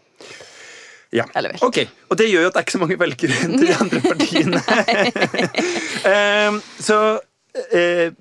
Ja. 1.15 1.23
Ok, 1.63 1.77
Og 2.09 2.17
det 2.19 2.27
gjør 2.27 2.41
jo 2.43 2.49
at 2.49 2.55
det 2.55 2.59
er 2.59 2.65
ikke 2.65 2.75
så 2.75 2.81
mange 2.81 2.99
velgere 2.99 3.37
til 3.55 3.67
de 3.69 3.75
andre 3.79 4.01
partiene. 4.11 4.61
Ehm, 6.11 6.59
så 6.79 6.97
eh, 7.71 8.11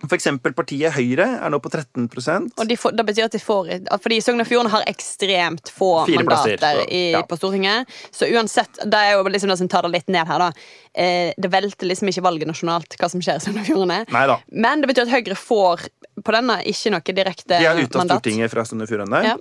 for 0.00 0.16
eksempel 0.16 0.54
partiet 0.56 0.94
Høyre 0.94 1.26
er 1.44 1.52
nå 1.52 1.58
på 1.60 1.68
13% 1.68 2.54
Og 2.60 2.68
de 2.68 2.76
får, 2.80 2.94
det 2.96 3.04
betyr 3.04 3.26
at 3.26 3.34
de 3.34 3.40
får 3.42 3.70
Fordi 4.00 4.20
Sogn 4.24 4.40
og 4.40 4.48
Fjordane 4.48 4.72
har 4.72 4.86
ekstremt 4.88 5.72
få 5.74 5.90
Fire 6.08 6.24
plasser, 6.24 6.56
mandater 6.56 6.80
så, 6.80 6.86
i, 6.88 7.02
ja. 7.12 7.20
på 7.28 7.36
Stortinget. 7.36 7.90
Så 8.14 8.28
uansett, 8.30 8.80
det 8.80 9.00
er 9.00 9.18
jo 9.18 9.26
liksom 9.28 9.52
det 9.52 9.58
som 9.60 9.68
tar 9.70 9.84
det 9.86 9.92
litt 9.94 10.08
ned 10.12 10.28
her, 10.28 10.46
da. 10.46 10.48
Eh, 10.94 11.32
det 11.36 11.50
velter 11.52 11.88
liksom 11.88 12.08
ikke 12.10 12.24
valget 12.24 12.48
nasjonalt, 12.50 12.96
hva 13.00 13.10
som 13.12 13.22
skjer 13.24 13.40
i 13.40 13.44
Sogn 13.44 13.60
og 13.60 13.68
Fjordane. 13.68 14.00
Men 14.48 14.82
det 14.82 14.90
betyr 14.90 15.04
at 15.04 15.12
Høyre 15.12 15.36
får 15.38 15.84
på 16.24 16.34
denne 16.36 16.60
ikke 16.70 16.94
noe 16.94 17.16
direkte 17.20 17.60
mandat. 17.60 17.66
De 17.66 17.68
er 17.68 17.82
ute 17.84 17.92
av 17.92 18.02
mandat. 18.02 18.22
Stortinget 18.22 18.54
fra 18.54 18.64
Sogn 18.68 18.86
og 18.86 18.90
Fjordane. 18.90 19.22
Ja. 19.26 19.36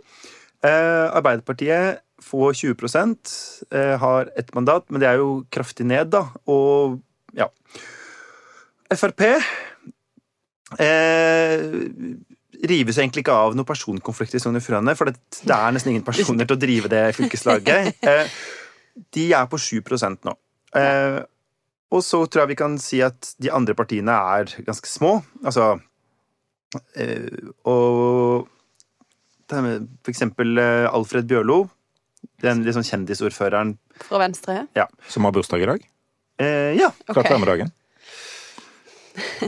Eh, 0.67 1.05
Arbeiderpartiet 1.15 2.03
får 2.23 2.59
20 2.59 3.15
eh, 3.71 3.95
har 3.99 4.31
ett 4.35 4.53
mandat, 4.53 4.89
men 4.89 4.99
det 4.99 5.07
er 5.07 5.21
jo 5.23 5.45
kraftig 5.53 5.87
ned, 5.87 6.11
da. 6.11 6.25
Og 6.51 6.99
ja. 7.37 7.47
Frp 8.89 9.21
eh, 10.77 11.63
rives 12.69 12.99
egentlig 12.99 13.23
ikke 13.23 13.35
av 13.35 13.55
noen 13.55 13.67
personkonflikt 13.67 14.35
i 14.35 14.41
Sogn 14.43 14.59
og 14.59 14.63
Fjordane, 14.65 14.95
for 14.99 15.09
det, 15.09 15.17
det 15.41 15.55
er 15.55 15.73
nesten 15.75 15.93
ingen 15.93 16.05
personer 16.05 16.47
til 16.47 16.57
å 16.57 16.61
drive 16.61 16.91
det 16.91 17.03
fylkeslaget. 17.17 17.93
Eh, 18.03 18.39
de 19.15 19.25
er 19.33 19.45
på 19.49 19.59
7 19.61 19.79
nå. 20.27 20.33
Eh, 20.75 21.19
og 21.89 22.03
så 22.05 22.19
tror 22.27 22.43
jeg 22.43 22.51
vi 22.51 22.59
kan 22.59 22.75
si 22.81 22.99
at 23.01 23.31
de 23.41 23.49
andre 23.53 23.73
partiene 23.77 24.13
er 24.13 24.51
ganske 24.65 24.89
små. 24.89 25.15
Altså 25.41 25.79
eh, 26.99 27.29
Og 27.65 28.47
er 29.49 29.79
for 30.03 30.11
eksempel 30.13 30.59
eh, 30.61 30.85
Alfred 30.91 31.25
Bjørlo, 31.29 31.63
den 32.43 32.61
liksom 32.67 32.85
kjendisordføreren. 32.85 33.77
Fra 34.05 34.21
Venstre. 34.21 34.67
Som 35.09 35.25
har 35.25 35.33
bursdag 35.33 35.63
i 35.63 35.69
dag. 35.71 35.87
Eh, 36.39 36.75
ja, 36.77 36.91
Okay. 37.09 37.65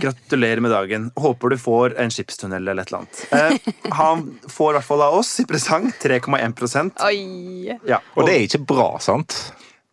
Gratulerer 0.02 0.60
med 0.64 0.72
dagen. 0.72 1.10
Håper 1.16 1.50
du 1.54 1.58
får 1.62 1.96
en 2.02 2.12
skipstunnel 2.14 2.68
eller 2.68 2.82
et 2.84 2.92
eller 2.92 3.04
annet. 3.04 3.22
Eh, 3.32 3.74
han 3.98 4.26
får 4.50 4.74
i 4.74 4.78
hvert 4.80 4.88
fall 4.88 5.02
av 5.08 5.18
oss 5.22 5.32
i 5.40 5.46
presang 5.50 5.90
3,1% 6.02 7.02
Oi. 7.08 7.78
ja. 7.88 8.00
Og 8.16 8.28
det 8.28 8.36
er 8.38 8.46
ikke 8.48 8.64
bra, 8.74 8.90
sant? 9.04 9.36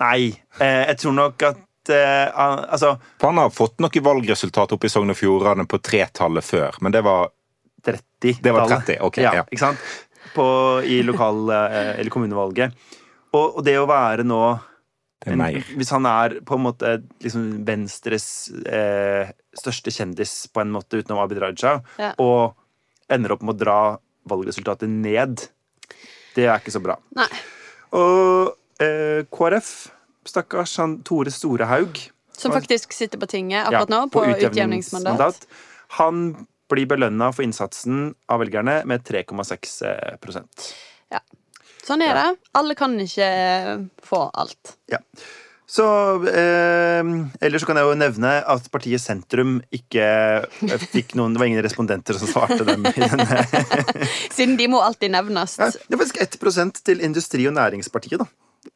Nei, 0.00 0.28
eh, 0.60 0.84
jeg 0.92 0.98
tror 1.02 1.16
nok 1.16 1.42
at 1.48 1.90
eh, 1.90 2.30
han- 2.34 2.64
Altså, 2.68 2.92
For 3.18 3.28
han 3.32 3.38
har 3.42 3.50
fått 3.50 3.78
noe 3.80 3.90
valgresultat 4.10 4.72
oppe 4.76 4.86
i 4.86 4.92
Sogn 4.92 5.10
og 5.10 5.16
Fjordane 5.18 5.66
på 5.66 5.80
tretallet 5.82 6.44
før, 6.44 6.76
men 6.80 6.92
det 6.92 7.02
var 7.06 7.30
30. 7.84 8.38
Det 8.42 8.52
var 8.52 8.66
30, 8.68 8.98
ok, 9.00 9.16
ja, 9.22 9.34
ja. 9.40 9.44
Ikke 9.50 9.58
sant? 9.66 9.78
På, 10.34 10.44
I 10.84 11.00
lokal- 11.02 11.50
eh, 11.54 11.98
eller 12.00 12.10
kommunevalget. 12.10 12.74
Og, 13.32 13.56
og 13.58 13.64
det 13.64 13.74
å 13.80 13.86
være 13.88 14.24
nå 14.24 14.42
en. 15.26 15.40
Hvis 15.76 15.90
han 15.90 16.06
er 16.06 16.36
på 16.46 16.54
en 16.54 16.62
måte 16.62 16.92
liksom 17.24 17.64
Venstres 17.66 18.26
eh, 18.66 19.32
største 19.61 19.92
kjendis, 19.94 20.35
på 20.53 20.62
en 20.62 20.73
måte 20.75 21.01
utenom 21.01 21.21
Abid 21.23 21.40
Raja, 21.42 21.79
Ja. 21.99 22.12
og 22.18 22.55
ender 23.11 23.35
opp 23.35 23.42
med 23.42 23.57
å 23.57 23.59
dra 23.59 23.79
valgresultatet 24.29 24.88
ned, 24.90 25.47
det 26.37 26.47
er 26.47 26.59
ikke 26.61 26.75
så 26.75 26.83
bra. 26.85 26.99
Nei. 27.16 27.29
Og 27.97 28.53
eh, 28.85 29.25
KrF, 29.33 29.71
stakkars 30.29 30.77
han 30.83 30.99
Tore 31.09 31.33
Storehaug 31.33 31.97
Som 32.37 32.53
faktisk 32.53 32.92
sitter 32.92 33.18
på 33.18 33.27
tinget 33.27 33.62
ja, 33.62 33.71
akkurat 33.71 33.88
nå, 33.88 34.03
på, 34.12 34.27
utjevningsmandat. 34.37 35.47
Han 35.97 36.47
blir 36.68 36.87
belønna 36.87 37.31
for 37.33 37.47
innsatsen 37.47 38.12
av 38.29 38.42
velgerne 38.44 38.83
med 38.87 39.03
3,6 39.09 40.18
prosent. 40.21 40.68
Sånn 41.88 42.05
er 42.05 42.12
det. 42.12 42.27
Alle 42.59 42.75
kan 42.77 42.92
ikke 43.01 43.29
få 44.05 44.27
alt. 44.37 44.75
Så 45.68 45.85
eh, 46.33 47.04
Eller 47.44 47.61
så 47.61 47.66
kan 47.68 47.76
jeg 47.76 47.85
jo 47.85 47.96
nevne 48.00 48.31
at 48.48 48.68
partiet 48.72 49.02
Sentrum 49.02 49.59
ikke 49.74 50.07
eh, 50.64 50.85
fikk 50.94 51.12
noen 51.18 51.35
Det 51.37 51.42
var 51.42 51.50
ingen 51.50 51.61
respondenter 51.64 52.16
som 52.16 52.31
svarte 52.31 52.64
dem. 52.64 52.87
i 52.88 53.02
denne. 53.04 53.42
Siden 54.37 54.57
de 54.57 54.68
må 54.72 54.81
alltid 54.81 55.12
nevnes. 55.12 55.59
Ja, 55.61 55.68
det 55.68 55.92
er 55.98 56.00
faktisk 56.00 56.22
1% 56.40 56.81
til 56.88 57.04
Industri- 57.04 57.44
og 57.50 57.57
Næringspartiet, 57.59 58.22
da. 58.24 58.28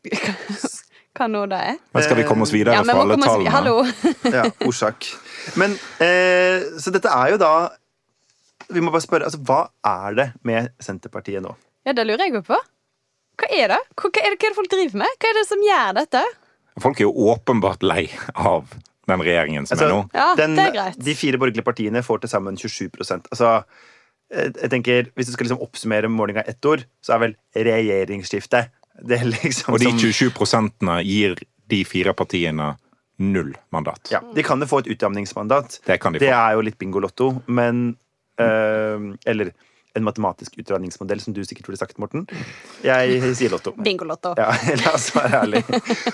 Hva 1.17 1.29
nå 1.29 1.43
det 1.49 1.59
er. 1.61 1.79
Men 1.93 2.05
skal 2.05 2.17
vi 2.21 2.27
komme 2.29 2.45
oss 2.47 2.53
videre 2.53 2.77
Ja, 2.77 2.85
fra 2.85 3.01
alle 3.03 3.17
tallene? 3.21 3.53
Hallo! 3.53 3.75
Ja, 4.33 4.45
orsak. 4.69 5.09
Men 5.61 5.75
eh, 6.01 6.69
Så 6.81 6.93
dette 6.95 7.11
er 7.13 7.35
jo 7.35 7.41
da 7.43 7.51
Vi 8.73 8.81
må 8.85 8.93
bare 8.95 9.05
spørre, 9.05 9.29
altså 9.29 9.41
hva 9.45 9.65
er 9.85 10.17
det 10.21 10.29
med 10.49 10.71
Senterpartiet 10.81 11.45
nå? 11.45 11.53
Ja, 11.89 11.97
det 11.97 12.05
lurer 12.07 12.29
jeg 12.29 12.37
jo 12.37 12.45
på. 12.47 12.61
Hva 13.41 13.49
er 13.51 13.73
det? 13.75 13.81
Hva, 13.97 14.09
hva, 14.13 14.23
er 14.23 14.33
det, 14.33 14.39
hva 14.39 14.47
er 14.47 14.53
det 14.53 14.57
folk 14.61 14.71
driver 14.77 15.03
med? 15.03 15.19
Hva 15.21 15.33
er 15.33 15.41
det 15.41 15.49
som 15.49 15.65
gjør 15.67 15.97
dette? 15.99 16.23
Folk 16.81 17.01
er 17.01 17.05
jo 17.05 17.13
åpenbart 17.33 17.83
lei 17.85 18.07
av 18.35 18.71
den 19.11 19.21
regjeringen 19.21 19.67
som 19.67 19.77
Altså, 19.77 19.89
er 19.89 19.93
nå. 19.93 20.03
Ja, 20.17 20.29
den, 20.39 20.55
det 20.57 20.69
er 20.71 20.77
greit. 20.77 21.01
De 21.05 21.15
fire 21.19 21.41
borgerlige 21.41 21.67
partiene 21.67 22.03
får 22.07 22.23
til 22.23 22.33
sammen 22.33 22.57
27 22.57 22.89
Altså, 23.03 23.65
jeg 24.33 24.71
tenker, 24.73 25.11
Hvis 25.15 25.27
du 25.29 25.33
skal 25.33 25.47
liksom 25.51 25.61
oppsummere 25.65 26.09
målinga 26.09 26.47
i 26.47 26.55
ett 26.55 26.65
ord, 26.65 26.87
så 27.05 27.17
er 27.17 27.27
vel 27.27 27.35
regjeringsskifte 27.57 28.69
det 29.03 29.19
er 29.21 29.29
liksom 29.33 29.75
Og 29.75 29.81
de 29.83 29.91
27 29.99 30.31
prosentene 30.37 31.01
gir 31.05 31.37
de 31.73 31.83
fire 31.89 32.13
partiene 32.17 32.75
null 33.23 33.53
mandat. 33.73 34.11
ja, 34.13 34.21
De 34.35 34.43
kan 34.45 34.61
jo 34.61 34.67
få 34.67 34.83
et 34.83 34.91
utjamningsmandat. 34.95 35.81
Det 35.87 35.99
kan 36.01 36.13
de 36.13 36.19
Det 36.23 36.29
er 36.33 36.57
jo 36.57 36.65
litt 36.65 36.79
bingolotto, 36.79 37.43
men 37.47 37.97
øh, 38.41 39.13
Eller 39.27 39.53
en 39.95 40.07
matematisk 40.07 40.57
utregningsmodell, 40.63 41.21
som 41.21 41.35
du 41.37 41.43
sikkert 41.45 41.69
ville 41.69 41.81
sagt, 41.81 41.99
Morten. 42.01 42.25
Jeg 42.85 43.35
sier 43.37 43.53
lotto. 43.53 43.75
Bingo-Lotto. 43.77 44.35
Ja, 44.41 44.51
la 44.83 44.95
oss 44.97 45.11
være 45.17 45.43
ærlig. 45.43 45.63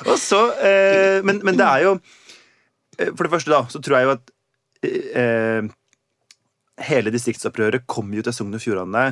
Og 0.07 0.17
så, 0.21 0.43
eh, 0.59 1.19
men, 1.27 1.43
men 1.47 1.59
det 1.59 1.67
er 1.67 1.85
jo 1.87 1.95
eh, 2.99 3.13
For 3.13 3.27
det 3.27 3.33
første, 3.37 3.55
da, 3.55 3.63
så 3.71 3.83
tror 3.85 3.99
jeg 3.99 4.09
jo 4.09 4.17
at 4.17 4.35
eh, 4.89 5.71
hele 6.89 7.15
distriktsopprøret 7.15 7.87
kom 7.91 8.13
jo 8.15 8.25
til 8.27 8.35
Sogn 8.35 8.59
og 8.59 8.63
Fjordane 8.63 9.07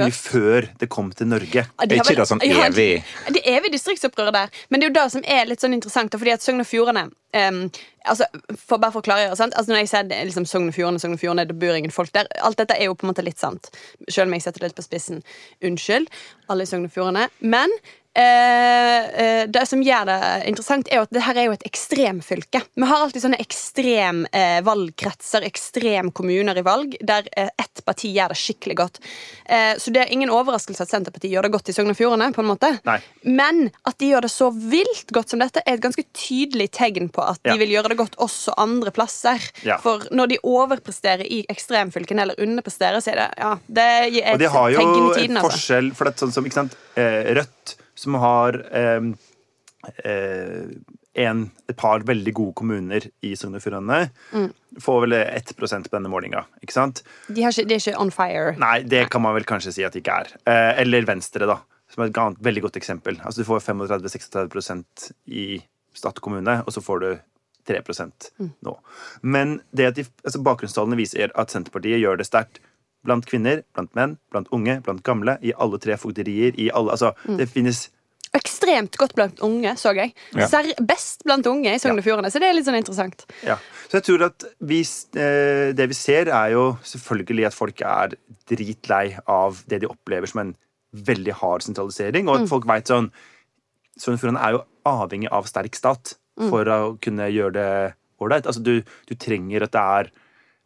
mye 0.00 0.14
før 0.14 0.68
det 0.80 0.88
kom 0.92 1.10
til 1.14 1.28
Norge. 1.30 1.64
Ja, 1.64 1.86
de 1.86 1.96
Er 1.96 2.02
ikke 2.02 2.16
det 2.18 2.26
sånn 2.30 2.42
Ja, 2.44 2.66
evig 2.66 3.04
Det 3.34 3.42
er 3.42 3.58
evig 3.58 3.72
distriktsopprør 3.74 4.32
der. 4.34 4.52
Men 4.68 4.80
det 4.80 4.86
er 4.86 4.90
jo 4.90 4.96
det 4.98 5.06
som 5.14 5.26
er 5.36 5.46
litt 5.50 5.62
sånn 5.64 5.76
interessant. 5.76 6.14
Fordi 6.18 6.34
at 6.34 6.44
Sogn 6.44 6.62
og 6.64 6.68
Fjordane 6.68 7.06
um, 7.08 7.60
altså, 8.04 8.28
for 8.58 8.82
Bare 8.82 8.94
for 8.94 9.04
å 9.04 9.08
klargjøre. 9.08 9.38
sant? 9.38 9.54
Altså 9.54 9.72
Når 9.72 9.82
jeg 9.82 9.92
sier 9.92 10.08
det 10.10 10.18
er 10.18 10.30
liksom 10.30 10.48
Sogn 10.50 10.70
og 10.70 10.76
Fjordane, 10.76 11.02
Sogn 11.02 11.18
og 11.18 11.22
Fjordane, 11.22 11.48
det 11.50 11.58
bor 11.60 11.78
ingen 11.78 11.94
folk 11.94 12.14
der. 12.16 12.30
Alt 12.42 12.58
dette 12.62 12.78
er 12.78 12.90
jo 12.90 12.96
på 12.98 13.06
en 13.06 13.14
måte 13.14 13.26
litt 13.26 13.42
sant. 13.42 13.70
Selv 14.08 14.28
om 14.28 14.36
jeg 14.36 14.46
setter 14.46 14.64
det 14.64 14.72
litt 14.72 14.80
på 14.80 14.86
spissen. 14.86 15.22
Unnskyld, 15.64 16.10
alle 16.50 16.66
i 16.66 16.70
Sogn 16.70 16.88
og 16.88 16.94
Fjordane. 16.94 17.28
Men 17.40 17.70
det 18.14 19.64
som 19.66 19.82
gjør 19.82 20.06
det 20.06 20.18
interessant, 20.48 20.88
er 20.90 21.00
jo 21.00 21.06
at 21.06 21.14
det 21.14 21.22
her 21.26 21.38
er 21.40 21.46
jo 21.48 21.54
et 21.56 21.64
ekstremfylke. 21.66 22.60
Vi 22.78 22.86
har 22.88 23.02
alltid 23.04 23.24
sånne 23.24 23.40
ekstrem 23.42 24.24
eh, 24.32 24.60
valgkretser, 24.66 25.44
ekstrem 25.48 26.10
kommuner 26.14 26.58
i 26.60 26.64
valg, 26.66 26.94
der 27.02 27.26
eh, 27.36 27.50
ett 27.60 27.82
parti 27.86 28.12
gjør 28.14 28.32
det 28.34 28.38
skikkelig 28.40 28.76
godt. 28.78 29.00
Eh, 29.46 29.74
så 29.82 29.92
det 29.94 30.04
er 30.04 30.12
ingen 30.14 30.32
overraskelse 30.32 30.86
at 30.86 30.92
Senterpartiet 30.94 31.34
gjør 31.34 31.48
det 31.48 31.52
godt 31.56 31.72
i 31.72 31.76
Sogn 31.76 31.90
og 31.92 31.98
Fjordane. 31.98 32.30
på 32.34 32.42
en 32.44 32.50
måte. 32.52 32.70
Nei. 32.86 32.98
Men 33.26 33.64
at 33.86 33.98
de 33.98 34.12
gjør 34.12 34.26
det 34.28 34.32
så 34.34 34.50
vilt 34.54 35.12
godt 35.14 35.34
som 35.34 35.42
dette, 35.42 35.62
er 35.66 35.78
et 35.78 35.84
ganske 35.84 36.04
tydelig 36.14 36.70
tegn 36.78 37.10
på 37.12 37.24
at 37.24 37.40
Ja. 37.44 37.52
de 37.52 37.58
vil 37.64 37.74
gjøre 37.76 37.92
det 37.92 37.98
godt 38.00 38.16
også 38.22 38.54
andre 38.60 38.90
plasser. 38.94 39.42
Ja. 39.66 39.78
For 39.82 40.06
når 40.10 40.28
de 40.34 40.38
overpresterer 40.42 41.26
i 41.26 41.44
ekstremfylkene, 41.50 42.22
eller 42.22 42.40
underpresterer, 42.40 43.00
så 43.04 43.12
er 43.12 43.16
det 43.22 43.28
ja, 43.38 43.52
det 43.68 43.88
er 43.90 44.04
et 44.06 44.12
tegn 44.14 44.30
i 44.30 44.30
tiden. 44.30 44.34
Og 44.34 44.38
de 44.38 44.48
har 44.54 44.70
jo 44.70 45.14
en 45.24 45.40
forskjell, 45.44 45.92
for 45.94 46.04
det 46.08 46.14
er 46.14 46.22
sånn 46.26 46.32
som 46.32 46.44
ikke 46.48 46.60
sant, 46.60 46.76
eh, 46.96 47.34
Rødt, 47.34 47.63
som 47.94 48.14
har 48.20 48.58
eh, 48.72 49.00
en, 51.14 51.42
et 51.68 51.76
par 51.78 52.02
veldig 52.08 52.32
gode 52.34 52.54
kommuner 52.58 53.06
i 53.22 53.34
Sogn 53.38 53.54
og 53.58 53.62
Fjordane, 53.62 54.10
Mm. 54.32 54.48
får 54.80 55.00
vel 55.04 55.12
1 55.20 55.52
på 55.58 55.90
denne 55.92 56.10
målinga. 56.10 56.44
Ikke 56.64 56.72
sant? 56.74 57.02
De, 57.28 57.40
ikke, 57.42 57.66
de 57.68 57.74
er 57.74 57.78
ikke 57.82 58.00
on 58.00 58.10
fire. 58.10 58.56
Nei, 58.58 58.82
det 58.82 59.08
kan 59.10 59.22
man 59.22 59.34
vel 59.36 59.44
kanskje 59.46 59.72
si 59.76 59.84
at 59.86 59.92
det 59.94 60.02
ikke 60.02 60.16
er. 60.24 60.32
Eh, 60.46 60.80
eller 60.82 61.06
Venstre, 61.06 61.46
da. 61.46 61.58
Som 61.92 62.02
er 62.02 62.08
et 62.10 62.18
annet, 62.18 62.40
veldig 62.42 62.62
godt 62.64 62.76
eksempel. 62.80 63.20
Altså 63.22 63.42
Du 63.42 63.44
får 63.44 63.60
35-36% 63.62 65.12
i 65.28 65.62
Stad 65.94 66.18
kommune, 66.20 66.62
og 66.66 66.72
så 66.74 66.82
får 66.82 67.00
du 67.04 67.18
3 67.68 67.80
Mm. 68.40 68.50
nå. 68.62 68.76
Men 69.22 69.60
det 69.72 69.86
at 69.86 69.94
de, 69.94 70.04
altså 70.24 70.42
bakgrunnstallene 70.42 70.96
viser 70.98 71.30
at 71.34 71.50
Senterpartiet 71.50 72.00
gjør 72.02 72.18
det 72.18 72.26
sterkt 72.26 72.58
blant 73.04 73.26
kvinner, 73.28 73.62
blant 73.76 73.92
menn, 73.98 74.16
blant 74.32 74.48
unge, 74.52 74.78
blant 74.84 75.02
gamle, 75.06 75.36
i 75.44 75.52
alle 75.60 75.78
tre 75.82 75.96
fogderier. 76.00 76.56
I 76.58 76.70
alle, 76.74 76.90
altså, 76.96 77.12
Mm. 77.28 77.38
Det 77.38 77.48
finnes 77.52 77.88
Ekstremt 78.34 78.96
godt 78.98 79.12
blant 79.14 79.38
unge, 79.46 79.76
så 79.78 79.92
jeg. 79.94 80.10
Ja. 80.34 80.48
Best 80.82 81.22
blant 81.22 81.46
unge 81.46 81.70
i 81.70 81.78
Sogn 81.78 82.00
og 82.00 82.02
Fjordane, 82.02 82.32
så 82.34 82.40
det 82.42 82.48
er 82.48 82.56
litt 82.56 82.66
sånn 82.66 82.80
interessant. 82.80 83.22
Ja. 83.46 83.54
Så 83.86 84.00
jeg 84.00 84.06
tror 84.08 84.24
at 84.26 84.44
vi, 84.58 84.80
eh, 85.14 85.70
det 85.72 85.86
vi 85.86 85.94
ser, 85.94 86.26
er 86.26 86.50
jo 86.50 86.64
selvfølgelig 86.82 87.46
at 87.46 87.54
folk 87.54 87.80
er 87.86 88.16
dritlei 88.50 89.16
av 89.30 89.62
det 89.70 89.84
de 89.84 89.86
opplever 89.86 90.26
som 90.26 90.40
en 90.42 90.56
veldig 90.92 91.32
hard 91.44 91.62
sentralisering, 91.62 92.26
og 92.28 92.40
at 92.42 92.48
folk 92.50 92.66
veit 92.66 92.90
sånn 92.90 93.12
Sogn 93.96 94.16
og 94.18 94.20
Fjordane 94.24 94.42
er 94.42 94.56
jo 94.56 94.64
avhengig 94.84 95.30
av 95.30 95.46
sterk 95.46 95.76
stat 95.78 96.16
for 96.50 96.66
å 96.66 96.98
kunne 96.98 97.30
gjøre 97.30 97.52
det 97.54 97.94
ålreit. 98.20 98.46
Altså, 98.50 98.64
du, 98.66 98.82
du 99.06 99.14
trenger 99.14 99.62
at 99.62 99.70
det 99.76 99.80
er 99.80 100.10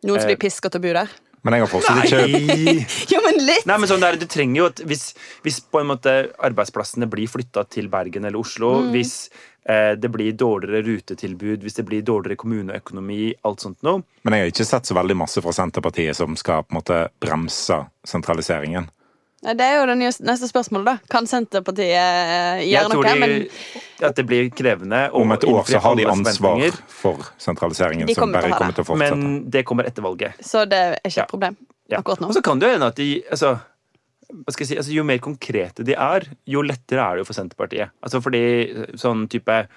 Noen 0.07 0.21
som 0.23 0.29
Eh, 0.31 0.33
blir 0.33 0.41
piska 0.49 0.71
til 0.71 0.81
å 0.81 0.83
bo 0.87 0.93
der. 0.95 1.09
Men 1.49 1.57
jeg 1.57 1.65
har 1.65 1.71
fortsatt 1.73 2.05
ikke 2.05 2.25
Nei! 2.29 3.21
Men 3.25 3.39
litt! 3.41 3.65
Nei, 3.69 3.77
men 3.81 3.89
sånn 3.89 4.03
der, 4.05 4.19
du 4.21 4.27
trenger 4.29 4.61
jo 4.61 4.67
at 4.69 4.83
hvis, 4.89 5.05
hvis 5.45 5.63
på 5.65 5.81
en 5.81 5.89
måte 5.89 6.13
arbeidsplassene 6.45 7.09
blir 7.09 7.31
flytta 7.31 7.65
til 7.73 7.89
Bergen 7.93 8.29
eller 8.29 8.41
Oslo, 8.41 8.71
hvis 8.93 9.31
eh, 9.65 9.95
det 9.97 10.11
blir 10.13 10.37
dårligere 10.37 10.85
rutetilbud, 10.85 11.65
hvis 11.65 11.79
det 11.79 11.87
blir 11.89 12.05
dårligere 12.05 12.41
kommuneøkonomi, 12.41 13.31
alt 13.49 13.65
sånt 13.65 13.81
noe 13.87 14.03
Men 14.27 14.37
jeg 14.37 14.45
har 14.45 14.53
ikke 14.53 14.69
sett 14.69 14.91
så 14.91 14.97
veldig 14.99 15.17
masse 15.25 15.45
fra 15.45 15.55
Senterpartiet 15.57 16.21
som 16.21 16.37
skal 16.41 16.67
på 16.67 16.75
en 16.75 16.81
måte 16.81 17.01
bremse 17.25 17.81
sentraliseringen. 18.09 18.91
Det 19.39 19.63
er 19.63 19.77
jo 19.79 19.85
det 19.87 19.95
nye- 20.01 20.25
neste 20.27 20.49
spørsmålet, 20.51 20.85
da. 20.85 20.95
Kan 21.13 21.27
Senterpartiet 21.31 21.95
eh, 21.95 22.63
Jeg 22.67 22.73
gjøre 22.73 22.91
tror 22.91 23.05
noe? 23.05 23.13
de, 23.15 23.21
Men 23.23 24.09
at 24.09 24.17
det 24.19 24.25
blir 24.27 24.49
krevende 24.51 25.03
Om 25.15 25.33
et 25.37 25.45
år 25.47 25.65
så 25.71 25.79
har 25.85 25.95
de 25.95 26.07
ansvar 26.11 26.79
for 26.91 27.23
sentraliseringen 27.39 28.07
De 28.09 28.15
som 28.17 28.25
kommer 28.27 28.43
til 28.43 28.51
å 28.51 28.51
bare 28.51 28.59
kommer 28.59 28.75
til 28.75 28.83
å 28.83 28.89
fortsette. 28.89 29.17
Men 29.23 29.51
det 29.55 29.63
kommer 29.69 29.87
etter 29.87 30.03
valget. 30.03 30.41
Så 30.43 30.65
det 30.69 30.79
er 30.79 30.97
ikke 31.05 31.17
Ja. 31.21 31.23
et 31.23 31.31
problem 31.31 31.57
Ja. 31.89 31.99
akkurat 32.01 32.21
nå. 32.21 32.29
Og 32.29 32.35
så 32.35 32.43
kan 32.43 32.59
det 32.59 32.67
jo 32.67 32.73
hende 32.75 32.87
at 32.91 32.97
de 32.97 33.23
altså, 33.31 33.61
hva 34.29 34.53
skal 34.53 34.67
jeg 34.67 34.69
si, 34.69 34.77
altså, 34.77 34.93
Jo 34.99 35.05
mer 35.05 35.19
konkrete 35.19 35.85
de 35.87 35.95
er, 35.95 36.27
jo 36.47 36.61
lettere 36.63 36.99
er 37.01 37.15
det 37.17 37.23
jo 37.23 37.31
for 37.31 37.39
Senterpartiet. 37.39 37.91
Altså 38.03 38.21
fordi 38.21 38.43
sånn 38.99 39.29
type 39.31 39.69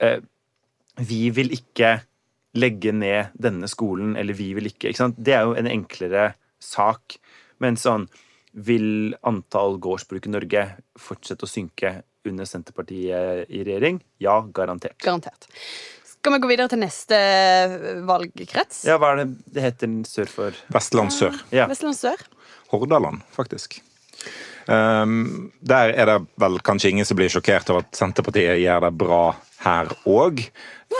eh, 0.00 0.20
Vi 1.02 1.30
vil 1.30 1.50
ikke 1.50 2.00
legge 2.54 2.92
ned 2.94 3.32
denne 3.36 3.66
skolen, 3.66 4.16
eller 4.16 4.32
vi 4.32 4.52
vil 4.54 4.66
ikke, 4.70 4.88
ikke 4.94 4.96
sant? 5.02 5.16
Det 5.18 5.34
er 5.34 5.42
jo 5.42 5.54
en 5.58 5.66
enklere 5.66 6.34
sak. 6.62 7.16
Men 7.58 7.74
sånn 7.74 8.06
Vil 8.54 9.16
antall 9.26 9.80
gårdsbruk 9.82 10.28
i 10.28 10.32
Norge 10.34 10.64
fortsette 11.00 11.46
å 11.46 11.50
synke 11.50 11.96
under 12.24 12.46
Senterpartiet 12.48 13.50
i 13.50 13.64
regjering? 13.66 13.98
Ja, 14.22 14.38
garantert. 14.54 14.96
Garantert. 15.02 15.48
Skal 16.06 16.36
vi 16.36 16.40
gå 16.40 16.48
videre 16.48 16.70
til 16.72 16.80
neste 16.80 17.16
valgkrets? 18.08 18.84
Ja, 18.88 18.96
hva 19.02 19.10
er 19.12 19.24
det 19.24 19.26
det 19.52 19.64
heter 19.66 19.98
sør 20.08 20.30
for 20.30 20.62
Vestland 20.72 21.12
sør. 21.12 21.36
Ja. 21.52 21.66
Vestland 21.68 21.98
sør? 21.98 22.22
Hordaland, 22.70 23.20
faktisk. 23.34 23.82
Um, 24.64 25.50
der 25.60 25.92
er 25.92 26.08
det 26.08 26.16
vel 26.40 26.56
kanskje 26.64 26.94
ingen 26.94 27.04
som 27.04 27.18
blir 27.18 27.28
sjokkert 27.28 27.68
over 27.68 27.84
at 27.84 27.98
Senterpartiet 27.98 28.62
gjør 28.62 28.86
det 28.86 28.92
bra 29.02 29.24
her 29.66 29.90
òg. 30.08 30.46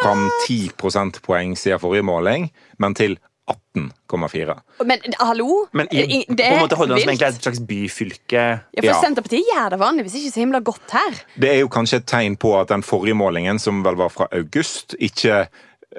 Fram 0.02 0.26
10 0.44 0.74
prosentpoeng 0.80 1.54
siden 1.56 1.80
forrige 1.80 2.04
måling, 2.04 2.50
men 2.82 2.96
til 2.98 3.16
18,4. 3.50 4.54
Men 4.88 4.98
hallo? 5.20 5.66
Men 5.76 5.88
i, 5.92 6.24
på 6.28 6.37
det 6.38 6.46
en 6.46 6.59
Hordaland, 6.62 6.70
som 6.78 6.94
vilt. 6.96 7.09
egentlig 7.09 7.26
er 7.26 7.35
et 7.35 7.42
slags 7.44 7.61
byfylke 7.68 8.44
Ja, 8.44 8.80
for 8.80 8.88
Ja. 8.88 9.00
Senterpartiet 9.02 9.50
gjør 9.50 9.70
det 9.74 9.78
vanligvis 9.83 10.14
ikke 10.20 10.33
så 10.33 10.40
himla 10.44 10.61
godt 10.64 10.94
her. 10.96 11.18
Det 11.37 11.50
er 11.52 11.61
jo 11.61 11.68
kanskje 11.72 12.00
et 12.00 12.07
tegn 12.09 12.37
på 12.40 12.54
at 12.61 12.68
den 12.72 12.83
forrige 12.87 13.14
målingen, 13.18 13.59
som 13.61 13.83
vel 13.85 13.98
var 14.00 14.09
fra 14.14 14.28
august, 14.33 14.94
ikke, 14.98 15.44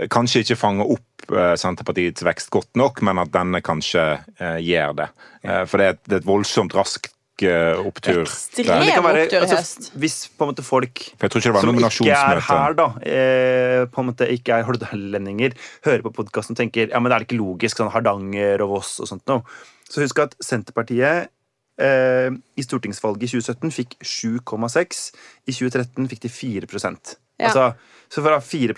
kanskje 0.09 0.41
ikke 0.43 0.57
fanger 0.59 0.89
opp 0.97 1.29
eh, 1.31 1.53
Senterpartiets 1.59 2.25
vekst 2.25 2.49
godt 2.53 2.73
nok, 2.75 3.01
men 3.05 3.21
at 3.21 3.31
denne 3.33 3.61
kanskje 3.65 4.07
eh, 4.39 4.57
gjør 4.65 4.97
det. 5.03 5.09
Eh, 5.43 5.65
for 5.69 5.77
det 5.77 5.85
er, 5.85 5.93
et, 5.99 6.03
det 6.09 6.17
er 6.17 6.23
et 6.23 6.31
voldsomt 6.31 6.73
raskt 6.75 7.11
eh, 7.11 7.14
opptur. 7.43 8.23
Være, 8.23 8.95
opptur 9.01 9.35
i 9.35 9.39
altså. 9.41 9.91
Hvis 9.99 10.17
på 10.31 10.45
en 10.45 10.51
måte 10.53 10.63
folk 10.63 11.01
For 11.17 11.25
jeg 11.25 11.33
tror 11.33 11.41
ikke 11.41 11.51
det 11.51 11.55
var 11.55 11.65
som 11.91 12.07
ikke 12.07 12.19
er 12.19 12.41
her, 12.47 12.75
da, 12.79 12.87
eh, 13.03 13.81
på 13.91 14.01
en 14.01 14.09
måte 14.09 14.29
ikke 14.31 14.59
er 14.59 14.67
hordalendinger, 14.67 15.55
hører 15.85 16.05
på 16.05 16.13
podkasten 16.15 16.55
og 16.55 16.61
tenker 16.61 16.87
ja, 16.89 16.99
men 16.99 17.11
det 17.11 17.17
er 17.17 17.27
ikke 17.27 17.39
logisk, 17.39 17.77
sånn 17.81 17.91
Hardanger 17.91 18.63
og 18.63 18.77
Voss 18.77 18.99
og 19.03 19.11
sånt 19.11 19.25
noe. 19.27 19.43
Så 19.89 20.01
husk 20.01 20.23
at 20.23 20.37
Senterpartiet 20.41 21.27
eh, 21.81 22.29
i 22.31 22.65
stortingsvalget 22.65 23.27
i 23.27 23.31
2017 23.35 23.75
fikk 23.75 23.97
7,6. 23.99 25.03
I 25.45 25.55
2013 25.55 26.09
fikk 26.13 26.25
de 26.25 26.31
4% 26.31 27.15
Ja. 27.35 27.49
altså, 27.49 27.73
Så 28.07 28.21
fra 28.23 28.39
4 28.39 28.71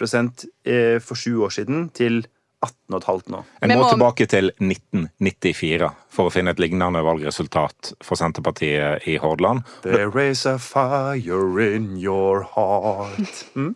eh, 0.65 0.99
for 0.99 1.15
sju 1.15 1.43
år 1.45 1.51
siden 1.53 1.89
til 1.93 2.25
18,5 2.65 3.29
nå. 3.29 3.43
En 3.61 3.69
må 3.69 3.83
må- 3.83 3.89
tilbake 3.91 4.25
til 4.27 4.51
1994 4.59 5.91
for 6.09 6.27
å 6.29 6.33
finne 6.33 6.49
et 6.55 6.59
lignende 6.59 7.03
valgresultat 7.05 7.93
for 8.03 8.15
Senterpartiet 8.17 9.05
i 9.07 9.17
Hordaland. 9.21 9.61
There 9.83 10.29
is 10.29 10.45
a 10.45 10.57
fire 10.57 11.75
in 11.75 11.97
your 12.01 12.41
heart. 12.55 13.45
Mm? 13.55 13.75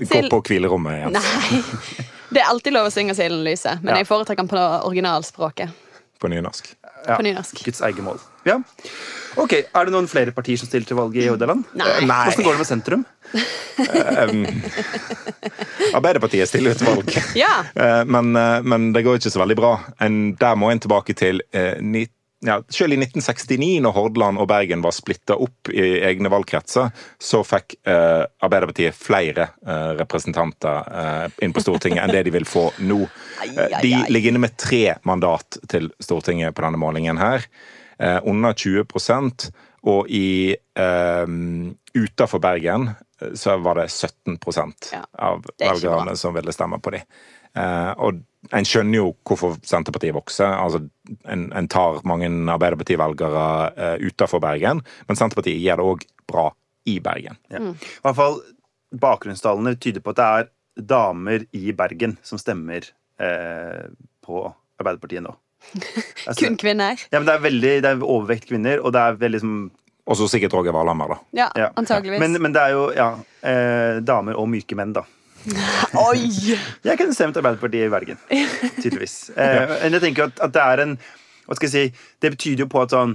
Gå 0.00 0.22
på 0.30 0.40
hvilerommet 0.46 0.96
igjen. 0.96 1.12
Nei. 1.18 1.62
Det 2.30 2.38
er 2.44 2.46
alltid 2.48 2.72
lov 2.76 2.86
å 2.86 2.92
synge 2.94 3.14
Silen 3.18 3.42
lyse, 3.44 3.72
men 3.82 3.90
Ja. 3.94 3.98
jeg 3.98 4.06
foretrekker 4.06 4.44
den 4.46 4.48
på 4.48 4.60
originalspråket. 4.86 5.70
På 6.20 6.28
nynorsk. 6.30 6.74
Ja. 7.06 7.16
På 7.16 7.22
nynorsk. 7.24 7.62
Guds 7.64 7.80
eget 7.86 8.02
mål. 8.04 8.18
Ja. 8.44 8.58
Ok, 9.38 9.52
Er 9.52 9.86
det 9.86 9.92
noen 9.94 10.08
flere 10.10 10.32
partier 10.34 10.58
som 10.58 10.66
stiller 10.68 10.86
til 10.88 10.96
valg 10.98 11.14
i 11.16 11.26
Hordaland? 11.28 11.64
Nei. 11.78 11.86
Nei. 12.08 12.24
Hvordan 12.30 12.46
går 12.46 12.56
det 12.56 12.62
med 12.62 12.68
sentrum? 12.68 13.04
Arbeiderpartiet 15.96 16.50
stiller 16.50 16.74
til 16.78 16.88
valg. 16.90 17.12
Ja. 17.38 17.52
uh, 17.76 18.02
Men, 18.08 18.32
uh, 18.36 18.58
men 18.66 18.90
det 18.96 19.04
går 19.06 19.20
ikke 19.20 19.32
så 19.32 19.42
veldig 19.42 19.58
bra. 19.60 19.72
En, 20.02 20.20
der 20.40 20.58
må 20.58 20.70
en 20.72 20.82
tilbake 20.82 21.14
til 21.18 21.42
eh, 21.54 21.76
ni, 21.80 22.06
ja, 22.46 22.56
Selv 22.72 22.94
i 22.94 22.96
1969, 22.96 23.80
når 23.84 23.92
Hordaland 23.96 24.40
og 24.40 24.46
Bergen 24.48 24.80
var 24.84 24.94
splitta 24.96 25.36
opp 25.36 25.68
i 25.72 25.82
egne 26.08 26.30
valgkretser, 26.32 26.88
så 27.20 27.42
fikk 27.44 27.74
eh, 27.84 28.22
Arbeiderpartiet 28.46 28.96
flere 28.96 29.48
eh, 29.66 29.90
representanter 30.00 30.88
eh, 31.02 31.36
inn 31.44 31.52
på 31.56 31.60
Stortinget 31.64 32.04
enn 32.06 32.14
det 32.14 32.22
de 32.28 32.32
vil 32.38 32.48
få 32.48 32.68
nå. 32.86 33.02
Eh, 33.44 33.76
De 33.84 33.92
ligger 34.08 34.32
inne 34.32 34.44
med 34.46 34.56
tre 34.60 34.96
mandat 35.08 35.60
til 35.68 35.90
Stortinget 36.00 36.56
på 36.56 36.64
denne 36.64 36.80
målingen 36.80 37.20
her. 37.20 37.44
Eh, 38.00 38.18
under 38.24 38.56
20% 38.56 39.50
og 39.90 40.08
i 40.12 40.54
eh, 40.56 41.26
utafor 41.96 42.40
Bergen 42.44 42.90
så 43.36 43.58
var 43.60 43.76
det 43.76 43.90
17 43.92 44.38
Ja, 44.94 45.02
av 45.20 45.42
bra. 45.44 45.74
velgerne 45.74 46.16
som 46.16 46.32
ville 46.34 46.52
stemme 46.56 46.78
på 46.80 46.90
dem. 46.94 47.02
Eh, 47.58 47.92
og 47.98 48.20
en 48.56 48.66
skjønner 48.66 49.00
jo 49.00 49.10
hvorfor 49.26 49.58
Senterpartiet 49.66 50.14
vokser. 50.16 50.46
altså 50.48 50.84
En, 51.28 51.48
en 51.52 51.68
tar 51.68 52.00
mange 52.08 52.28
Arbeiderparti-velgere 52.28 53.44
eh, 53.76 54.06
utenfor 54.06 54.40
Bergen, 54.42 54.80
men 55.08 55.18
Senterpartiet 55.18 55.60
gjør 55.60 55.82
det 55.82 55.90
òg 55.92 56.06
bra 56.30 56.46
i 56.88 56.96
Bergen. 57.04 57.36
Ja. 57.52 57.60
I 57.60 58.06
hvert 58.06 58.18
fall 58.18 58.40
Bakgrunnstallene 59.00 59.76
tyder 59.78 60.02
på 60.02 60.14
at 60.14 60.18
det 60.18 60.30
er 60.30 60.48
damer 60.90 61.44
i 61.54 61.74
Bergen 61.76 62.16
som 62.26 62.40
stemmer 62.40 62.88
eh, 63.20 63.84
på 64.24 64.46
Arbeiderpartiet 64.80 65.24
nå. 65.26 65.36
Altså, 66.26 66.46
Kun 66.46 66.56
kvinner. 66.56 66.96
ja, 67.10 67.18
men 67.18 67.28
det 67.28 67.34
er 67.34 67.44
veldig, 67.44 67.74
det 67.84 67.90
er 67.90 68.02
overvekt 68.02 68.48
kvinner, 68.48 68.80
og 68.80 68.94
det 68.96 69.00
er 69.00 69.20
veldig 69.20 69.40
som 69.42 69.54
Og 70.08 70.16
så 70.16 70.26
sikkert 70.32 70.54
Roger 70.56 70.72
Valhammer, 70.74 71.12
da. 71.12 71.18
Ja, 71.36 71.48
ja. 71.56 71.68
antageligvis. 71.76 72.20
Men, 72.22 72.40
men 72.42 72.54
det 72.56 72.62
er 72.64 72.74
jo 72.74 72.86
ja, 72.96 73.10
eh, 73.46 74.00
damer 74.02 74.40
og 74.40 74.48
myke 74.50 74.78
menn, 74.78 74.94
da. 74.96 75.04
Oi! 76.00 76.26
Jeg 76.88 76.98
kunne 77.00 77.16
stemt 77.16 77.38
Arbeiderpartiet 77.40 77.88
i 77.88 77.92
Bergen, 77.92 78.20
tydeligvis. 78.80 79.16
Eh, 79.40 79.74
men 79.84 79.94
jeg 79.94 80.02
tenker 80.02 80.28
at, 80.28 80.40
at 80.42 80.52
det 80.52 80.62
er 80.62 80.82
en 80.82 80.94
Hva 81.46 81.56
skal 81.56 81.68
jeg 81.68 81.72
si 81.72 82.08
Det 82.20 82.32
betyr 82.34 82.62
jo 82.64 82.66
på 82.70 82.80
at 82.82 82.92
sånn 82.92 83.14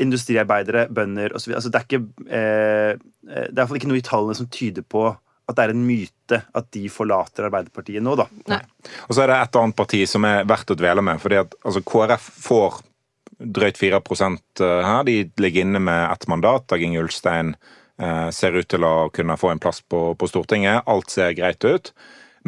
industriarbeidere, 0.00 0.86
bønder 0.92 1.34
osv. 1.36 1.54
Altså 1.56 1.72
det 1.72 1.80
er 1.80 1.86
ikke 1.86 2.00
eh, 2.28 2.92
Det 2.96 3.34
er 3.34 3.50
i 3.50 3.56
hvert 3.58 3.70
fall 3.70 3.80
ikke 3.80 3.90
noe 3.90 4.00
i 4.00 4.06
tallene 4.06 4.36
som 4.38 4.48
tyder 4.52 4.86
på 4.86 5.08
at 5.10 5.56
det 5.58 5.64
er 5.64 5.72
en 5.74 5.82
myte 5.82 6.38
at 6.56 6.68
de 6.76 6.84
forlater 6.92 7.48
Arbeiderpartiet 7.48 8.04
nå, 8.04 8.14
da. 8.20 8.28
Nei. 8.52 8.60
Og 9.08 9.16
så 9.16 9.24
er 9.24 9.32
det 9.32 9.40
et 9.40 9.58
annet 9.58 9.76
parti 9.80 10.04
som 10.06 10.24
er 10.28 10.46
verdt 10.46 10.70
å 10.70 10.76
dvele 10.78 11.02
med. 11.02 11.18
fordi 11.18 11.40
at 11.40 11.56
altså, 11.64 11.82
KrF 11.82 12.28
får 12.44 12.78
drøyt 13.58 13.80
4% 13.80 14.62
her. 14.62 15.02
De 15.08 15.16
ligger 15.42 15.66
inne 15.66 15.82
med 15.82 16.04
ett 16.06 16.28
mandat. 16.30 16.68
Dag 16.70 16.84
Inge 16.86 17.02
Ulstein 17.02 17.54
eh, 17.56 17.79
ser 18.32 18.56
ut 18.56 18.68
til 18.72 18.84
å 18.86 18.94
kunne 19.12 19.36
få 19.36 19.50
en 19.52 19.58
plass 19.62 19.82
på, 19.82 20.14
på 20.16 20.28
Stortinget. 20.30 20.82
Alt 20.88 21.10
ser 21.10 21.34
greit 21.38 21.64
ut. 21.64 21.92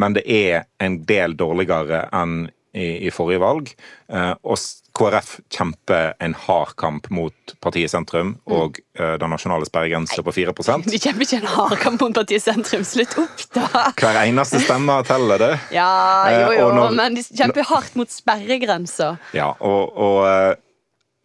Men 0.01 0.15
det 0.17 0.23
er 0.33 0.63
en 0.81 1.03
del 1.05 1.35
dårligere 1.37 2.07
enn 2.17 2.47
i, 2.73 3.05
i 3.05 3.11
forrige 3.13 3.43
valg. 3.43 3.67
Eh, 4.09 4.31
og 4.49 4.57
KrF 4.97 5.35
kjemper 5.53 6.15
en 6.25 6.33
hard 6.47 6.73
kamp 6.81 7.11
mot 7.13 7.53
partiet 7.65 7.93
Sentrum 7.93 8.31
og 8.49 8.79
eh, 8.97 9.15
den 9.21 9.33
nasjonale 9.33 9.65
sperregrensa 9.69 10.25
på 10.25 10.33
4% 10.37 10.89
De 10.89 11.01
kjemper 11.01 11.27
ikke 11.27 11.39
en 11.43 11.51
hard 11.53 11.77
kamp 11.85 12.01
mot 12.07 12.17
partiet 12.17 12.45
sentrum. 12.47 12.85
Slutt 12.89 13.13
opp, 13.21 13.45
da! 13.57 13.85
Hver 14.01 14.23
eneste 14.23 14.61
stemme 14.65 14.97
teller 15.09 15.45
det. 15.45 15.51
Ja, 15.77 15.91
jo, 16.33 16.49
Eh, 16.49 16.59
jo, 16.63 16.71
når- 16.79 16.97
men 16.97 17.21
de 17.21 17.27
kjemper 17.29 17.69
hardt 17.69 17.97
mot 18.01 18.09
sperregrensa. 18.13 19.15
Ja, 19.37 19.51
og, 19.61 19.93
og 19.93 20.19
eh, 20.29 20.55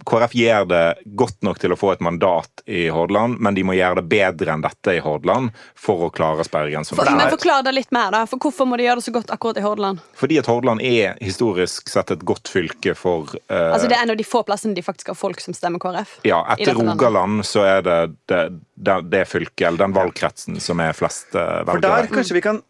KrF 0.07 0.35
gjør 0.39 0.67
det 0.69 0.83
godt 1.19 1.41
nok 1.43 1.59
til 1.59 1.73
å 1.73 1.77
få 1.79 1.91
et 1.93 2.03
mandat 2.05 2.63
i 2.65 2.87
Hordaland, 2.93 3.41
men 3.43 3.57
de 3.57 3.63
må 3.67 3.75
gjøre 3.75 3.99
det 3.99 4.07
bedre 4.11 4.53
enn 4.53 4.63
dette 4.63 4.95
i 4.95 5.01
Hordaland 5.03 5.51
for 5.75 6.07
å 6.07 6.09
klare 6.13 6.45
sperregrensen. 6.47 6.95
For, 6.95 7.09
men 7.11 7.33
forklar 7.33 7.65
det 7.67 7.73
litt 7.75 7.91
mer, 7.95 8.13
da. 8.15 8.23
For 8.29 8.39
Hvorfor 8.47 8.69
må 8.69 8.79
de 8.79 8.85
gjøre 8.87 9.01
det 9.01 9.07
så 9.09 9.13
godt 9.15 9.33
akkurat 9.33 9.59
i 9.59 9.65
Hordaland? 9.65 9.99
Fordi 10.15 10.39
at 10.39 10.47
Hordaland 10.47 10.83
er 10.85 11.17
historisk 11.23 11.91
sett 11.91 12.13
et 12.15 12.23
godt 12.27 12.47
fylke 12.51 12.95
for 12.95 13.33
uh, 13.51 13.73
Altså 13.73 13.89
Det 13.89 13.97
er 13.97 14.05
en 14.05 14.13
av 14.13 14.19
de 14.19 14.27
få 14.27 14.43
plassene 14.47 14.77
de 14.77 14.85
faktisk 14.85 15.11
har 15.11 15.19
folk 15.19 15.43
som 15.43 15.57
stemmer 15.57 15.83
KrF. 15.83 16.19
Ja, 16.27 16.43
etter. 16.55 16.77
Rogaland 16.77 17.43
så 17.47 17.65
er 17.67 17.83
det 17.83 17.99
det, 18.29 18.41
det, 18.75 18.97
det 19.11 19.25
fylket, 19.27 19.65
eller 19.67 19.83
den 19.83 19.97
valgkretsen, 19.97 20.61
som 20.63 20.79
er 20.83 20.95
flest 20.95 21.35
eh, 21.35 21.61
For 21.67 21.83
der 21.83 22.09
kanskje 22.11 22.37
vi 22.37 22.45
kan 22.45 22.61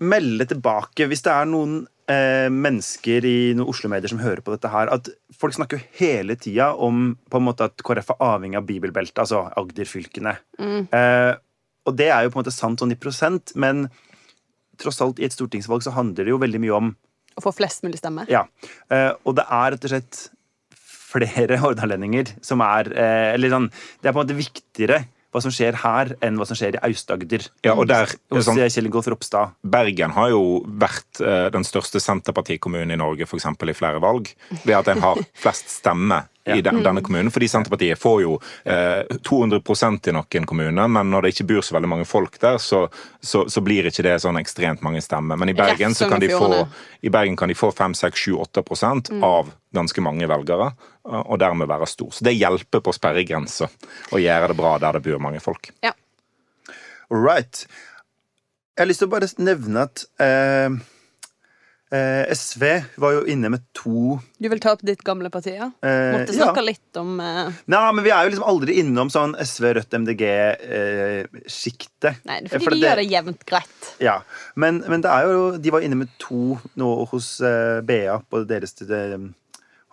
melde 0.00 0.46
tilbake, 0.48 1.08
hvis 1.10 1.24
det 1.26 1.34
er 1.34 1.48
noen 1.50 1.80
eh, 2.10 2.48
mennesker 2.52 3.26
i 3.26 3.38
noen 3.58 3.72
Oslo-medier 3.72 4.10
som 4.10 4.22
hører 4.22 4.42
på 4.44 4.54
dette 4.54 4.70
her, 4.72 4.90
at 4.94 5.10
folk 5.38 5.54
snakker 5.54 5.78
jo 5.78 5.88
hele 6.00 6.36
tida 6.40 6.72
om 6.74 7.12
på 7.30 7.40
en 7.40 7.46
måte 7.46 7.68
at 7.68 7.84
KrF 7.86 8.14
er 8.14 8.24
avhengig 8.26 8.58
av 8.58 8.66
bibelbeltet, 8.68 9.20
altså 9.22 9.44
Agder-fylkene. 9.58 10.34
Eh, 10.58 11.34
og 11.88 11.96
det 11.96 12.08
er 12.12 12.24
jo 12.24 12.32
på 12.32 12.40
en 12.40 12.44
måte 12.44 12.54
sant 12.54 12.82
sånn 12.82 12.94
i 12.94 12.98
prosent, 13.00 13.54
men 13.56 13.86
tross 14.78 15.00
alt 15.04 15.20
i 15.22 15.26
et 15.26 15.34
stortingsvalg 15.34 15.84
så 15.86 15.94
handler 15.96 16.26
det 16.26 16.34
jo 16.34 16.40
veldig 16.42 16.62
mye 16.62 16.80
om 16.80 16.96
Å 17.38 17.42
få 17.44 17.52
flest 17.54 17.84
mulig 17.86 18.00
stemmer. 18.00 18.26
Ja. 18.30 18.44
Eh, 18.90 19.12
og 19.22 19.36
det 19.38 19.46
er 19.46 19.74
rett 19.74 19.86
og 19.86 19.92
slett 19.92 20.24
flere 21.08 21.58
hordalendinger 21.62 22.34
som 22.44 22.62
er 22.64 22.90
eh, 22.92 23.28
Eller 23.36 23.52
sånn 23.54 23.70
Det 23.70 24.10
er 24.10 24.12
på 24.12 24.18
en 24.18 24.24
måte 24.26 24.38
viktigere 24.38 24.98
hva 25.34 25.42
som 25.44 25.52
skjer 25.52 25.76
her, 25.82 26.14
enn 26.24 26.38
hva 26.40 26.46
som 26.48 26.56
skjer 26.58 26.78
i 26.78 26.82
Aust-Agder. 26.88 27.44
Ja, 27.66 27.74
og 27.76 27.88
der, 27.90 28.10
Hos 28.32 28.46
sånn, 28.48 28.60
eh, 28.62 28.70
Kjell 28.72 28.88
Ingolf 28.88 29.10
Ropstad. 29.12 29.54
Bergen 29.62 30.14
har 30.16 30.32
jo 30.32 30.42
vært 30.80 31.20
eh, 31.20 31.48
den 31.54 31.66
største 31.68 32.00
Senterpartikommunen 32.00 32.94
i 32.94 33.00
Norge 33.00 33.28
for 33.28 33.40
eksempel, 33.40 33.72
i 33.72 33.76
flere 33.76 34.00
valg, 34.02 34.32
ved 34.64 34.76
at 34.78 34.88
en 34.94 35.04
har 35.04 35.20
flest 35.36 35.74
stemmer 35.80 36.30
i 36.56 36.62
den, 36.64 36.82
denne 36.82 37.02
kommunen. 37.04 37.30
Fordi 37.34 37.48
Senterpartiet 37.50 38.00
får 38.00 38.22
jo 38.22 38.34
eh, 38.64 39.04
200% 39.28 40.10
i 40.10 40.14
noen 40.16 40.48
kommuner, 40.48 40.88
men 40.88 41.12
når 41.12 41.26
det 41.26 41.34
ikke 41.34 41.48
bor 41.52 41.66
så 41.66 41.76
veldig 41.76 41.92
mange 41.94 42.08
folk 42.08 42.38
der, 42.42 42.58
så, 42.62 42.84
så, 43.20 43.44
så 43.50 43.62
blir 43.64 43.88
ikke 43.90 44.06
det 44.06 44.16
sånn 44.24 44.40
ekstremt 44.40 44.84
mange 44.86 45.02
stemmer. 45.04 45.40
Men 45.40 45.52
i 45.52 45.56
Bergen, 45.58 45.96
så 45.96 46.08
kan 46.10 46.22
de 46.22 46.30
få, 46.32 46.64
i 47.00 47.12
Bergen 47.12 47.38
kan 47.38 47.50
de 47.50 47.58
få 47.58 47.72
5-6-7-8% 47.76 49.12
av 49.24 49.52
ganske 49.74 50.04
mange 50.04 50.28
velgere, 50.30 50.72
og 51.08 51.38
dermed 51.40 51.68
være 51.68 51.88
stor. 51.88 52.12
Så 52.14 52.24
det 52.24 52.36
hjelper 52.36 52.82
på 52.84 52.92
sperregrensa 52.96 53.68
å 54.12 54.20
gjøre 54.20 54.52
det 54.52 54.56
bra 54.58 54.76
der 54.80 54.98
det 54.98 55.04
bor 55.08 55.22
mange 55.22 55.40
folk. 55.44 55.70
Ja. 55.84 55.94
All 57.08 57.24
right. 57.24 57.64
Jeg 58.76 58.84
har 58.84 58.90
lyst 58.90 59.02
til 59.02 59.08
å 59.08 59.14
bare 59.14 59.28
nevne 59.42 59.88
at 59.88 60.04
eh, 60.22 60.76
eh, 61.94 62.24
SV 62.34 62.62
var 63.00 63.12
jo 63.16 63.22
inne 63.30 63.48
med 63.52 63.60
to 63.76 64.18
Du 64.38 64.48
vil 64.50 64.60
ta 64.62 64.72
opp 64.76 64.82
ditt 64.86 65.02
gamle 65.06 65.30
parti, 65.32 65.52
ja? 65.56 65.68
eh, 65.82 66.12
Måtte 66.14 66.34
snakke 66.36 66.60
ja. 66.62 66.66
litt 66.68 66.92
om 67.00 67.10
eh, 67.22 67.48
Nei, 67.70 67.92
men 67.96 68.02
vi 68.06 68.12
er 68.14 68.20
jo 68.26 68.30
liksom 68.34 68.50
aldri 68.52 68.72
innom 68.82 69.08
sånn 69.12 69.32
SV, 69.38 69.64
Rødt, 69.78 69.92
MDG-sjiktet. 70.02 72.14
Nei, 72.28 72.38
fordi 72.50 72.66
de 72.74 72.84
gjør 72.84 72.98
det 73.02 73.08
jevnt 73.12 73.42
greit. 73.48 73.80
Ja, 74.04 74.16
men, 74.58 74.72
men 74.88 75.00
det 75.04 75.10
er 75.12 75.22
jo 75.32 75.42
De 75.60 75.74
var 75.74 75.80
inne 75.84 75.98
med 76.04 76.10
to 76.22 76.42
nå 76.78 76.88
hos 77.12 77.26
eh, 77.44 77.78
BA 77.86 78.14
på 78.28 78.36
deres 78.48 78.72
eh, 78.84 79.18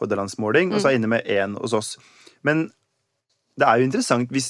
Hordalandsmåling, 0.01 0.67
og 0.73 0.77
så 0.81 0.87
er 0.91 0.95
inne 0.99 1.11
med 1.11 1.21
én 1.31 1.51
hos 1.61 1.73
oss. 1.75 1.89
Men 2.45 2.55
det 3.55 3.65
er 3.67 3.75
jo 3.79 3.85
interessant 3.87 4.27
hvis, 4.35 4.49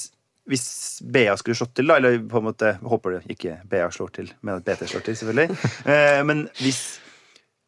hvis 0.50 0.66
BA 1.06 1.32
skulle 1.38 1.58
slått 1.58 1.74
til, 1.78 1.86
da, 1.86 1.94
eller 2.00 2.12
på 2.26 2.36
en 2.40 2.48
måte 2.48 2.68
Håper 2.82 3.08
det 3.16 3.22
ikke 3.36 3.52
BA 3.70 3.86
slår 3.94 4.10
til, 4.18 4.28
men 4.42 4.52
at 4.58 4.66
BT 4.66 4.82
slår 4.90 5.02
til, 5.06 5.16
selvfølgelig. 5.20 5.48
eh, 5.92 6.20
men 6.26 6.38
hvis 6.58 6.80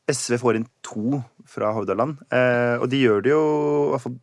SV 0.09 0.38
får 0.40 0.56
inn 0.59 0.66
to 0.84 1.20
fra 1.48 1.70
Hordaland, 1.76 2.18
eh, 2.32 2.76
og 2.80 2.88
de 2.92 3.00
gjør 3.02 3.22
det 3.24 3.32
jo 3.34 3.42
i 3.42 3.90
hvert 3.92 4.04
fall 4.06 4.16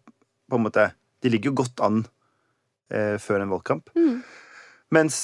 på 0.50 0.58
en 0.60 0.64
måte 0.68 0.84
De 1.26 1.30
ligger 1.34 1.50
jo 1.50 1.60
godt 1.64 1.82
an 1.82 2.02
eh, 2.94 3.16
før 3.22 3.42
en 3.42 3.50
valgkamp. 3.54 3.88
Mens 4.94 5.16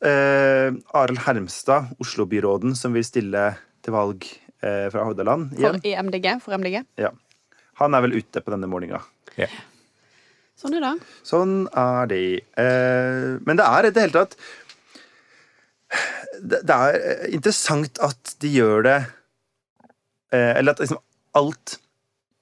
eh, 0.00 0.70
Arild 0.96 1.20
Hermstad, 1.26 1.90
Oslo-byråden, 2.00 2.72
som 2.78 2.94
vil 2.96 3.04
stille 3.04 3.42
til 3.84 3.92
valg 3.92 4.24
eh, 4.64 4.86
fra 4.92 5.04
Hordaland 5.04 5.50
For, 5.52 5.76
igjen, 5.82 5.82
For 5.84 6.08
MDG. 6.08 6.30
For 6.46 6.56
MDG. 6.56 6.78
ja, 7.02 7.10
han 7.82 7.96
er 7.96 8.06
vel 8.06 8.16
ute 8.20 8.40
på 8.40 8.54
denne 8.54 8.70
målinga. 8.72 9.02
Sånn 10.60 10.74
er 10.76 10.82
det. 10.84 10.94
Sånn 11.28 11.54
er 11.76 12.08
det. 12.10 12.24
Eh, 12.60 13.36
men 13.44 13.60
det 13.60 13.68
er 13.68 13.88
i 13.88 13.92
det 13.96 14.06
hele 14.06 14.16
tatt 14.16 14.36
det, 16.40 16.60
det 16.64 16.76
er 16.76 17.24
interessant 17.34 18.00
at 18.04 18.34
de 18.40 18.50
gjør 18.54 18.84
det 18.86 18.98
Eller 20.30 20.74
at 20.74 20.82
liksom 20.82 21.00
alt 21.38 21.78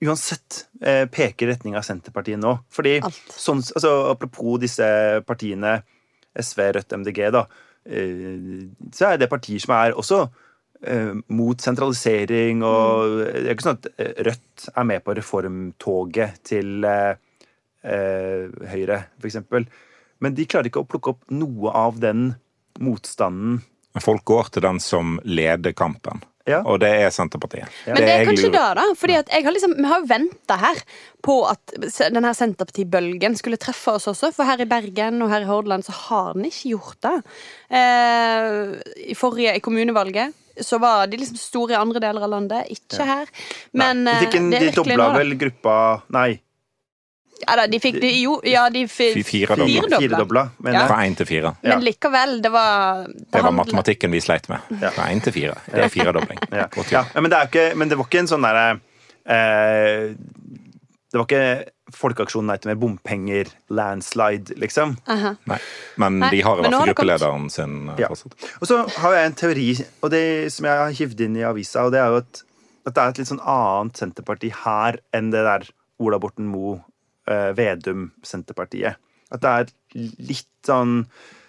uansett 0.05 0.67
eh, 0.81 1.07
peker 1.11 1.47
i 1.47 1.53
retning 1.53 1.77
av 1.77 1.87
Senterpartiet 1.87 2.41
nå. 2.41 2.55
Fordi 2.71 2.99
sånn, 3.03 3.63
altså, 3.63 3.95
Apropos 4.13 4.59
disse 4.63 4.87
partiene 5.27 5.81
SV, 6.39 6.63
Rødt, 6.77 6.95
MDG, 7.01 7.23
da, 7.35 7.47
eh, 7.89 8.69
så 8.95 9.13
er 9.13 9.19
det 9.19 9.31
partier 9.33 9.63
som 9.63 9.75
er 9.75 9.97
også 9.99 10.21
eh, 10.87 11.15
mot 11.35 11.65
sentralisering 11.65 12.63
og 12.67 13.17
Det 13.25 13.43
er 13.47 13.57
ikke 13.57 13.69
sånn 13.69 13.81
at 13.81 13.91
eh, 13.97 14.13
Rødt 14.29 14.69
er 14.75 14.89
med 14.93 15.05
på 15.07 15.17
reformtoget 15.19 16.43
til 16.47 16.87
eh, 16.87 17.19
eh, 17.83 18.47
Høyre, 18.71 19.03
for 19.19 19.31
eksempel. 19.31 19.67
Men 20.23 20.35
de 20.35 20.47
klarer 20.51 20.71
ikke 20.71 20.85
å 20.85 20.91
plukke 20.91 21.15
opp 21.15 21.27
noe 21.35 21.75
av 21.75 21.99
den 22.03 22.33
motstanden. 22.83 23.61
Men 23.95 24.05
folk 24.05 24.23
går 24.31 24.51
til 24.55 24.63
den 24.63 24.79
som 24.83 25.19
leder 25.27 25.75
kampen. 25.75 26.23
Ja. 26.49 26.63
Og 26.65 26.81
det 26.83 26.91
er 27.03 27.13
Senterpartiet. 27.15 27.69
Men 27.87 28.01
det 28.01 28.15
er 28.15 28.25
kanskje 28.29 28.51
det, 28.55 28.65
da. 28.79 28.87
Fordi 28.99 29.19
at 29.21 29.31
jeg 29.35 29.47
har 29.47 29.55
liksom, 29.55 29.77
Vi 29.79 29.87
har 29.91 30.03
jo 30.03 30.09
venta 30.11 30.59
her 30.63 30.83
på 31.25 31.39
at 31.51 31.77
denne 32.15 32.33
Senterpartibølgen 32.37 33.37
skulle 33.39 33.61
treffe 33.61 33.97
oss 33.99 34.09
også. 34.11 34.33
For 34.35 34.49
her 34.49 34.65
i 34.65 34.69
Bergen 34.71 35.23
og 35.25 35.33
her 35.33 35.45
i 35.45 35.49
Hordaland 35.49 35.87
så 35.87 35.95
har 36.09 36.35
den 36.39 36.49
ikke 36.49 36.75
gjort 36.75 37.01
det. 37.05 37.17
Eh, 37.79 38.77
I 39.13 39.17
forrige 39.19 39.57
i 39.59 39.65
kommunevalget 39.65 40.37
så 40.65 40.79
var 40.83 41.07
de 41.07 41.21
liksom 41.21 41.39
store 41.39 41.77
i 41.77 41.79
andre 41.79 42.01
deler 42.03 42.25
av 42.27 42.33
landet, 42.33 42.67
ikke 42.75 43.05
her. 43.07 43.31
Men 43.79 44.03
Nei, 44.09 44.19
de, 44.25 44.41
eh, 44.41 44.65
de 44.67 44.73
dobla 44.75 45.13
vel 45.15 45.37
gruppa 45.39 45.77
Nei, 46.15 46.41
Ja, 47.47 47.55
da, 47.57 47.67
de 47.71 47.79
fikk 47.79 48.01
de, 48.01 48.09
jo, 48.23 48.41
ja, 48.45 48.69
de 48.71 48.83
fi- 48.89 49.23
firedobla. 49.23 49.67
firedobla. 49.67 49.99
firedobla. 50.01 50.43
Men 50.61 50.73
Ja. 50.75 50.81
eh, 50.83 50.87
Fra 50.89 50.97
én 51.07 51.17
til 51.17 51.27
fire. 51.27 51.55
Ja. 51.63 51.77
Men 51.77 51.85
likevel, 51.85 52.41
det 52.43 52.51
var 52.53 53.05
Det 53.07 53.15
var 53.33 53.43
handler- 53.43 53.65
matematikken 53.65 54.11
vi 54.11 54.21
sleit 54.21 54.49
med. 54.49 54.59
Fra 54.93 55.05
én 55.13 55.23
til 55.23 55.33
fire. 55.33 55.55
Det 55.71 55.85
er 55.85 55.89
firedobling. 55.89 56.39
ja. 56.53 56.67
Ja, 56.91 57.21
men, 57.21 57.31
det 57.31 57.39
er 57.39 57.47
ikke, 57.47 57.77
men 57.77 57.89
det 57.89 57.97
var 57.99 58.05
ikke 58.05 58.19
en 58.19 58.27
sånn 58.27 58.43
derre 58.43 58.81
eh, 59.27 60.15
Det 61.11 61.17
var 61.17 61.25
ikke 61.25 61.65
folkeaksjonen 61.97 62.51
nei 62.51 62.57
til 62.61 62.69
mer 62.69 62.77
bompenger, 62.83 63.49
landslide, 63.73 64.53
liksom. 64.61 64.99
Aha. 65.09 65.31
Nei. 65.49 65.57
Men 65.97 66.19
Nei, 66.21 66.31
de 66.35 66.41
har 66.45 66.59
i 66.59 66.61
hvert 66.61 66.75
fall 66.75 66.85
det 66.87 66.97
gruppelederen 66.97 67.51
sin. 67.51 67.89
eh, 67.89 67.95
Ja. 67.99 68.09
fortsatt. 68.09 68.35
Og 68.61 68.69
så 68.69 68.91
har 68.99 69.13
jeg 69.15 69.27
en 69.27 69.33
teori 69.35 69.87
og 70.03 70.11
det 70.11 70.53
som 70.53 70.67
jeg 70.67 70.77
har 70.77 70.91
hivd 70.91 71.21
inn 71.25 71.37
i 71.37 71.41
avisa, 71.49 71.87
og 71.87 71.93
det 71.93 72.01
er 72.01 72.09
jo 72.11 72.17
at, 72.19 72.43
at 72.87 72.95
det 72.95 73.03
er 73.03 73.09
et 73.09 73.19
litt 73.19 73.27
sånn 73.29 73.41
annet 73.41 73.95
Senterparti 73.97 74.53
her 74.53 74.99
enn 75.15 75.31
det 75.31 75.43
der 75.49 75.65
Ola 75.99 76.19
Borten 76.19 76.45
Moe, 76.47 76.83
Vedum-Senterpartiet. 77.59 78.99
At 79.29 79.43
det 79.45 79.51
er 79.53 79.73
litt 80.29 80.49
sånn 80.65 81.03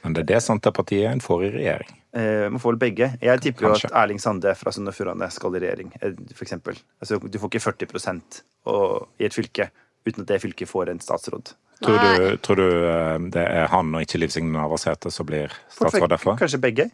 Men 0.04 0.16
det 0.16 0.26
er 0.26 0.30
det 0.34 0.42
Senterpartiet 0.44 1.08
en 1.12 1.24
får 1.24 1.46
i 1.48 1.52
regjering. 1.56 1.94
eh, 2.14 2.48
Man 2.50 2.60
får 2.60 2.76
vel 2.76 2.82
begge. 2.84 3.12
Jeg 3.22 3.44
tipper 3.46 3.70
jo 3.70 3.74
at 3.78 3.96
Erling 4.04 4.20
Sande 4.20 4.56
fra 4.56 4.74
Sogn 4.76 4.92
og 4.92 4.96
Fjordane 4.98 5.30
skal 5.32 5.56
i 5.56 5.64
regjering, 5.64 5.94
f.eks. 5.96 6.36
for 6.36 6.48
eksempel. 6.48 6.82
Altså, 7.00 7.20
du 7.20 7.40
får 7.40 7.54
ikke 7.54 7.66
40 7.88 8.44
og, 8.66 9.08
i 9.20 9.28
et 9.28 9.36
fylke 9.36 9.70
uten 10.08 10.24
at 10.24 10.32
det 10.32 10.42
fylket 10.42 10.70
får 10.70 10.90
en 10.90 11.04
statsråd. 11.04 11.54
Tror 11.84 12.00
du, 12.00 12.38
tror 12.44 12.60
du 12.60 12.68
eh, 12.68 13.20
det 13.32 13.46
er 13.46 13.70
han 13.72 13.94
og 13.96 14.04
ikke 14.04 14.20
Liv 14.20 14.34
Signe 14.34 14.52
Navarsete 14.52 15.12
som 15.12 15.28
blir 15.28 15.54
statsråd 15.72 16.12
derfra? 16.12 16.36
Kanskje 16.40 16.60
begge. 16.60 16.90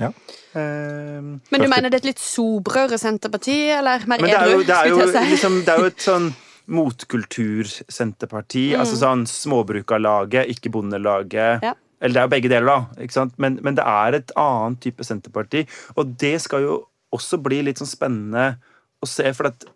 Ja. 0.00 0.12
Uh, 0.56 1.36
Men 1.52 1.60
du 1.60 1.68
mener 1.68 1.92
det 1.92 1.98
er 1.98 2.02
et 2.02 2.12
litt 2.14 2.22
sobrere 2.22 2.96
Senterparti, 2.98 3.56
eller 3.76 4.06
mer 4.08 4.24
edru? 4.24 4.62
det 4.64 4.78
det 5.12 5.24
liksom, 5.28 5.60
det 5.66 5.74
er 5.74 5.84
jo 5.84 5.90
et 5.92 6.04
sånn 6.04 6.30
motkultur-senterparti. 6.68 8.70
Altså 8.78 8.98
sånn 9.00 9.24
Småbrukarlaget, 9.28 10.50
ikke 10.54 10.72
Bondelaget. 10.74 11.64
Ja. 11.64 11.74
Eller 12.00 12.16
det 12.16 12.20
er 12.20 12.28
jo 12.28 12.34
begge 12.34 12.52
deler, 12.52 12.70
da. 12.70 13.04
Ikke 13.04 13.16
sant? 13.16 13.34
Men, 13.42 13.58
men 13.64 13.76
det 13.76 13.84
er 13.84 14.16
et 14.16 14.32
annet 14.40 14.80
type 14.84 15.04
senterparti. 15.04 15.66
Og 16.00 16.14
det 16.20 16.36
skal 16.44 16.64
jo 16.64 16.78
også 17.14 17.40
bli 17.42 17.60
litt 17.66 17.80
sånn 17.80 17.90
spennende 17.90 18.54
å 19.00 19.08
se, 19.08 19.26
for 19.36 19.50
at 19.50 19.66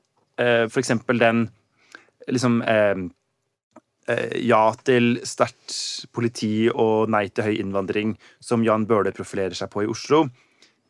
eh, 0.41 0.64
for 0.70 0.80
eksempel 0.80 1.20
den 1.20 1.45
liksom 2.30 2.61
eh, 2.62 2.97
eh, 4.09 4.37
ja 4.47 4.62
til 4.87 5.18
sterkt 5.26 5.74
politi 6.14 6.70
og 6.70 7.11
nei 7.12 7.26
til 7.28 7.49
høy 7.49 7.55
innvandring, 7.59 8.14
som 8.41 8.64
Jan 8.64 8.87
Bøhler 8.89 9.16
profilerer 9.16 9.57
seg 9.59 9.72
på 9.72 9.85
i 9.85 9.91
Oslo, 9.91 10.28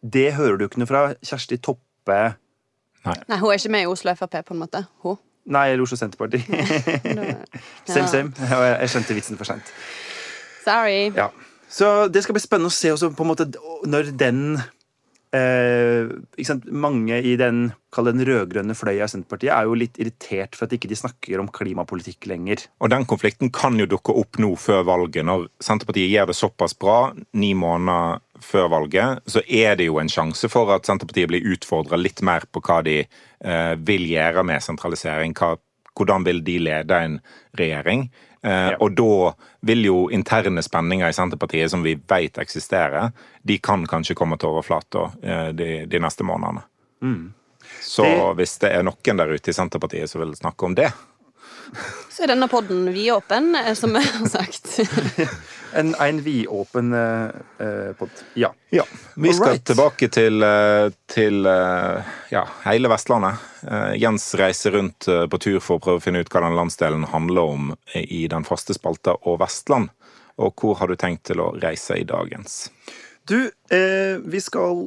det 0.05 0.34
hører 0.36 0.61
du 0.61 0.66
ikke 0.66 0.82
noe 0.82 0.90
fra 0.90 1.05
Kjersti 1.24 1.59
Toppe 1.64 2.34
Nei, 3.05 3.36
hun 3.36 3.51
er 3.53 3.59
ikke 3.59 3.72
med 3.72 3.84
i 3.84 3.88
Oslo 3.88 4.14
Frp, 4.16 4.38
på 4.49 4.55
en 4.55 4.62
måte. 4.62 4.80
Hun. 5.05 5.18
Nei, 5.45 5.66
eller 5.72 5.84
Oslo 5.84 5.97
Senterparti. 6.01 6.40
same, 7.86 8.09
same. 8.09 8.32
Jeg 8.40 8.92
skjønte 8.92 9.16
vitsen 9.16 9.36
for 9.40 9.49
seint. 9.49 9.72
Sorry. 10.64 11.11
Ja. 11.16 11.28
Så 11.68 12.09
det 12.09 12.22
skal 12.24 12.36
bli 12.36 12.42
spennende 12.45 12.70
å 12.70 12.74
se 12.74 12.92
også 12.95 13.11
på 13.16 13.24
en 13.26 13.30
måte 13.32 13.47
når 13.90 14.12
den 14.20 14.40
eh? 15.35 16.55
Mange 16.70 17.18
i 17.20 17.35
den, 17.41 17.66
den 18.09 18.24
rød-grønne 18.28 18.76
fløya 18.78 19.07
av 19.07 19.12
Senterpartiet 19.12 19.53
er 19.55 19.68
jo 19.68 19.78
litt 19.78 19.99
irritert 20.03 20.57
for 20.57 20.66
at 20.66 20.74
ikke 20.76 20.91
de 20.91 20.99
snakker 20.99 21.43
om 21.43 21.51
klimapolitikk 21.53 22.28
lenger. 22.30 22.66
Og 22.85 22.93
den 22.93 23.07
konflikten 23.11 23.53
kan 23.55 23.78
jo 23.80 23.89
dukke 23.91 24.14
opp 24.20 24.39
nå 24.43 24.53
før 24.61 24.85
valget. 24.89 25.26
Når 25.26 25.49
Senterpartiet 25.62 26.12
gjør 26.12 26.30
det 26.30 26.39
såpass 26.39 26.76
bra 26.78 26.99
ni 27.39 27.53
måneder 27.59 28.22
før 28.45 28.70
valget, 28.72 29.22
så 29.30 29.43
er 29.47 29.78
det 29.78 29.89
jo 29.89 30.01
en 30.03 30.11
sjanse 30.11 30.51
for 30.53 30.72
at 30.74 30.87
Senterpartiet 30.89 31.30
blir 31.30 31.53
utfordra 31.55 31.99
litt 32.01 32.22
mer 32.26 32.47
på 32.51 32.62
hva 32.64 32.80
de 32.87 33.01
eh, 33.05 33.74
vil 33.87 34.07
gjøre 34.11 34.45
med 34.47 34.64
sentralisering. 34.64 35.35
Hva, 35.39 35.55
hvordan 35.95 36.26
vil 36.26 36.43
de 36.47 36.61
lede 36.68 37.01
en 37.07 37.18
regjering? 37.59 38.09
Eh, 38.45 38.70
Ja. 38.70 38.76
Og 38.80 38.95
da 38.95 39.32
vil 39.64 39.84
jo 39.86 40.09
interne 40.12 40.62
spenninger 40.62 41.09
i 41.09 41.12
Senterpartiet, 41.16 41.70
som 41.70 41.82
vi 41.82 41.95
vet 41.97 42.36
eksisterer, 42.38 43.12
de 43.42 43.59
kan 43.59 43.86
kanskje 43.86 44.14
komme 44.14 44.36
til 44.38 44.51
overflata 44.53 45.07
eh, 45.22 45.49
de, 45.57 45.86
de 45.86 45.99
neste 45.99 46.24
månedene. 46.28 46.62
Så 47.80 48.03
Det- 48.05 48.36
hvis 48.36 48.59
det 48.61 48.72
er 48.72 48.82
noen 48.84 49.16
der 49.16 49.32
ute 49.34 49.49
i 49.51 49.53
Senterpartiet 49.57 50.09
som 50.11 50.20
vil 50.20 50.34
snakke 50.36 50.64
om 50.64 50.74
det, 50.74 50.92
Så 52.11 52.22
er 52.22 52.26
denne 52.28 52.47
podden 52.49 52.92
vidåpen, 52.95 53.55
eh, 53.57 53.72
som 53.74 53.95
jeg 53.97 54.05
har 54.05 54.28
sagt. 54.28 54.80
En, 55.75 55.95
en 56.01 56.20
vidåpen 56.22 56.93
eh, 56.95 57.29
eh, 57.59 57.93
pod. 57.99 58.11
Ja. 58.39 58.53
Ja, 58.70 58.85
vi 59.14 59.33
skal 59.35 59.49
Alright. 59.49 59.64
tilbake 59.66 60.09
til, 60.14 60.43
eh, 60.47 60.89
til 61.11 61.47
eh, 61.51 62.12
ja, 62.31 62.45
hele 62.64 62.91
Vestlandet. 62.93 63.43
Jens 63.97 64.27
reiser 64.37 64.75
rundt 64.77 65.07
på 65.33 65.39
tur 65.41 65.61
for 65.64 65.79
å 65.79 65.83
prøve 65.83 66.01
å 66.01 66.05
finne 66.05 66.20
ut 66.20 66.29
hva 66.29 66.43
den 66.45 66.57
landsdelen 66.59 67.07
handler 67.09 67.55
om 67.55 67.70
i 67.97 68.27
den 68.29 68.45
faste 68.45 68.75
spalta 68.77 69.14
Og 69.25 69.39
Vestland. 69.41 69.89
Og 70.37 70.53
hvor 70.61 70.77
har 70.81 70.91
du 70.91 70.97
tenkt 71.01 71.25
til 71.31 71.41
å 71.41 71.53
reise 71.62 71.97
i 71.97 72.05
dagens? 72.05 72.66
Du, 73.25 73.39
eh, 73.72 74.18
vi 74.20 74.41
skal 74.45 74.83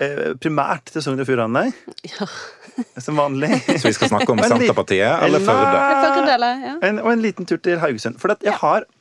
eh, 0.00 0.32
primært 0.40 0.94
til 0.94 1.04
Sogn 1.04 1.20
og 1.20 1.28
Fjordane, 1.28 1.66
Ja. 2.08 2.28
som 3.04 3.18
vanlig. 3.20 3.52
Så 3.68 3.84
vi 3.90 3.92
skal 3.94 4.10
snakke 4.14 4.32
om 4.32 4.40
Senterpartiet 4.48 5.20
eller 5.26 5.44
Førde? 5.44 5.84
Førde, 6.24 6.50
ja. 6.64 6.74
En, 6.88 6.98
og 7.04 7.12
en 7.12 7.22
liten 7.22 7.46
tur 7.46 7.60
til 7.62 7.78
Haugesund. 7.82 8.16
For 8.22 8.32
at 8.34 8.42
jeg 8.46 8.56
har 8.62 8.86
eh, 8.86 8.93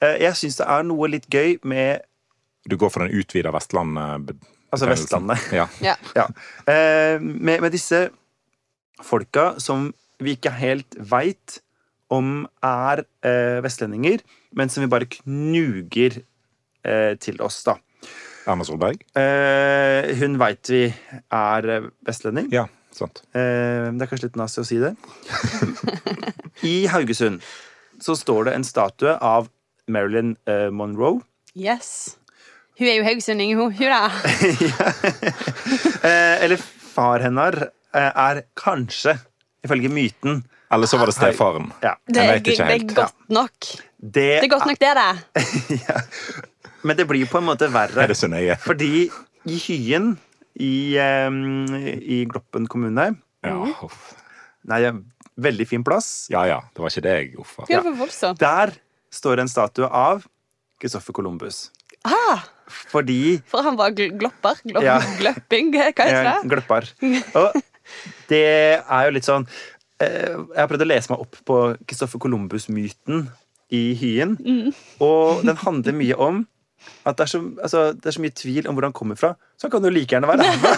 Jeg 0.00 0.36
syns 0.38 0.56
det 0.56 0.66
er 0.72 0.86
noe 0.88 1.10
litt 1.12 1.26
gøy 1.28 1.58
med 1.68 2.06
Du 2.68 2.78
går 2.80 2.92
for 2.92 3.04
den 3.04 3.20
utvida 3.20 3.52
Vestlandet? 3.52 4.32
Altså 4.70 4.86
Vestlandet. 4.88 5.50
Ja. 5.52 5.66
ja. 5.88 5.96
Ja. 6.16 6.26
Eh, 6.70 7.20
med, 7.20 7.60
med 7.60 7.72
disse 7.74 8.08
folka 9.04 9.54
som 9.62 9.90
vi 10.20 10.36
ikke 10.36 10.52
helt 10.54 10.96
veit 11.10 11.60
om 12.10 12.44
er 12.66 13.04
eh, 13.26 13.60
vestlendinger, 13.64 14.22
men 14.56 14.70
som 14.70 14.82
vi 14.84 14.90
bare 14.90 15.08
knuger 15.10 16.20
eh, 16.20 17.14
til 17.22 17.38
oss, 17.42 17.62
da. 17.66 17.76
Erna 18.50 18.66
Solberg? 18.66 19.02
Eh, 19.18 20.10
hun 20.20 20.36
veit 20.40 20.72
vi 20.72 20.82
er 20.90 21.70
eh, 21.70 21.88
vestlending. 22.06 22.50
Ja, 22.54 22.66
sant. 22.94 23.22
Eh, 23.30 23.88
det 23.94 24.04
er 24.04 24.10
kanskje 24.10 24.28
litt 24.28 24.40
nazi 24.40 24.62
å 24.62 24.66
si 24.66 24.80
det. 24.82 24.94
I 26.72 26.76
Haugesund 26.90 27.44
så 28.00 28.16
står 28.18 28.48
det 28.48 28.58
en 28.58 28.66
statue 28.66 29.14
av 29.14 29.48
Marilyn 29.90 30.36
eh, 30.48 30.68
Monroe. 30.70 31.20
Yes. 31.58 32.16
Hun 32.80 32.88
er 32.88 32.96
jo 33.00 33.04
haugesunding, 33.04 33.52
hun. 33.58 33.74
Hun 33.76 33.92
da. 33.92 34.06
Eh, 36.00 36.44
eller 36.44 36.56
far 36.94 37.20
hennes 37.20 37.58
eh, 37.60 38.06
er 38.08 38.38
kanskje, 38.56 39.12
ifølge 39.66 39.90
myten 39.92 40.38
Eller 40.72 40.88
så 40.88 40.96
var 40.96 41.10
det 41.10 41.14
stefaren. 41.18 41.66
ja, 41.82 41.92
Det 42.08 42.22
er, 42.22 42.38
det 42.40 42.54
er 42.60 42.84
godt 42.94 43.28
nok. 43.28 43.58
det, 44.00 44.12
Det 44.40 44.46
er 44.46 44.48
godt 44.48 44.66
nok, 44.70 44.78
det, 44.80 44.94
det. 44.96 45.44
ja. 45.84 45.98
Men 46.82 46.96
det 46.96 47.06
blir 47.10 47.26
på 47.28 47.38
en 47.42 47.48
måte 47.50 47.68
verre. 47.72 48.00
Er 48.04 48.14
det 48.14 48.16
så 48.16 48.30
nøye? 48.30 48.56
Fordi 48.64 49.10
i 49.44 49.58
Hyen 49.66 50.14
i, 50.56 50.96
um, 51.28 51.66
i 52.00 52.24
Gloppen 52.30 52.66
kommune 52.70 53.10
Ja, 53.44 53.56
uff. 53.84 54.14
Nei, 54.68 54.80
veldig 55.40 55.66
fin 55.68 55.84
plass. 55.84 56.28
ja, 56.32 56.46
ja. 56.48 56.60
Det 56.74 56.82
var 56.82 56.92
ikke 56.92 57.04
det 57.04 57.14
jeg 57.18 57.30
uffa. 57.40 57.66
Ja. 57.68 57.80
er? 57.84 58.34
Der 58.40 58.72
står 59.12 59.42
en 59.42 59.50
statue 59.50 59.86
av 59.88 60.24
Christoffer 60.80 61.12
Columbus. 61.16 61.68
Ah, 62.06 62.44
Fordi 62.90 63.40
for 63.50 63.66
han 63.66 63.76
var 63.76 63.90
gl 63.96 64.12
glopper. 64.20 64.60
Glo 64.64 64.80
Ja. 64.84 64.98
Gløpping, 65.18 65.72
hva 65.74 65.90
heter 65.90 66.24
det? 66.30 66.36
gløpper. 66.52 66.88
Og 67.40 67.58
det 68.30 68.44
er 68.78 69.08
jo 69.08 69.12
litt 69.16 69.26
sånn 69.26 69.44
eh, 70.00 70.36
Jeg 70.38 70.60
har 70.62 70.68
prøvd 70.70 70.84
å 70.86 70.88
lese 70.88 71.10
meg 71.12 71.24
opp 71.26 71.36
på 71.48 71.58
Christoffer 71.84 72.22
Columbus-myten 72.22 73.26
i 73.74 73.82
Hyen. 73.98 74.36
Og 75.02 75.42
den 75.46 75.58
handler 75.60 75.94
mye 75.98 76.16
om 76.18 76.44
at 77.06 77.16
det 77.16 77.24
er, 77.24 77.30
så, 77.32 77.40
altså, 77.62 77.84
det 77.96 78.10
er 78.10 78.16
så 78.16 78.22
mye 78.24 78.36
tvil 78.36 78.68
om 78.68 78.76
hvor 78.76 78.86
han 78.88 78.96
kommer 78.96 79.18
fra, 79.20 79.32
så 79.56 79.66
han 79.68 79.74
kan 79.74 79.86
jo 79.88 79.92
like 79.94 80.14
gjerne 80.14 80.28
være 80.28 80.44
ræva. 80.44 80.72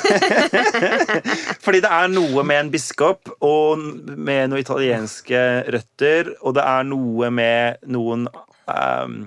Fordi 1.65 1.83
det 1.83 1.91
er 1.91 2.13
noe 2.13 2.45
med 2.47 2.61
en 2.61 2.73
biskop 2.73 3.33
og 3.41 3.83
med 3.83 4.53
noen 4.53 4.63
italienske 4.63 5.43
røtter, 5.75 6.33
og 6.43 6.57
det 6.59 6.65
er 6.67 6.89
noe 6.91 7.31
med 7.35 7.85
noen 7.91 8.27
um, 8.71 9.19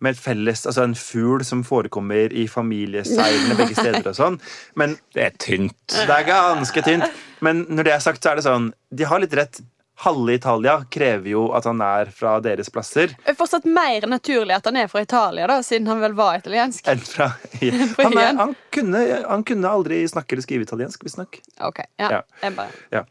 med 0.00 0.14
et 0.14 0.20
felles 0.20 0.66
Altså 0.66 0.84
en 0.84 0.96
fugl 0.98 1.44
som 1.46 1.64
forekommer 1.66 2.32
i 2.32 2.46
familieseilene 2.50 3.56
begge 3.58 3.76
steder 3.78 4.08
og 4.08 4.16
sånn. 4.18 4.40
Men 4.78 4.96
Det 5.14 5.26
er 5.26 5.36
tynt. 5.38 5.76
det 5.92 6.16
er 6.16 6.28
ganske 6.28 6.84
tynt. 6.86 7.22
Men 7.40 7.66
når 7.68 7.88
det 7.88 7.94
er 7.96 8.04
sagt, 8.04 8.22
så 8.22 8.32
er 8.32 8.40
det 8.40 8.46
sånn 8.46 8.72
De 8.90 9.08
har 9.08 9.22
litt 9.22 9.34
rett. 9.36 9.62
Halve 10.02 10.34
Italia 10.34 10.80
krever 10.90 11.30
jo 11.30 11.42
at 11.54 11.66
han 11.68 11.78
er 11.86 12.08
fra 12.10 12.32
deres 12.42 12.70
plasser. 12.74 13.12
Det 13.14 13.34
er 13.34 13.36
fortsatt 13.38 13.66
mer 13.70 14.02
naturlig 14.10 14.56
at 14.56 14.66
han 14.66 14.80
er 14.80 14.88
fra 14.90 15.04
Italia, 15.04 15.46
da, 15.46 15.60
siden 15.62 15.86
han 15.90 16.00
vel 16.02 16.16
var 16.18 16.40
italiensk. 16.40 16.82
Enn 16.90 17.02
fra 17.06 17.28
ja. 17.62 17.70
han, 18.00 18.16
er, 18.18 18.32
han, 18.40 18.56
kunne, 18.74 19.02
han 19.28 19.44
kunne 19.46 19.70
aldri 19.70 20.00
snakke 20.10 20.34
eller 20.34 20.46
skrive 20.48 20.66
italiensk, 20.66 21.04
visstnok. 21.06 21.38
Ok, 21.68 21.84
ja. 22.02 22.16
Ja. 22.18 22.22
Jeg 22.42 22.58
bare... 22.58 23.06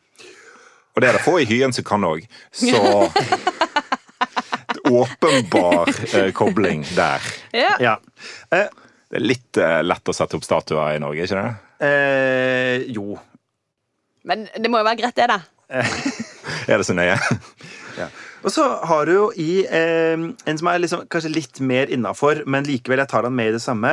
Og 0.91 0.99
det 0.99 1.07
er 1.07 1.15
det 1.15 1.23
få 1.23 1.37
i 1.39 1.45
Hyen 1.47 1.71
som 1.71 1.85
kan 1.87 2.03
òg. 2.03 2.25
Så 2.51 2.75
Åpenbar 4.91 5.87
eh, 6.17 6.31
kobling 6.35 6.83
der. 6.95 7.23
Ja. 7.55 7.75
Ja. 7.79 7.93
Eh, 8.51 8.67
Det 9.11 9.19
er 9.19 9.23
litt 9.27 9.57
eh, 9.59 9.81
lett 9.83 10.07
å 10.07 10.13
sette 10.15 10.37
opp 10.39 10.45
statuer 10.47 10.93
i 10.95 10.99
Norge, 11.03 11.25
ikke 11.27 11.39
det? 11.39 11.55
eh, 11.87 12.83
jo. 12.95 13.17
Men 14.23 14.45
det 14.55 14.69
må 14.71 14.79
jo 14.79 14.85
være 14.87 14.99
greit, 15.01 15.17
det, 15.17 15.27
da. 15.31 15.39
Er 16.67 16.77
det 16.81 16.85
så 16.89 16.93
nøye? 16.97 17.17
Og 18.41 18.49
så 18.49 18.63
har 18.89 19.05
du 19.05 19.11
jo 19.13 19.25
i 19.37 19.63
eh, 19.69 20.17
en 20.17 20.57
som 20.57 20.67
er 20.71 20.79
liksom, 20.81 21.03
kanskje 21.13 21.29
litt 21.29 21.59
mer 21.61 21.91
innafor, 21.93 22.39
men 22.49 22.65
likevel 22.65 22.97
jeg 23.03 23.11
tar 23.11 23.27
han 23.27 23.35
med 23.37 23.51
i 23.51 23.53
det 23.53 23.61
samme. 23.61 23.91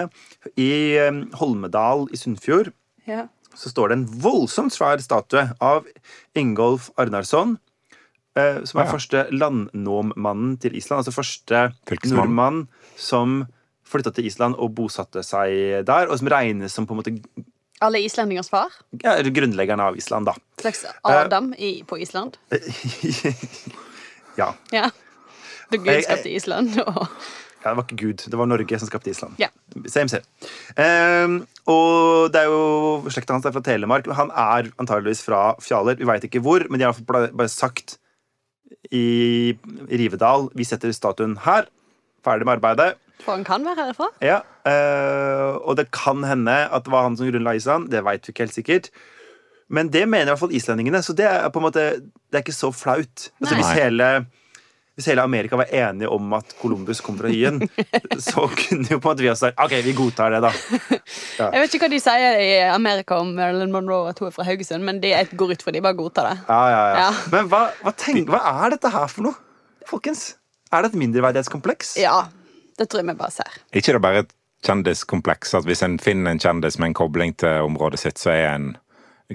I 0.56 0.68
eh, 0.96 1.18
Holmedal 1.36 2.06
i 2.12 2.16
Sunnfjord 2.16 2.70
Ja. 3.08 3.26
så 3.54 3.68
står 3.68 3.90
det 3.92 3.98
en 3.98 4.06
voldsomt 4.24 4.72
svær 4.72 5.02
statue 5.04 5.50
av 5.60 5.84
Ingolf 6.38 6.88
Arnarsson. 6.96 7.58
Eh, 8.38 8.62
som 8.64 8.80
er 8.80 8.86
Ja. 8.88 8.92
første 8.94 9.26
landnåmmannen 9.36 10.56
til 10.64 10.76
Island. 10.80 11.02
Altså 11.04 11.12
første 11.12 11.62
nordmann 12.08 12.68
som 12.96 13.42
flytta 13.88 14.14
til 14.16 14.26
Island 14.32 14.56
og 14.56 14.74
bosatte 14.80 15.20
seg 15.24 15.84
der. 15.84 16.08
Og 16.08 16.18
som 16.18 16.28
regnes 16.32 16.72
som 16.72 16.86
på 16.86 16.96
en 16.96 17.02
måte 17.02 17.18
Alle 17.84 18.00
islendingers 18.02 18.48
far. 18.50 18.72
ja, 19.02 19.16
grunnleggeren 19.22 19.80
av 19.80 19.96
Island, 19.96 20.26
da. 20.26 20.34
Slags 20.60 20.84
Adam 21.02 21.52
i, 21.58 21.84
på 21.86 21.98
Island. 21.98 22.38
ja. 24.40 24.54
Ja. 24.70 24.90
Da 25.70 25.76
Gud 25.76 26.02
skapte 26.04 26.32
Island. 26.32 26.80
Og... 26.86 27.06
Ja, 27.62 27.70
Det 27.70 27.76
var 27.76 27.84
ikke 27.84 28.00
Gud, 28.00 28.24
det 28.30 28.38
var 28.38 28.46
Norge 28.46 28.78
som 28.78 28.88
skapte 28.88 29.10
Island. 29.10 29.38
Ja. 29.38 29.48
Same, 29.90 30.08
same. 30.08 30.22
Um, 30.78 31.40
og 31.68 32.30
det 32.32 32.44
er 32.44 32.50
jo 32.50 33.10
slekta 33.12 33.34
hans 33.34 33.48
er 33.48 33.54
fra 33.54 33.62
Telemark. 33.66 34.06
Han 34.14 34.30
er 34.30 34.70
antageligvis 34.78 35.24
fra 35.26 35.56
Fjaler. 35.62 35.98
Vi 35.98 36.06
veit 36.08 36.24
ikke 36.24 36.42
hvor, 36.44 36.64
men 36.70 36.80
de 36.80 36.86
har 36.86 37.02
bare 37.08 37.50
sagt 37.50 37.98
i 38.94 39.56
Rivedal 39.90 40.48
Vi 40.56 40.64
setter 40.64 40.92
statuen 40.94 41.36
her. 41.44 41.66
Ferdig 42.24 42.46
med 42.46 42.58
arbeidet. 42.58 42.94
For 43.24 43.34
han 43.34 43.44
kan 43.46 43.64
være 43.66 43.88
herfra. 43.90 44.08
Ja, 44.24 44.40
eh, 44.68 45.56
Og 45.64 45.76
det 45.76 45.90
kan 45.94 46.22
hende 46.24 46.54
at 46.70 46.84
det 46.86 46.92
var 46.92 47.06
han 47.08 47.16
som 47.18 47.28
grunnla 47.30 47.54
Island. 47.58 47.90
Det 47.92 48.04
veit 48.06 48.26
vi 48.26 48.32
ikke 48.34 48.46
helt 48.46 48.54
sikkert. 48.58 48.90
Men 49.68 49.90
det 49.92 50.06
mener 50.08 50.30
i 50.30 50.32
hvert 50.32 50.40
fall 50.40 50.54
islendingene, 50.56 51.02
så 51.04 51.12
det 51.12 51.26
er 51.28 51.48
på 51.52 51.60
en 51.60 51.66
måte 51.68 51.82
Det 52.00 52.38
er 52.38 52.44
ikke 52.44 52.56
så 52.56 52.70
flaut. 52.72 53.28
Altså, 53.40 53.54
hvis, 53.58 53.72
hele, 53.76 54.06
hvis 54.96 55.08
hele 55.10 55.22
Amerika 55.22 55.56
var 55.60 55.68
enige 55.72 56.08
om 56.08 56.32
at 56.36 56.54
Columbus 56.60 57.00
kom 57.04 57.18
fra 57.18 57.28
Hyen, 57.28 57.60
så 58.30 58.46
kunne 58.48 58.88
jo 58.88 58.98
på 58.98 59.08
en 59.08 59.10
måte 59.10 59.24
vi 59.24 59.28
også 59.32 59.48
sagt 59.48 59.60
OK, 59.60 59.74
vi 59.84 59.92
godtar 59.96 60.32
det, 60.32 60.40
da. 60.44 60.52
Jeg 61.38 61.60
vet 61.62 61.74
ikke 61.76 61.84
hva 61.84 61.92
de 61.92 62.00
sier 62.00 62.40
i 62.44 62.48
Amerika 62.72 63.20
om 63.20 63.34
Marilyn 63.36 63.72
Monroe 63.72 64.08
at 64.12 64.20
hun 64.20 64.28
er 64.30 64.34
fra 64.36 64.44
Haugesund, 64.48 64.84
men 64.84 65.00
de 65.04 65.12
går 65.36 65.52
ut 65.56 65.64
fra 65.64 65.72
de 65.76 65.84
bare 65.84 65.96
godtar 66.00 66.30
det. 66.30 66.36
Ja, 66.48 66.62
ja, 66.72 66.82
ja. 66.88 67.04
Ja. 67.04 67.10
Men 67.36 67.52
hva, 67.52 67.62
hva, 67.84 67.92
tenk, 67.96 68.28
hva 68.32 68.40
er 68.64 68.76
dette 68.76 68.92
her 68.96 69.08
for 69.12 69.28
noe, 69.28 69.36
folkens? 69.88 70.30
Er 70.72 70.84
det 70.84 70.92
et 70.92 71.00
mindreverdighetskompleks? 71.00 71.94
Ja, 72.00 72.26
det 72.78 72.88
tror 72.88 73.02
jeg 73.02 73.10
vi 73.10 73.18
bare 73.20 73.34
ser. 73.34 73.58
Ikke 73.74 73.92
det 73.96 74.00
bare 74.04 74.24
et 74.24 74.34
kjendiskompleks 74.66 75.54
at 75.58 75.64
hvis 75.68 75.82
en 75.86 75.98
finner 76.02 76.30
en 76.34 76.40
kjendis 76.42 76.78
med 76.78 76.92
en 76.92 76.98
kobling 76.98 77.34
til 77.38 77.62
området 77.66 77.98
sitt, 78.02 78.18
så 78.18 78.30
er 78.34 78.46
en 78.54 78.68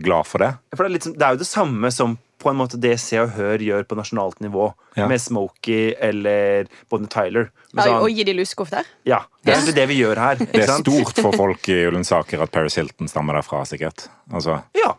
glad 0.04 0.26
for 0.28 0.42
det? 0.44 0.54
For 0.76 0.84
det 0.84 0.90
er, 0.90 0.94
litt, 0.98 1.10
det 1.20 1.26
er 1.28 1.36
jo 1.36 1.42
det 1.44 1.48
samme 1.48 1.92
som 1.94 2.18
på 2.44 2.50
en 2.52 2.58
måte 2.60 2.76
det 2.82 2.98
Se 3.00 3.16
og 3.22 3.30
Hør 3.38 3.62
gjør 3.64 3.86
på 3.88 3.96
nasjonalt 3.96 4.42
nivå, 4.44 4.74
Ja. 4.98 5.08
med 5.08 5.22
Smokey 5.22 5.94
eller 6.00 6.66
Bonnie 6.92 7.08
Tyler. 7.08 7.48
Ja, 7.74 7.86
sånn- 7.86 8.02
og 8.04 8.10
gi 8.12 8.24
de 8.28 8.34
lusekofter. 8.36 8.84
Ja, 9.08 9.22
det 9.46 9.54
er 9.54 9.58
egentlig 9.62 9.76
det 9.78 9.86
vi 9.90 10.00
gjør 10.02 10.20
her. 10.20 10.36
Det 10.42 10.60
er 10.64 10.68
sant? 10.68 10.86
stort 10.86 11.22
for 11.24 11.32
folk 11.44 11.70
i 11.70 11.78
Ullensaker 11.88 12.44
at 12.44 12.52
Paris 12.52 12.76
Hilton 12.76 13.08
stammer 13.08 13.34
derfra, 13.40 13.64
sikkert. 13.66 14.10
Altså, 14.34 14.60
Ja. 14.76 14.92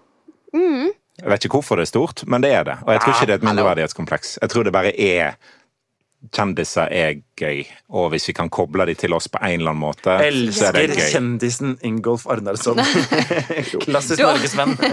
jeg 0.54 1.28
vet 1.30 1.44
ikke 1.46 1.58
hvorfor 1.60 1.76
det 1.78 1.84
er 1.86 1.92
stort, 1.92 2.24
men 2.26 2.40
det 2.42 2.52
er 2.54 2.64
det. 2.64 2.78
Og 2.86 2.92
jeg 2.94 3.00
tror 3.04 3.12
ikke 3.14 3.26
det 3.28 3.34
er 3.36 3.42
et 3.42 3.46
mindreverdighetskompleks. 3.50 4.38
Jeg 4.42 4.50
tror 4.50 4.64
det 4.64 4.72
bare 4.72 4.94
er 4.98 5.36
Kjendiser 6.32 6.88
er 6.94 7.18
gøy, 7.36 7.64
og 7.92 8.10
hvis 8.14 8.28
vi 8.30 8.34
kan 8.36 8.48
koble 8.52 8.86
de 8.88 8.94
til 8.96 9.12
oss 9.16 9.26
på 9.28 9.40
en 9.42 9.58
eller 9.60 9.74
annen 9.74 9.82
måte, 9.82 10.08
så 10.08 10.22
er 10.22 10.28
Elsker 10.30 10.78
det 10.78 10.84
gøy. 10.94 11.08
kjendisen 11.12 11.74
Ingolf 11.84 12.24
Arnarsson. 12.30 12.80
Klassisk 13.84 14.22
norgesvenn. 14.22 14.76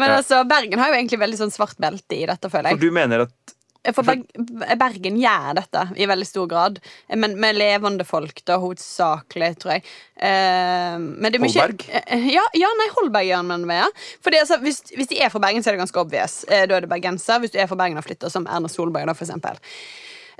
Men 0.00 0.14
altså, 0.14 0.40
Bergen 0.48 0.80
har 0.80 0.92
jo 0.92 0.96
egentlig 0.96 1.20
veldig 1.20 1.40
sånn 1.42 1.52
svart 1.52 1.76
belte 1.82 2.16
i 2.16 2.24
dette, 2.28 2.48
føler 2.48 2.72
jeg. 2.72 2.78
For 2.78 2.86
du 2.88 2.94
mener 2.96 3.26
at 3.26 3.51
For 3.90 4.06
Bergen 4.06 5.16
gjør 5.18 5.56
dette 5.58 5.80
i 5.98 6.06
veldig 6.06 6.26
stor 6.28 6.46
grad, 6.46 6.76
men 7.18 7.34
med 7.42 7.56
levende 7.58 8.04
folk, 8.06 8.44
da, 8.46 8.60
hovedsakelig, 8.62 9.48
tror 9.58 9.72
jeg. 9.74 9.82
Eh, 10.22 10.94
men 11.02 11.26
det 11.26 11.40
er 11.40 11.42
mye 11.42 11.50
Holberg? 11.56 11.86
Eh, 11.90 12.28
Ja, 12.30 12.44
ja, 12.54 12.70
nei, 12.78 12.86
Holberg 12.94 13.26
gjør 13.26 13.42
man 13.48 13.66
med, 13.66 13.82
ja. 13.82 13.88
Fordi, 14.22 14.38
altså, 14.44 14.60
hvis, 14.62 14.84
hvis 14.94 15.10
de 15.10 15.18
er 15.18 15.34
fra 15.34 15.42
Bergen, 15.42 15.64
så 15.64 15.72
er 15.72 15.76
det 15.76 15.82
ganske 15.82 16.04
obvious. 16.04 16.44
Eh, 16.46 16.62
da 16.70 16.78
er 16.78 16.86
det 16.86 16.92
bergenser. 16.94 17.42
Hvis 17.42 17.56
du 17.56 17.58
er 17.58 17.66
fra 17.66 17.80
Bergen 17.82 17.98
og 17.98 18.06
flytter, 18.06 18.30
som 18.30 18.46
Erna 18.46 18.70
Solberg, 18.70 19.10
da, 19.10 19.18
for 19.18 19.26
eksempel. 19.26 19.58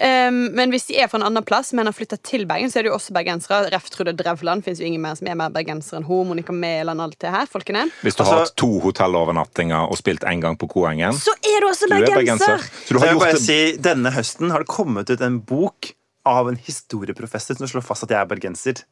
Um, 0.03 0.49
men 0.57 0.73
hvis 0.75 0.89
de 0.89 0.97
er 0.99 1.07
fra 1.07 1.21
en 1.21 1.27
annen 1.29 1.45
plass, 1.47 1.69
men 1.79 1.87
har 1.87 1.95
flytta 1.95 2.17
til 2.27 2.43
Bergen, 2.51 2.73
så 2.73 2.81
er 2.81 2.83
det 2.87 2.91
jo 2.91 2.97
også 2.97 3.15
bergensere. 3.15 3.69
Ref. 3.71 3.87
Trude 3.95 4.15
Drevland 4.19 4.65
fins 4.67 4.81
jo 4.83 4.87
ingen 4.89 5.01
mer 5.05 5.15
som 5.15 5.29
er 5.31 5.37
mer 5.39 5.53
bergensere 5.55 6.01
enn 6.01 6.07
hun. 6.09 6.27
Monica 6.33 6.51
Mæland, 6.53 6.99
alt 7.05 7.19
det 7.23 7.31
her. 7.31 7.47
Folkene. 7.47 7.85
Hvis 8.03 8.17
du 8.19 8.25
Altså- 8.25 8.33
har 8.35 8.41
hatt 8.47 8.57
to 8.57 8.81
hotellovernattinger 8.83 9.87
og 9.91 9.97
spilt 10.01 10.25
en 10.27 10.41
gang 10.41 10.59
på 10.59 10.67
Koengen, 10.69 11.13
Så 11.15 11.31
er 11.45 11.61
du 11.61 11.67
også 11.69 11.87
du 11.89 11.95
er 11.95 12.07
bergenser! 12.07 12.59
bergenser. 12.59 12.71
Så 12.87 12.89
du 12.89 12.99
har 12.99 13.07
Så 13.07 13.07
jeg 13.07 13.15
gjort 13.15 13.23
bare 13.23 13.33
det 13.33 13.43
si, 13.47 13.77
Denne 13.83 14.11
høsten 14.13 14.51
har 14.51 14.59
det 14.59 14.69
kommet 14.69 15.11
ut 15.11 15.21
en 15.21 15.39
bok 15.41 15.93
av 16.27 16.49
en 16.49 16.57
historieprofessor 16.57 17.57
som 17.59 17.67
slår 17.67 17.83
fast 17.85 18.03
at 18.05 18.11
jeg 18.11 18.21
er 18.21 18.27
bergenser. 18.27 18.83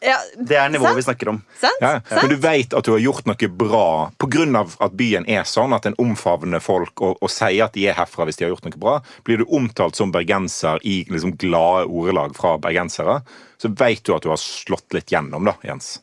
Ja, 0.00 0.16
Det 0.36 0.56
er 0.56 0.70
nivået 0.72 0.88
Sant? 0.88 0.98
vi 0.98 1.02
snakker 1.02 1.28
om. 1.28 1.38
sant? 1.60 1.80
Ja. 1.80 2.00
Sant? 2.08 2.22
men 2.22 2.30
du 2.32 2.36
vet 2.40 2.74
at 2.74 2.84
du 2.86 2.92
har 2.94 3.02
gjort 3.02 3.26
noe 3.28 3.48
bra 3.52 4.10
pga. 4.18 4.62
at 4.80 4.92
byen 4.96 5.26
er 5.28 5.44
sånn 5.44 5.74
at 5.76 5.86
en 5.86 5.96
omfavner 6.00 6.60
folk 6.64 7.02
og, 7.04 7.18
og 7.20 7.30
sier 7.30 7.66
at 7.66 7.74
de 7.76 7.86
er 7.88 7.98
herfra 7.98 8.24
hvis 8.24 8.40
de 8.40 8.46
har 8.46 8.54
gjort 8.54 8.64
noe 8.64 8.80
bra. 8.80 8.94
Blir 9.24 9.42
du 9.42 9.44
omtalt 9.44 9.96
som 9.96 10.12
bergenser 10.12 10.80
i 10.82 11.04
liksom 11.10 11.36
glade 11.36 11.86
ordelag 11.86 12.36
fra 12.36 12.56
bergensere, 12.58 13.20
så 13.60 13.68
vet 13.68 14.04
du 14.04 14.14
at 14.16 14.24
du 14.24 14.30
har 14.32 14.40
slått 14.40 14.96
litt 14.96 15.12
gjennom, 15.12 15.44
da, 15.44 15.56
Jens. 15.68 15.98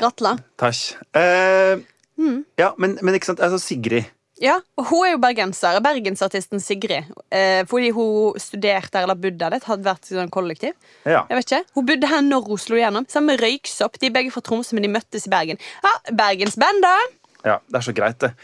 Gratulerer. 0.00 0.42
Takk. 0.58 0.80
Eh, 1.14 1.78
mm. 2.18 2.44
Ja, 2.58 2.74
men, 2.78 2.98
men 3.02 3.14
ikke 3.14 3.30
sant, 3.30 3.40
altså 3.44 3.60
Sigrid 3.62 4.10
Ja, 4.40 4.56
og 4.80 4.86
hun 4.88 5.04
er 5.04 5.10
jo 5.12 5.20
bergenser. 5.20 5.78
Bergensartisten 5.84 6.62
Sigrid. 6.64 7.10
Eh, 7.28 7.60
fordi 7.68 7.90
hun 7.92 8.38
studerte 8.40 8.96
her 8.96 9.04
eller 9.04 9.18
bodde 9.20 9.36
der. 9.42 9.58
Det 9.58 9.68
hadde 9.68 9.84
vært 9.84 10.08
sånn 10.08 10.32
kollektiv. 10.32 10.72
Ja. 11.04 11.26
Jeg 11.28 11.36
vet 11.36 11.50
ikke. 11.50 11.74
Hun 11.76 11.88
bodde 11.90 12.08
her 12.08 12.24
når 12.24 12.48
hun 12.48 12.62
slo 12.62 12.78
igjennom. 12.78 13.08
Sammen 13.12 13.34
med 13.34 13.44
Røyksopp. 13.44 14.00
De 14.00 14.08
er 14.08 14.16
begge 14.16 14.32
fra 14.32 14.44
Tromsø, 14.44 14.76
men 14.78 14.88
de 14.88 14.92
møttes 14.94 15.28
i 15.28 15.32
Bergen. 15.32 15.60
Ja, 15.84 15.94
Bergensband, 16.08 16.84
da! 16.86 16.96
ja, 17.44 17.60
det 17.68 17.78
er 17.78 17.84
så 17.84 17.92
greit, 17.96 18.20
det. 18.20 18.34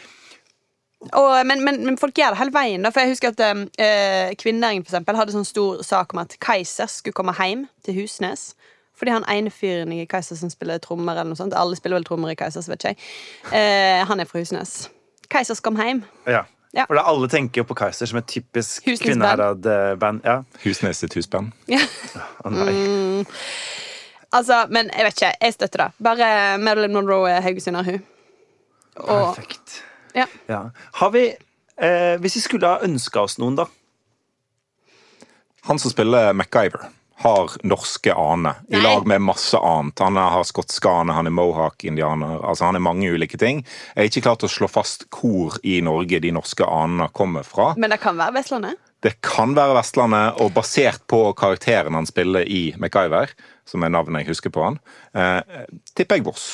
Og, 1.13 1.47
men, 1.47 1.61
men, 1.65 1.83
men 1.85 1.99
folk 2.01 2.17
gjør 2.17 2.33
det 2.33 2.41
hele 2.41 2.55
veien. 2.55 2.85
Da. 2.85 2.91
For 2.93 3.05
jeg 3.05 3.15
husker 3.15 3.33
at 3.33 3.43
eh, 3.45 4.33
Kvinnenæringen 4.41 4.85
for 4.85 4.95
eksempel, 4.95 5.19
hadde 5.19 5.35
sånn 5.37 5.49
stor 5.49 5.83
sak 5.87 6.15
om 6.15 6.23
at 6.25 6.37
Kaiser 6.43 6.89
skulle 6.91 7.17
komme 7.17 7.37
hjem 7.37 7.67
til 7.87 8.01
Husnes. 8.01 8.51
Fordi 8.97 9.13
han 9.13 9.27
ene 9.29 9.53
fyren 9.53 9.93
i 9.93 10.07
Kaiser 10.09 10.39
som 10.41 10.51
spiller 10.53 10.81
trommer, 10.81 11.13
eller 11.13 11.29
noe 11.29 11.39
sånt 11.39 11.57
Alle 11.57 11.77
spiller 11.77 12.01
vel 12.01 12.09
trommer 12.09 12.33
i 12.33 12.39
Kaisers, 12.39 12.65
så 12.65 12.73
vet 12.73 12.81
ikke 12.81 12.95
jeg. 12.95 13.09
Eh, 13.61 14.05
han 14.09 14.21
er 14.21 14.29
fra 14.29 14.41
Husnes. 14.41 14.87
Kaisers 15.33 15.61
kom 15.65 15.79
hjem. 15.81 16.05
Ja. 16.27 16.45
Ja. 16.77 16.85
For 16.91 16.99
da 16.99 17.07
alle 17.09 17.29
tenker 17.33 17.63
jo 17.63 17.69
på 17.71 17.77
Kaiser 17.79 18.09
som 18.11 18.19
et 18.21 18.27
typisk 18.29 18.85
kvinneherad-band. 19.01 20.21
Ja. 20.27 20.43
Husnes 20.65 20.99
sitt 21.01 21.15
husband. 21.17 21.55
Ja. 21.73 21.81
Å 22.45 22.53
nei. 22.53 22.73
Mm. 22.75 23.23
Altså, 24.37 24.59
men 24.75 24.91
jeg 24.93 25.07
vet 25.07 25.17
ikke. 25.17 25.31
Jeg 25.47 25.55
støtter 25.57 25.85
det. 25.87 25.89
Bare 26.05 26.29
Marilyn 26.61 26.93
Monroe 26.93 27.31
er 27.33 27.41
haugesunder, 27.47 27.87
hun. 27.87 28.03
Og 29.07 29.35
Perfekt. 29.37 29.79
ja. 30.17 30.27
Ja. 30.49 30.61
Har 31.01 31.11
vi 31.13 31.27
eh, 31.31 32.15
Hvis 32.21 32.37
vi 32.39 32.41
skulle 32.45 32.69
ha 32.75 32.85
ønska 32.85 33.25
oss 33.25 33.39
noen, 33.41 33.57
da? 33.59 33.67
Han 35.71 35.81
som 35.83 35.91
spiller 35.91 36.33
MacGyver, 36.37 36.87
har 37.19 37.53
norske 37.65 38.13
aner 38.13 38.59
i 38.69 38.81
lag 38.81 39.07
med 39.09 39.23
masse 39.25 39.57
annet. 39.59 39.99
Han 40.05 40.19
har 40.21 40.45
skotske 40.45 40.91
aner, 40.91 41.17
han 41.17 41.31
er 41.31 41.33
mohawk-indianer. 41.33 42.43
altså 42.45 42.69
Han 42.69 42.77
er 42.77 42.85
mange 42.85 43.09
ulike 43.09 43.39
ting. 43.41 43.63
Jeg 43.95 44.03
har 44.03 44.11
ikke 44.11 44.25
klart 44.29 44.45
å 44.45 44.53
slå 44.53 44.69
fast 44.69 45.07
hvor 45.17 45.57
i 45.65 45.79
Norge 45.85 46.21
de 46.21 46.35
norske 46.37 46.67
anene 46.69 47.09
kommer 47.17 47.47
fra. 47.47 47.73
Men 47.81 47.95
det 47.95 48.03
kan 48.05 48.19
være 48.21 48.37
Vestlandet. 48.37 48.83
Det 49.05 49.15
kan 49.25 49.55
være 49.57 49.77
Vestlandet, 49.79 50.41
og 50.43 50.55
basert 50.57 51.05
på 51.09 51.21
karakteren 51.39 51.95
han 51.95 52.09
spiller 52.09 52.45
i 52.49 52.75
MacGyver, 52.81 53.33
som 53.69 53.85
er 53.85 53.93
navnet 53.93 54.25
jeg 54.25 54.35
husker 54.35 54.53
på 54.53 54.65
han, 54.65 54.81
eh, 55.15 55.67
tipper 55.95 56.19
jeg 56.19 56.27
Voss. 56.27 56.47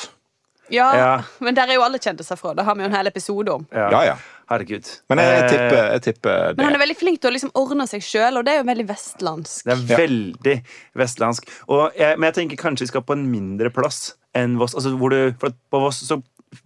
Ja, 0.73 0.89
Ja. 0.97 1.11
men 1.39 1.53
der 1.55 1.69
er 1.69 1.77
jo 1.77 1.83
alle 1.85 1.99
kjendiser 2.01 2.37
fra. 2.39 2.53
Det 2.57 2.65
har 2.65 2.75
vi 2.75 2.81
jo 2.81 2.89
en 2.89 2.95
hel 2.97 3.07
episode 3.11 3.53
om. 3.53 3.67
Ja. 3.71 3.89
Ja. 4.09 4.15
Herregud. 4.49 4.89
Men 5.09 5.17
jeg, 5.21 5.29
jeg 5.29 5.43
Eh, 5.43 5.49
tipper, 5.53 5.91
jeg 5.93 6.01
tipper 6.03 6.55
Men 6.57 6.65
han 6.67 6.75
er 6.75 6.81
veldig 6.81 6.97
flink 6.99 7.21
til 7.21 7.29
å 7.31 7.33
liksom 7.33 7.51
ordne 7.55 7.85
seg 7.87 8.01
sjøl, 8.03 8.37
og 8.37 8.43
det 8.45 8.53
er 8.53 8.57
jo 8.59 8.67
veldig 8.67 8.85
vestlandsk. 8.89 9.63
Det 9.69 9.73
er 9.77 9.97
veldig 10.01 10.57
vestlandsk. 10.99 11.47
Og 11.69 11.95
jeg, 11.97 12.17
men 12.19 12.27
jeg 12.31 12.37
tenker 12.41 12.59
kanskje 12.59 12.85
vi 12.87 12.91
skal 12.91 13.05
på 13.07 13.15
en 13.15 13.23
mindre 13.31 13.71
plass 13.73 14.15
enn 14.35 14.57
Voss. 14.59 14.75
Altså, 14.75 14.91
hvor 14.99 15.13
du, 15.13 15.33
for 15.39 15.53
på 15.71 15.79
Voss 15.85 16.03
så 16.07 16.19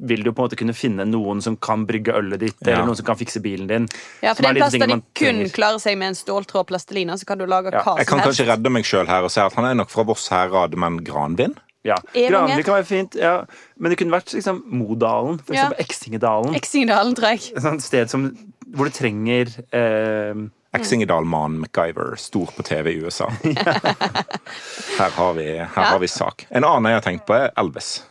vil 0.03 0.24
du 0.26 0.34
på 0.34 0.41
en 0.41 0.49
måte 0.49 0.58
kunne 0.60 0.74
finne 0.76 1.05
noen 1.08 1.39
som 1.41 1.55
kan 1.55 1.86
brygge 1.88 2.12
ølet 2.18 2.41
ditt, 2.41 2.58
Ja. 2.66 2.74
eller 2.74 2.89
noen 2.89 2.97
som 2.99 3.05
kan 3.08 3.16
fikse 3.16 3.39
bilen 3.39 3.68
din. 3.70 3.86
Ja, 4.24 4.34
for 4.34 4.41
det 4.43 4.49
er 4.49 4.55
en 4.58 4.62
plass 4.64 4.74
der 4.76 4.88
de 4.88 4.97
kun 4.97 5.03
trenger. 5.14 5.53
klarer 5.55 5.80
seg 5.80 5.97
med 5.97 6.08
en 6.10 6.18
ståltråd 6.20 6.66
og 6.66 6.68
plastelina, 6.74 7.14
så 7.16 7.26
kan 7.30 7.38
du 7.39 7.45
lage 7.45 7.72
Ja, 7.72 7.84
hva 7.86 7.97
Jeg 8.01 8.08
kan 8.08 8.20
kanskje 8.20 8.47
redde 8.49 8.70
meg 8.74 8.84
sjøl 8.84 9.08
her 9.08 9.24
og 9.24 9.32
si 9.32 9.39
at 9.39 9.53
han 9.53 9.64
er 9.66 9.76
nok 9.76 9.89
fra 9.93 10.03
Voss 10.03 10.28
herad, 10.34 10.76
men 10.76 10.97
Granvin? 11.05 11.55
Ja. 11.88 11.96
Granli 12.14 12.64
kan 12.68 12.76
være 12.80 12.86
fint, 12.90 13.16
ja. 13.20 13.38
men 13.80 13.94
det 13.94 13.98
kunne 14.02 14.12
vært 14.18 14.34
liksom 14.36 14.60
Modalen, 14.76 15.40
for 15.40 15.56
Ja. 15.56 15.68
eksempel 15.70 15.86
Eksingedalen. 15.86 16.56
Eksingedalen, 16.60 17.16
tror 17.18 17.34
jeg. 17.36 17.52
Et 17.56 17.64
sånt 17.64 17.84
sted 17.86 18.12
som, 18.12 18.28
hvor 18.76 18.90
du 18.90 18.96
trenger 18.96 19.52
eh, 19.72 20.36
Eksingedalmannen 20.78 21.62
MacGyver, 21.64 22.18
stor 22.20 22.52
på 22.54 22.64
TV 22.68 22.92
i 22.98 23.00
USA. 23.06 23.30
Her 24.98 25.10
har 25.16 25.34
vi, 25.38 25.46
her 25.58 25.84
har 25.94 26.00
vi 26.02 26.08
sak. 26.12 26.46
En 26.52 26.64
annen 26.68 26.90
jeg 26.92 26.98
har 27.00 27.06
tenkt 27.06 27.26
på, 27.30 27.34
er 27.38 27.52
Elvis 27.58 28.02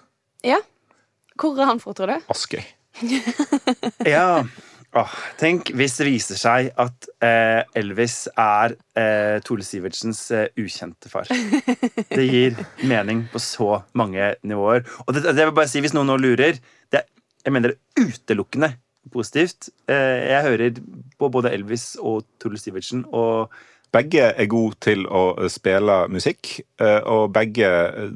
Ja. 0.47 0.59
Hvor 1.37 1.59
er 1.61 1.69
han 1.69 1.81
fra, 1.83 1.93
tror 1.93 2.15
du? 2.15 2.17
Askøy. 2.33 2.63
Ja. 4.09 4.45
Åh, 4.97 5.17
tenk 5.37 5.71
hvis 5.77 5.99
det 5.99 6.07
viser 6.09 6.39
seg 6.41 6.71
at 6.81 7.09
eh, 7.25 7.61
Elvis 7.77 8.31
er 8.33 8.77
eh, 8.97 9.37
Tore 9.45 9.67
Sivertsens 9.67 10.23
eh, 10.33 10.49
ukjente 10.57 11.13
far. 11.13 11.29
Det 11.29 12.25
gir 12.25 12.57
mening 12.89 13.27
på 13.33 13.43
så 13.43 13.83
mange 13.99 14.33
nivåer. 14.47 14.87
Og 15.05 15.13
det, 15.17 15.27
det 15.29 15.37
vil 15.43 15.55
bare 15.57 15.69
si, 15.69 15.83
hvis 15.85 15.93
noen 15.97 16.09
nå 16.13 16.17
lurer 16.23 16.57
det, 16.95 17.05
Jeg 17.45 17.53
mener 17.53 17.75
det 17.75 18.07
utelukkende 18.09 18.73
positivt. 19.13 19.69
Eh, 19.87 20.33
jeg 20.33 20.47
hører 20.49 20.81
på 21.19 21.29
både 21.31 21.53
Elvis 21.53 21.95
og 22.01 22.25
Tore 22.41 22.59
Sivertsen, 22.59 23.05
og 23.13 23.53
Begge 23.95 24.33
er 24.35 24.49
gode 24.51 24.75
til 24.83 25.07
å 25.07 25.47
spille 25.53 26.03
musikk, 26.13 26.57
eh, 26.81 27.01
og 27.05 27.31
begge 27.37 27.69
eh, 27.69 28.11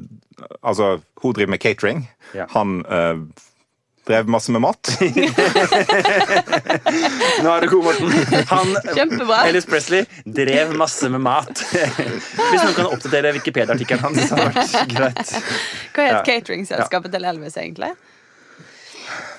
Altså, 0.65 0.95
hun 1.21 1.33
driver 1.37 1.51
med 1.53 1.61
catering. 1.61 1.99
Ja. 2.33 2.47
Han 2.55 2.79
eh, 2.89 3.19
drev 4.07 4.27
masse 4.33 4.51
med 4.51 4.61
mat. 4.63 4.89
Nå 7.41 7.51
er 7.53 7.63
det 7.65 7.69
god, 7.71 7.83
Morten. 7.85 8.13
Han, 8.51 8.71
Kjempebra. 8.95 9.41
Ellis 9.49 9.67
Presley 9.69 10.05
drev 10.25 10.73
masse 10.79 11.09
med 11.13 11.21
mat. 11.23 11.61
Hvis 11.71 12.63
noen 12.63 12.75
kan 12.77 12.89
oppdatere 12.91 13.33
Wikipedia-artikkelen 13.37 14.03
hans, 14.07 14.23
så 14.29 14.39
hadde 14.39 14.53
det 14.55 14.65
vært 14.71 14.95
greit. 14.95 15.35
Hva 15.95 16.07
het 16.07 16.15
Ja. 16.17 16.23
cateringselskapet 16.27 17.13
til 17.13 17.25
Elvis, 17.29 17.57
egentlig? 17.61 17.91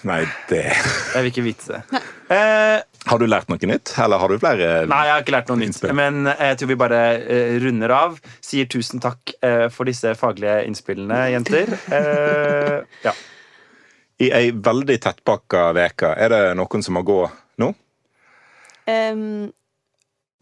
Nei, 0.04 0.24
det 0.50 0.64
Jeg 0.66 1.22
vil 1.22 1.30
ikke 1.30 1.44
vite 1.46 1.76
det. 1.76 2.00
Eh, 2.34 2.80
Har 3.08 3.18
du 3.18 3.24
lært 3.26 3.48
noe 3.50 3.58
nytt, 3.66 3.92
eller 3.98 4.18
har 4.20 4.28
du 4.30 4.38
flere 4.38 4.66
nei, 4.90 4.98
jeg 5.06 5.12
har 5.14 5.22
ikke 5.24 5.34
lært 5.34 5.48
noe 5.50 5.58
nytt. 5.58 5.78
Men 5.96 6.26
jeg 6.30 6.58
tror 6.60 6.68
vi 6.70 6.76
bare 6.78 7.00
eh, 7.22 7.56
runder 7.62 7.90
av. 7.96 8.18
Sier 8.44 8.68
tusen 8.70 9.00
takk 9.02 9.32
eh, 9.42 9.66
for 9.74 9.88
disse 9.90 10.12
faglige 10.18 10.60
innspillene, 10.68 11.18
jenter. 11.34 11.72
Eh, 11.90 12.78
ja. 13.06 13.14
I 14.20 14.28
ei 14.34 14.50
veldig 14.52 14.98
tettpakka 15.02 15.72
veke, 15.76 16.12
er 16.14 16.28
det 16.32 16.42
noen 16.58 16.84
som 16.84 16.94
må 16.98 17.02
gå 17.06 17.18
nå? 17.62 17.72
Um, 18.86 19.52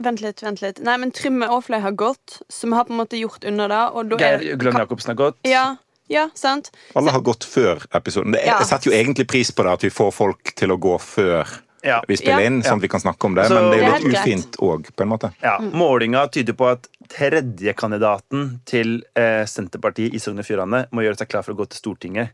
vent 0.02 0.20
litt, 0.24 0.42
vent 0.42 0.62
litt. 0.64 0.80
Nei, 0.84 0.96
men 1.00 1.12
Trymme 1.16 1.48
Aafløy 1.52 1.80
har 1.84 1.94
gått, 1.96 2.40
så 2.48 2.68
vi 2.68 2.76
har 2.76 2.88
på 2.88 2.94
en 2.96 3.00
måte 3.02 3.20
gjort 3.20 3.44
under 3.46 3.70
det. 3.72 3.84
Og 3.94 4.16
Geir 4.20 4.58
Glønn 4.60 4.80
Jacobsen 4.80 5.14
har 5.14 5.20
gått. 5.20 5.40
Ja, 5.48 5.64
ja, 6.10 6.26
sant? 6.34 6.72
Alle 6.98 7.14
har 7.14 7.22
gått 7.24 7.46
før 7.46 7.84
episoden. 7.94 8.34
Det 8.34 8.42
er, 8.42 8.52
Ja. 8.54 8.58
Jeg 8.58 8.72
setter 8.72 8.90
jo 8.90 8.96
egentlig 8.96 9.28
pris 9.30 9.52
på 9.54 9.62
det 9.66 9.72
at 9.78 9.84
vi 9.86 9.92
får 9.94 10.10
folk 10.12 10.54
til 10.58 10.72
å 10.74 10.78
gå 10.80 10.96
før 10.98 11.46
Ja. 11.82 12.02
vi 12.08 12.16
spiller 12.16 12.40
Ja. 12.40 12.46
inn, 12.46 12.62
sånn 12.62 12.76
at 12.76 12.82
vi 12.82 12.88
kan 12.88 13.00
snakke 13.00 13.24
om 13.24 13.34
det. 13.34 13.46
Så, 13.48 13.54
men 13.54 13.70
det 13.70 13.80
er 13.82 13.86
jo 14.00 14.08
litt 14.08 14.18
ufint 14.20 14.56
òg, 14.60 14.90
på 14.96 15.02
en 15.02 15.08
måte. 15.08 15.32
Ja, 15.42 15.56
Mm. 15.60 15.72
Målinga 15.80 16.26
tyder 16.30 16.52
på 16.52 16.68
at 16.70 16.88
tredjekandidaten 17.08 18.60
til 18.68 19.02
eh, 19.16 19.44
Senterpartiet 19.48 20.14
i 20.14 20.20
Sogn 20.22 20.38
og 20.42 20.46
Fjordane 20.46 20.86
må 20.92 21.04
gjøre 21.04 21.18
seg 21.22 21.28
klar 21.32 21.42
for 21.46 21.54
å 21.54 21.60
gå 21.62 21.68
til 21.70 21.80
Stortinget. 21.80 22.30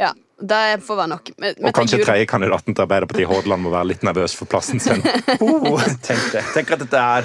Ja, 0.00 0.12
det 0.40 0.80
får 0.82 0.96
være 1.02 1.08
nok. 1.12 1.30
Men- 1.38 1.54
Og 1.64 1.72
kanskje 1.76 1.98
jul- 2.00 2.06
tredjekandidaten 2.06 2.74
til 2.74 2.84
Arbeiderpartiet 2.86 3.26
i 3.28 3.30
Hordaland 3.32 3.62
må 3.62 3.70
være 3.70 3.86
litt 3.92 4.02
nervøs 4.02 4.34
for 4.34 4.46
plassen 4.46 4.80
sin. 4.80 5.02
Oh, 5.40 5.78
tenk 6.02 6.32
det. 6.32 6.42
Tenk 6.54 6.70
at 6.72 6.78
dette 6.78 6.98
er 6.98 7.24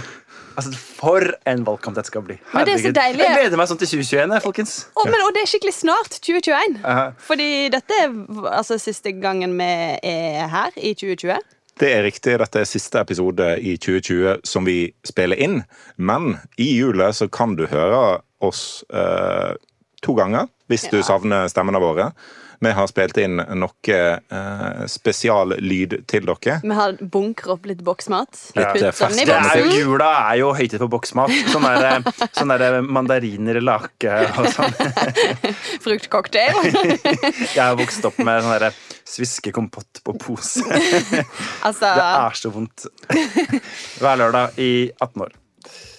Altså, 0.57 0.71
For 0.73 1.21
en 1.45 1.63
valgkamp 1.67 1.95
dette 1.99 2.09
skal 2.09 2.23
bli. 2.25 2.37
Men 2.53 2.65
det 2.65 2.73
er 2.73 2.79
så 2.81 2.87
Herregud. 2.87 2.95
deilig. 2.97 3.25
Jeg 3.27 3.37
gleder 3.37 3.59
meg 3.61 3.67
sånn 3.69 3.77
til 3.83 3.89
2021, 3.91 4.39
folkens. 4.41 4.71
Å, 4.97 5.03
men, 5.05 5.21
og 5.27 5.35
det 5.35 5.43
er 5.43 5.51
skikkelig 5.51 5.73
snart. 5.77 6.17
2021. 6.25 6.79
Aha. 6.83 7.03
Fordi 7.27 7.49
dette 7.75 7.99
er 8.01 8.15
altså 8.57 8.79
siste 8.81 9.13
gangen 9.21 9.53
vi 9.59 9.69
er 10.01 10.49
her 10.49 10.73
i 10.81 10.95
2020. 10.97 11.37
Det 11.77 11.91
er 11.93 12.01
riktig. 12.07 12.39
Dette 12.41 12.63
er 12.63 12.65
siste 12.65 12.97
episode 13.05 13.51
i 13.61 13.75
2020 13.77 14.41
som 14.49 14.65
vi 14.65 14.79
spiller 15.05 15.37
inn. 15.45 15.59
Men 16.01 16.39
i 16.57 16.71
julet 16.79 17.13
så 17.19 17.29
kan 17.29 17.53
du 17.55 17.67
høre 17.69 18.01
oss 18.41 18.81
eh, 18.89 19.53
to 20.01 20.17
ganger 20.17 20.49
hvis 20.67 20.89
du 20.89 20.97
Ja. 20.97 21.03
savner 21.05 21.45
stemmene 21.53 21.79
våre. 21.79 22.09
Vi 22.59 22.71
har 22.73 22.87
spilt 22.89 23.17
inn 23.21 23.37
noe 23.37 23.97
eh, 23.97 24.81
spesiallyd 24.89 25.93
til 26.09 26.25
dere. 26.25 26.57
Vi 26.63 26.77
har 26.79 26.97
bunkret 27.01 27.53
opp 27.53 27.67
litt 27.69 27.83
boksmat. 27.85 28.39
Litt, 28.57 28.79
i 28.79 29.25
Det 29.27 29.37
er 29.37 29.61
jo, 29.61 29.69
jula 29.75 30.09
er 30.31 30.39
jo 30.41 30.51
høytid 30.57 30.79
for 30.81 30.91
boksmat. 30.97 31.33
Sånn 31.53 31.67
der, 31.67 32.07
sånn 32.33 32.53
der 32.55 32.79
mandariner 32.81 33.61
i 33.61 33.63
lake 33.63 34.19
og 34.33 34.49
sånn. 34.55 34.77
Fruktcocktail. 35.85 36.61
Jeg 37.55 37.61
har 37.61 37.77
vokst 37.77 38.09
opp 38.09 38.17
med 38.21 38.41
sånn 38.41 38.55
derre 38.57 38.73
sviskekompott 39.07 40.01
på 40.03 40.15
pose. 40.19 40.63
altså, 41.67 41.93
Det 41.93 42.07
er 42.07 42.39
så 42.41 42.51
vondt. 42.53 42.87
Hver 44.01 44.23
lørdag 44.23 44.57
i 44.61 44.71
18 44.97 45.27
år. 45.27 45.37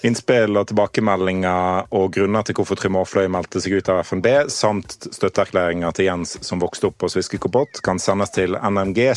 Innspill 0.07 0.55
og 0.55 0.69
tilbakemeldinger 0.71 1.89
og 1.99 2.13
grunner 2.15 2.43
til 2.47 2.55
hvorfor 2.55 2.79
Trym 2.79 2.97
Aafløy 3.01 3.27
meldte 3.35 3.59
seg 3.63 3.73
ut 3.81 3.89
av 3.91 3.99
FNB, 4.07 4.29
samt 4.53 5.09
støtteerklæringer 5.11 5.91
til 5.97 6.05
Jens 6.07 6.39
som 6.47 6.63
vokste 6.63 6.87
opp 6.93 6.99
på 7.03 7.11
Sviskekompott, 7.11 7.81
kan 7.83 7.99
sendes 8.03 8.31
til 8.37 8.55
nmg.bt.no 8.55 9.09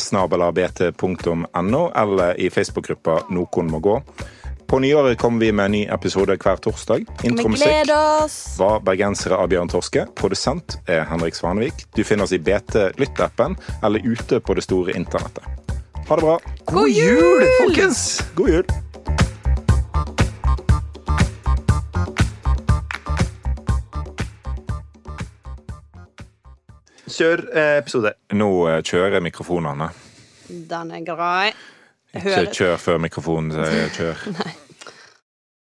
eller 2.02 2.34
i 2.34 2.50
Facebook-gruppa 2.50 3.14
Nokon 3.30 3.70
må 3.70 3.78
gå. 3.84 3.96
På 4.72 4.78
nyåret 4.82 5.18
kommer 5.20 5.40
vi 5.44 5.52
med 5.52 5.64
en 5.68 5.72
ny 5.76 5.82
episode 5.92 6.36
hver 6.40 6.56
torsdag. 6.64 7.04
Intromusikk 7.28 7.90
var 8.58 8.80
bergensere 8.82 9.36
av 9.36 9.50
Bjørn 9.52 9.68
Torske. 9.68 10.06
Produsent 10.16 10.78
er 10.88 11.04
Henrik 11.10 11.36
Svanevik. 11.36 11.84
Du 11.92 12.00
finner 12.08 12.24
oss 12.24 12.32
i 12.32 12.40
BT 12.40 12.96
Lytt-appen 12.96 13.54
eller 13.84 14.00
ute 14.00 14.40
på 14.40 14.56
det 14.56 14.64
store 14.64 14.96
internettet. 14.96 15.44
Ha 16.08 16.16
det 16.16 16.24
bra. 16.24 16.40
God 16.72 16.88
jul! 16.88 17.44
folkens! 17.60 18.24
God 18.34 18.48
jul! 18.48 18.66
Kjør 27.12 27.44
eh, 27.52 27.76
episode. 27.82 28.14
Nå 28.32 28.48
eh, 28.70 28.80
kjører 28.86 29.20
mikrofonene. 29.24 29.90
Den 30.48 30.92
er 30.96 31.04
grei. 31.06 31.52
Ikke 32.12 32.44
kjør 32.52 32.76
før 32.80 33.00
mikrofonen 33.00 33.52
sier 33.56 33.92
kjør. 33.96 34.26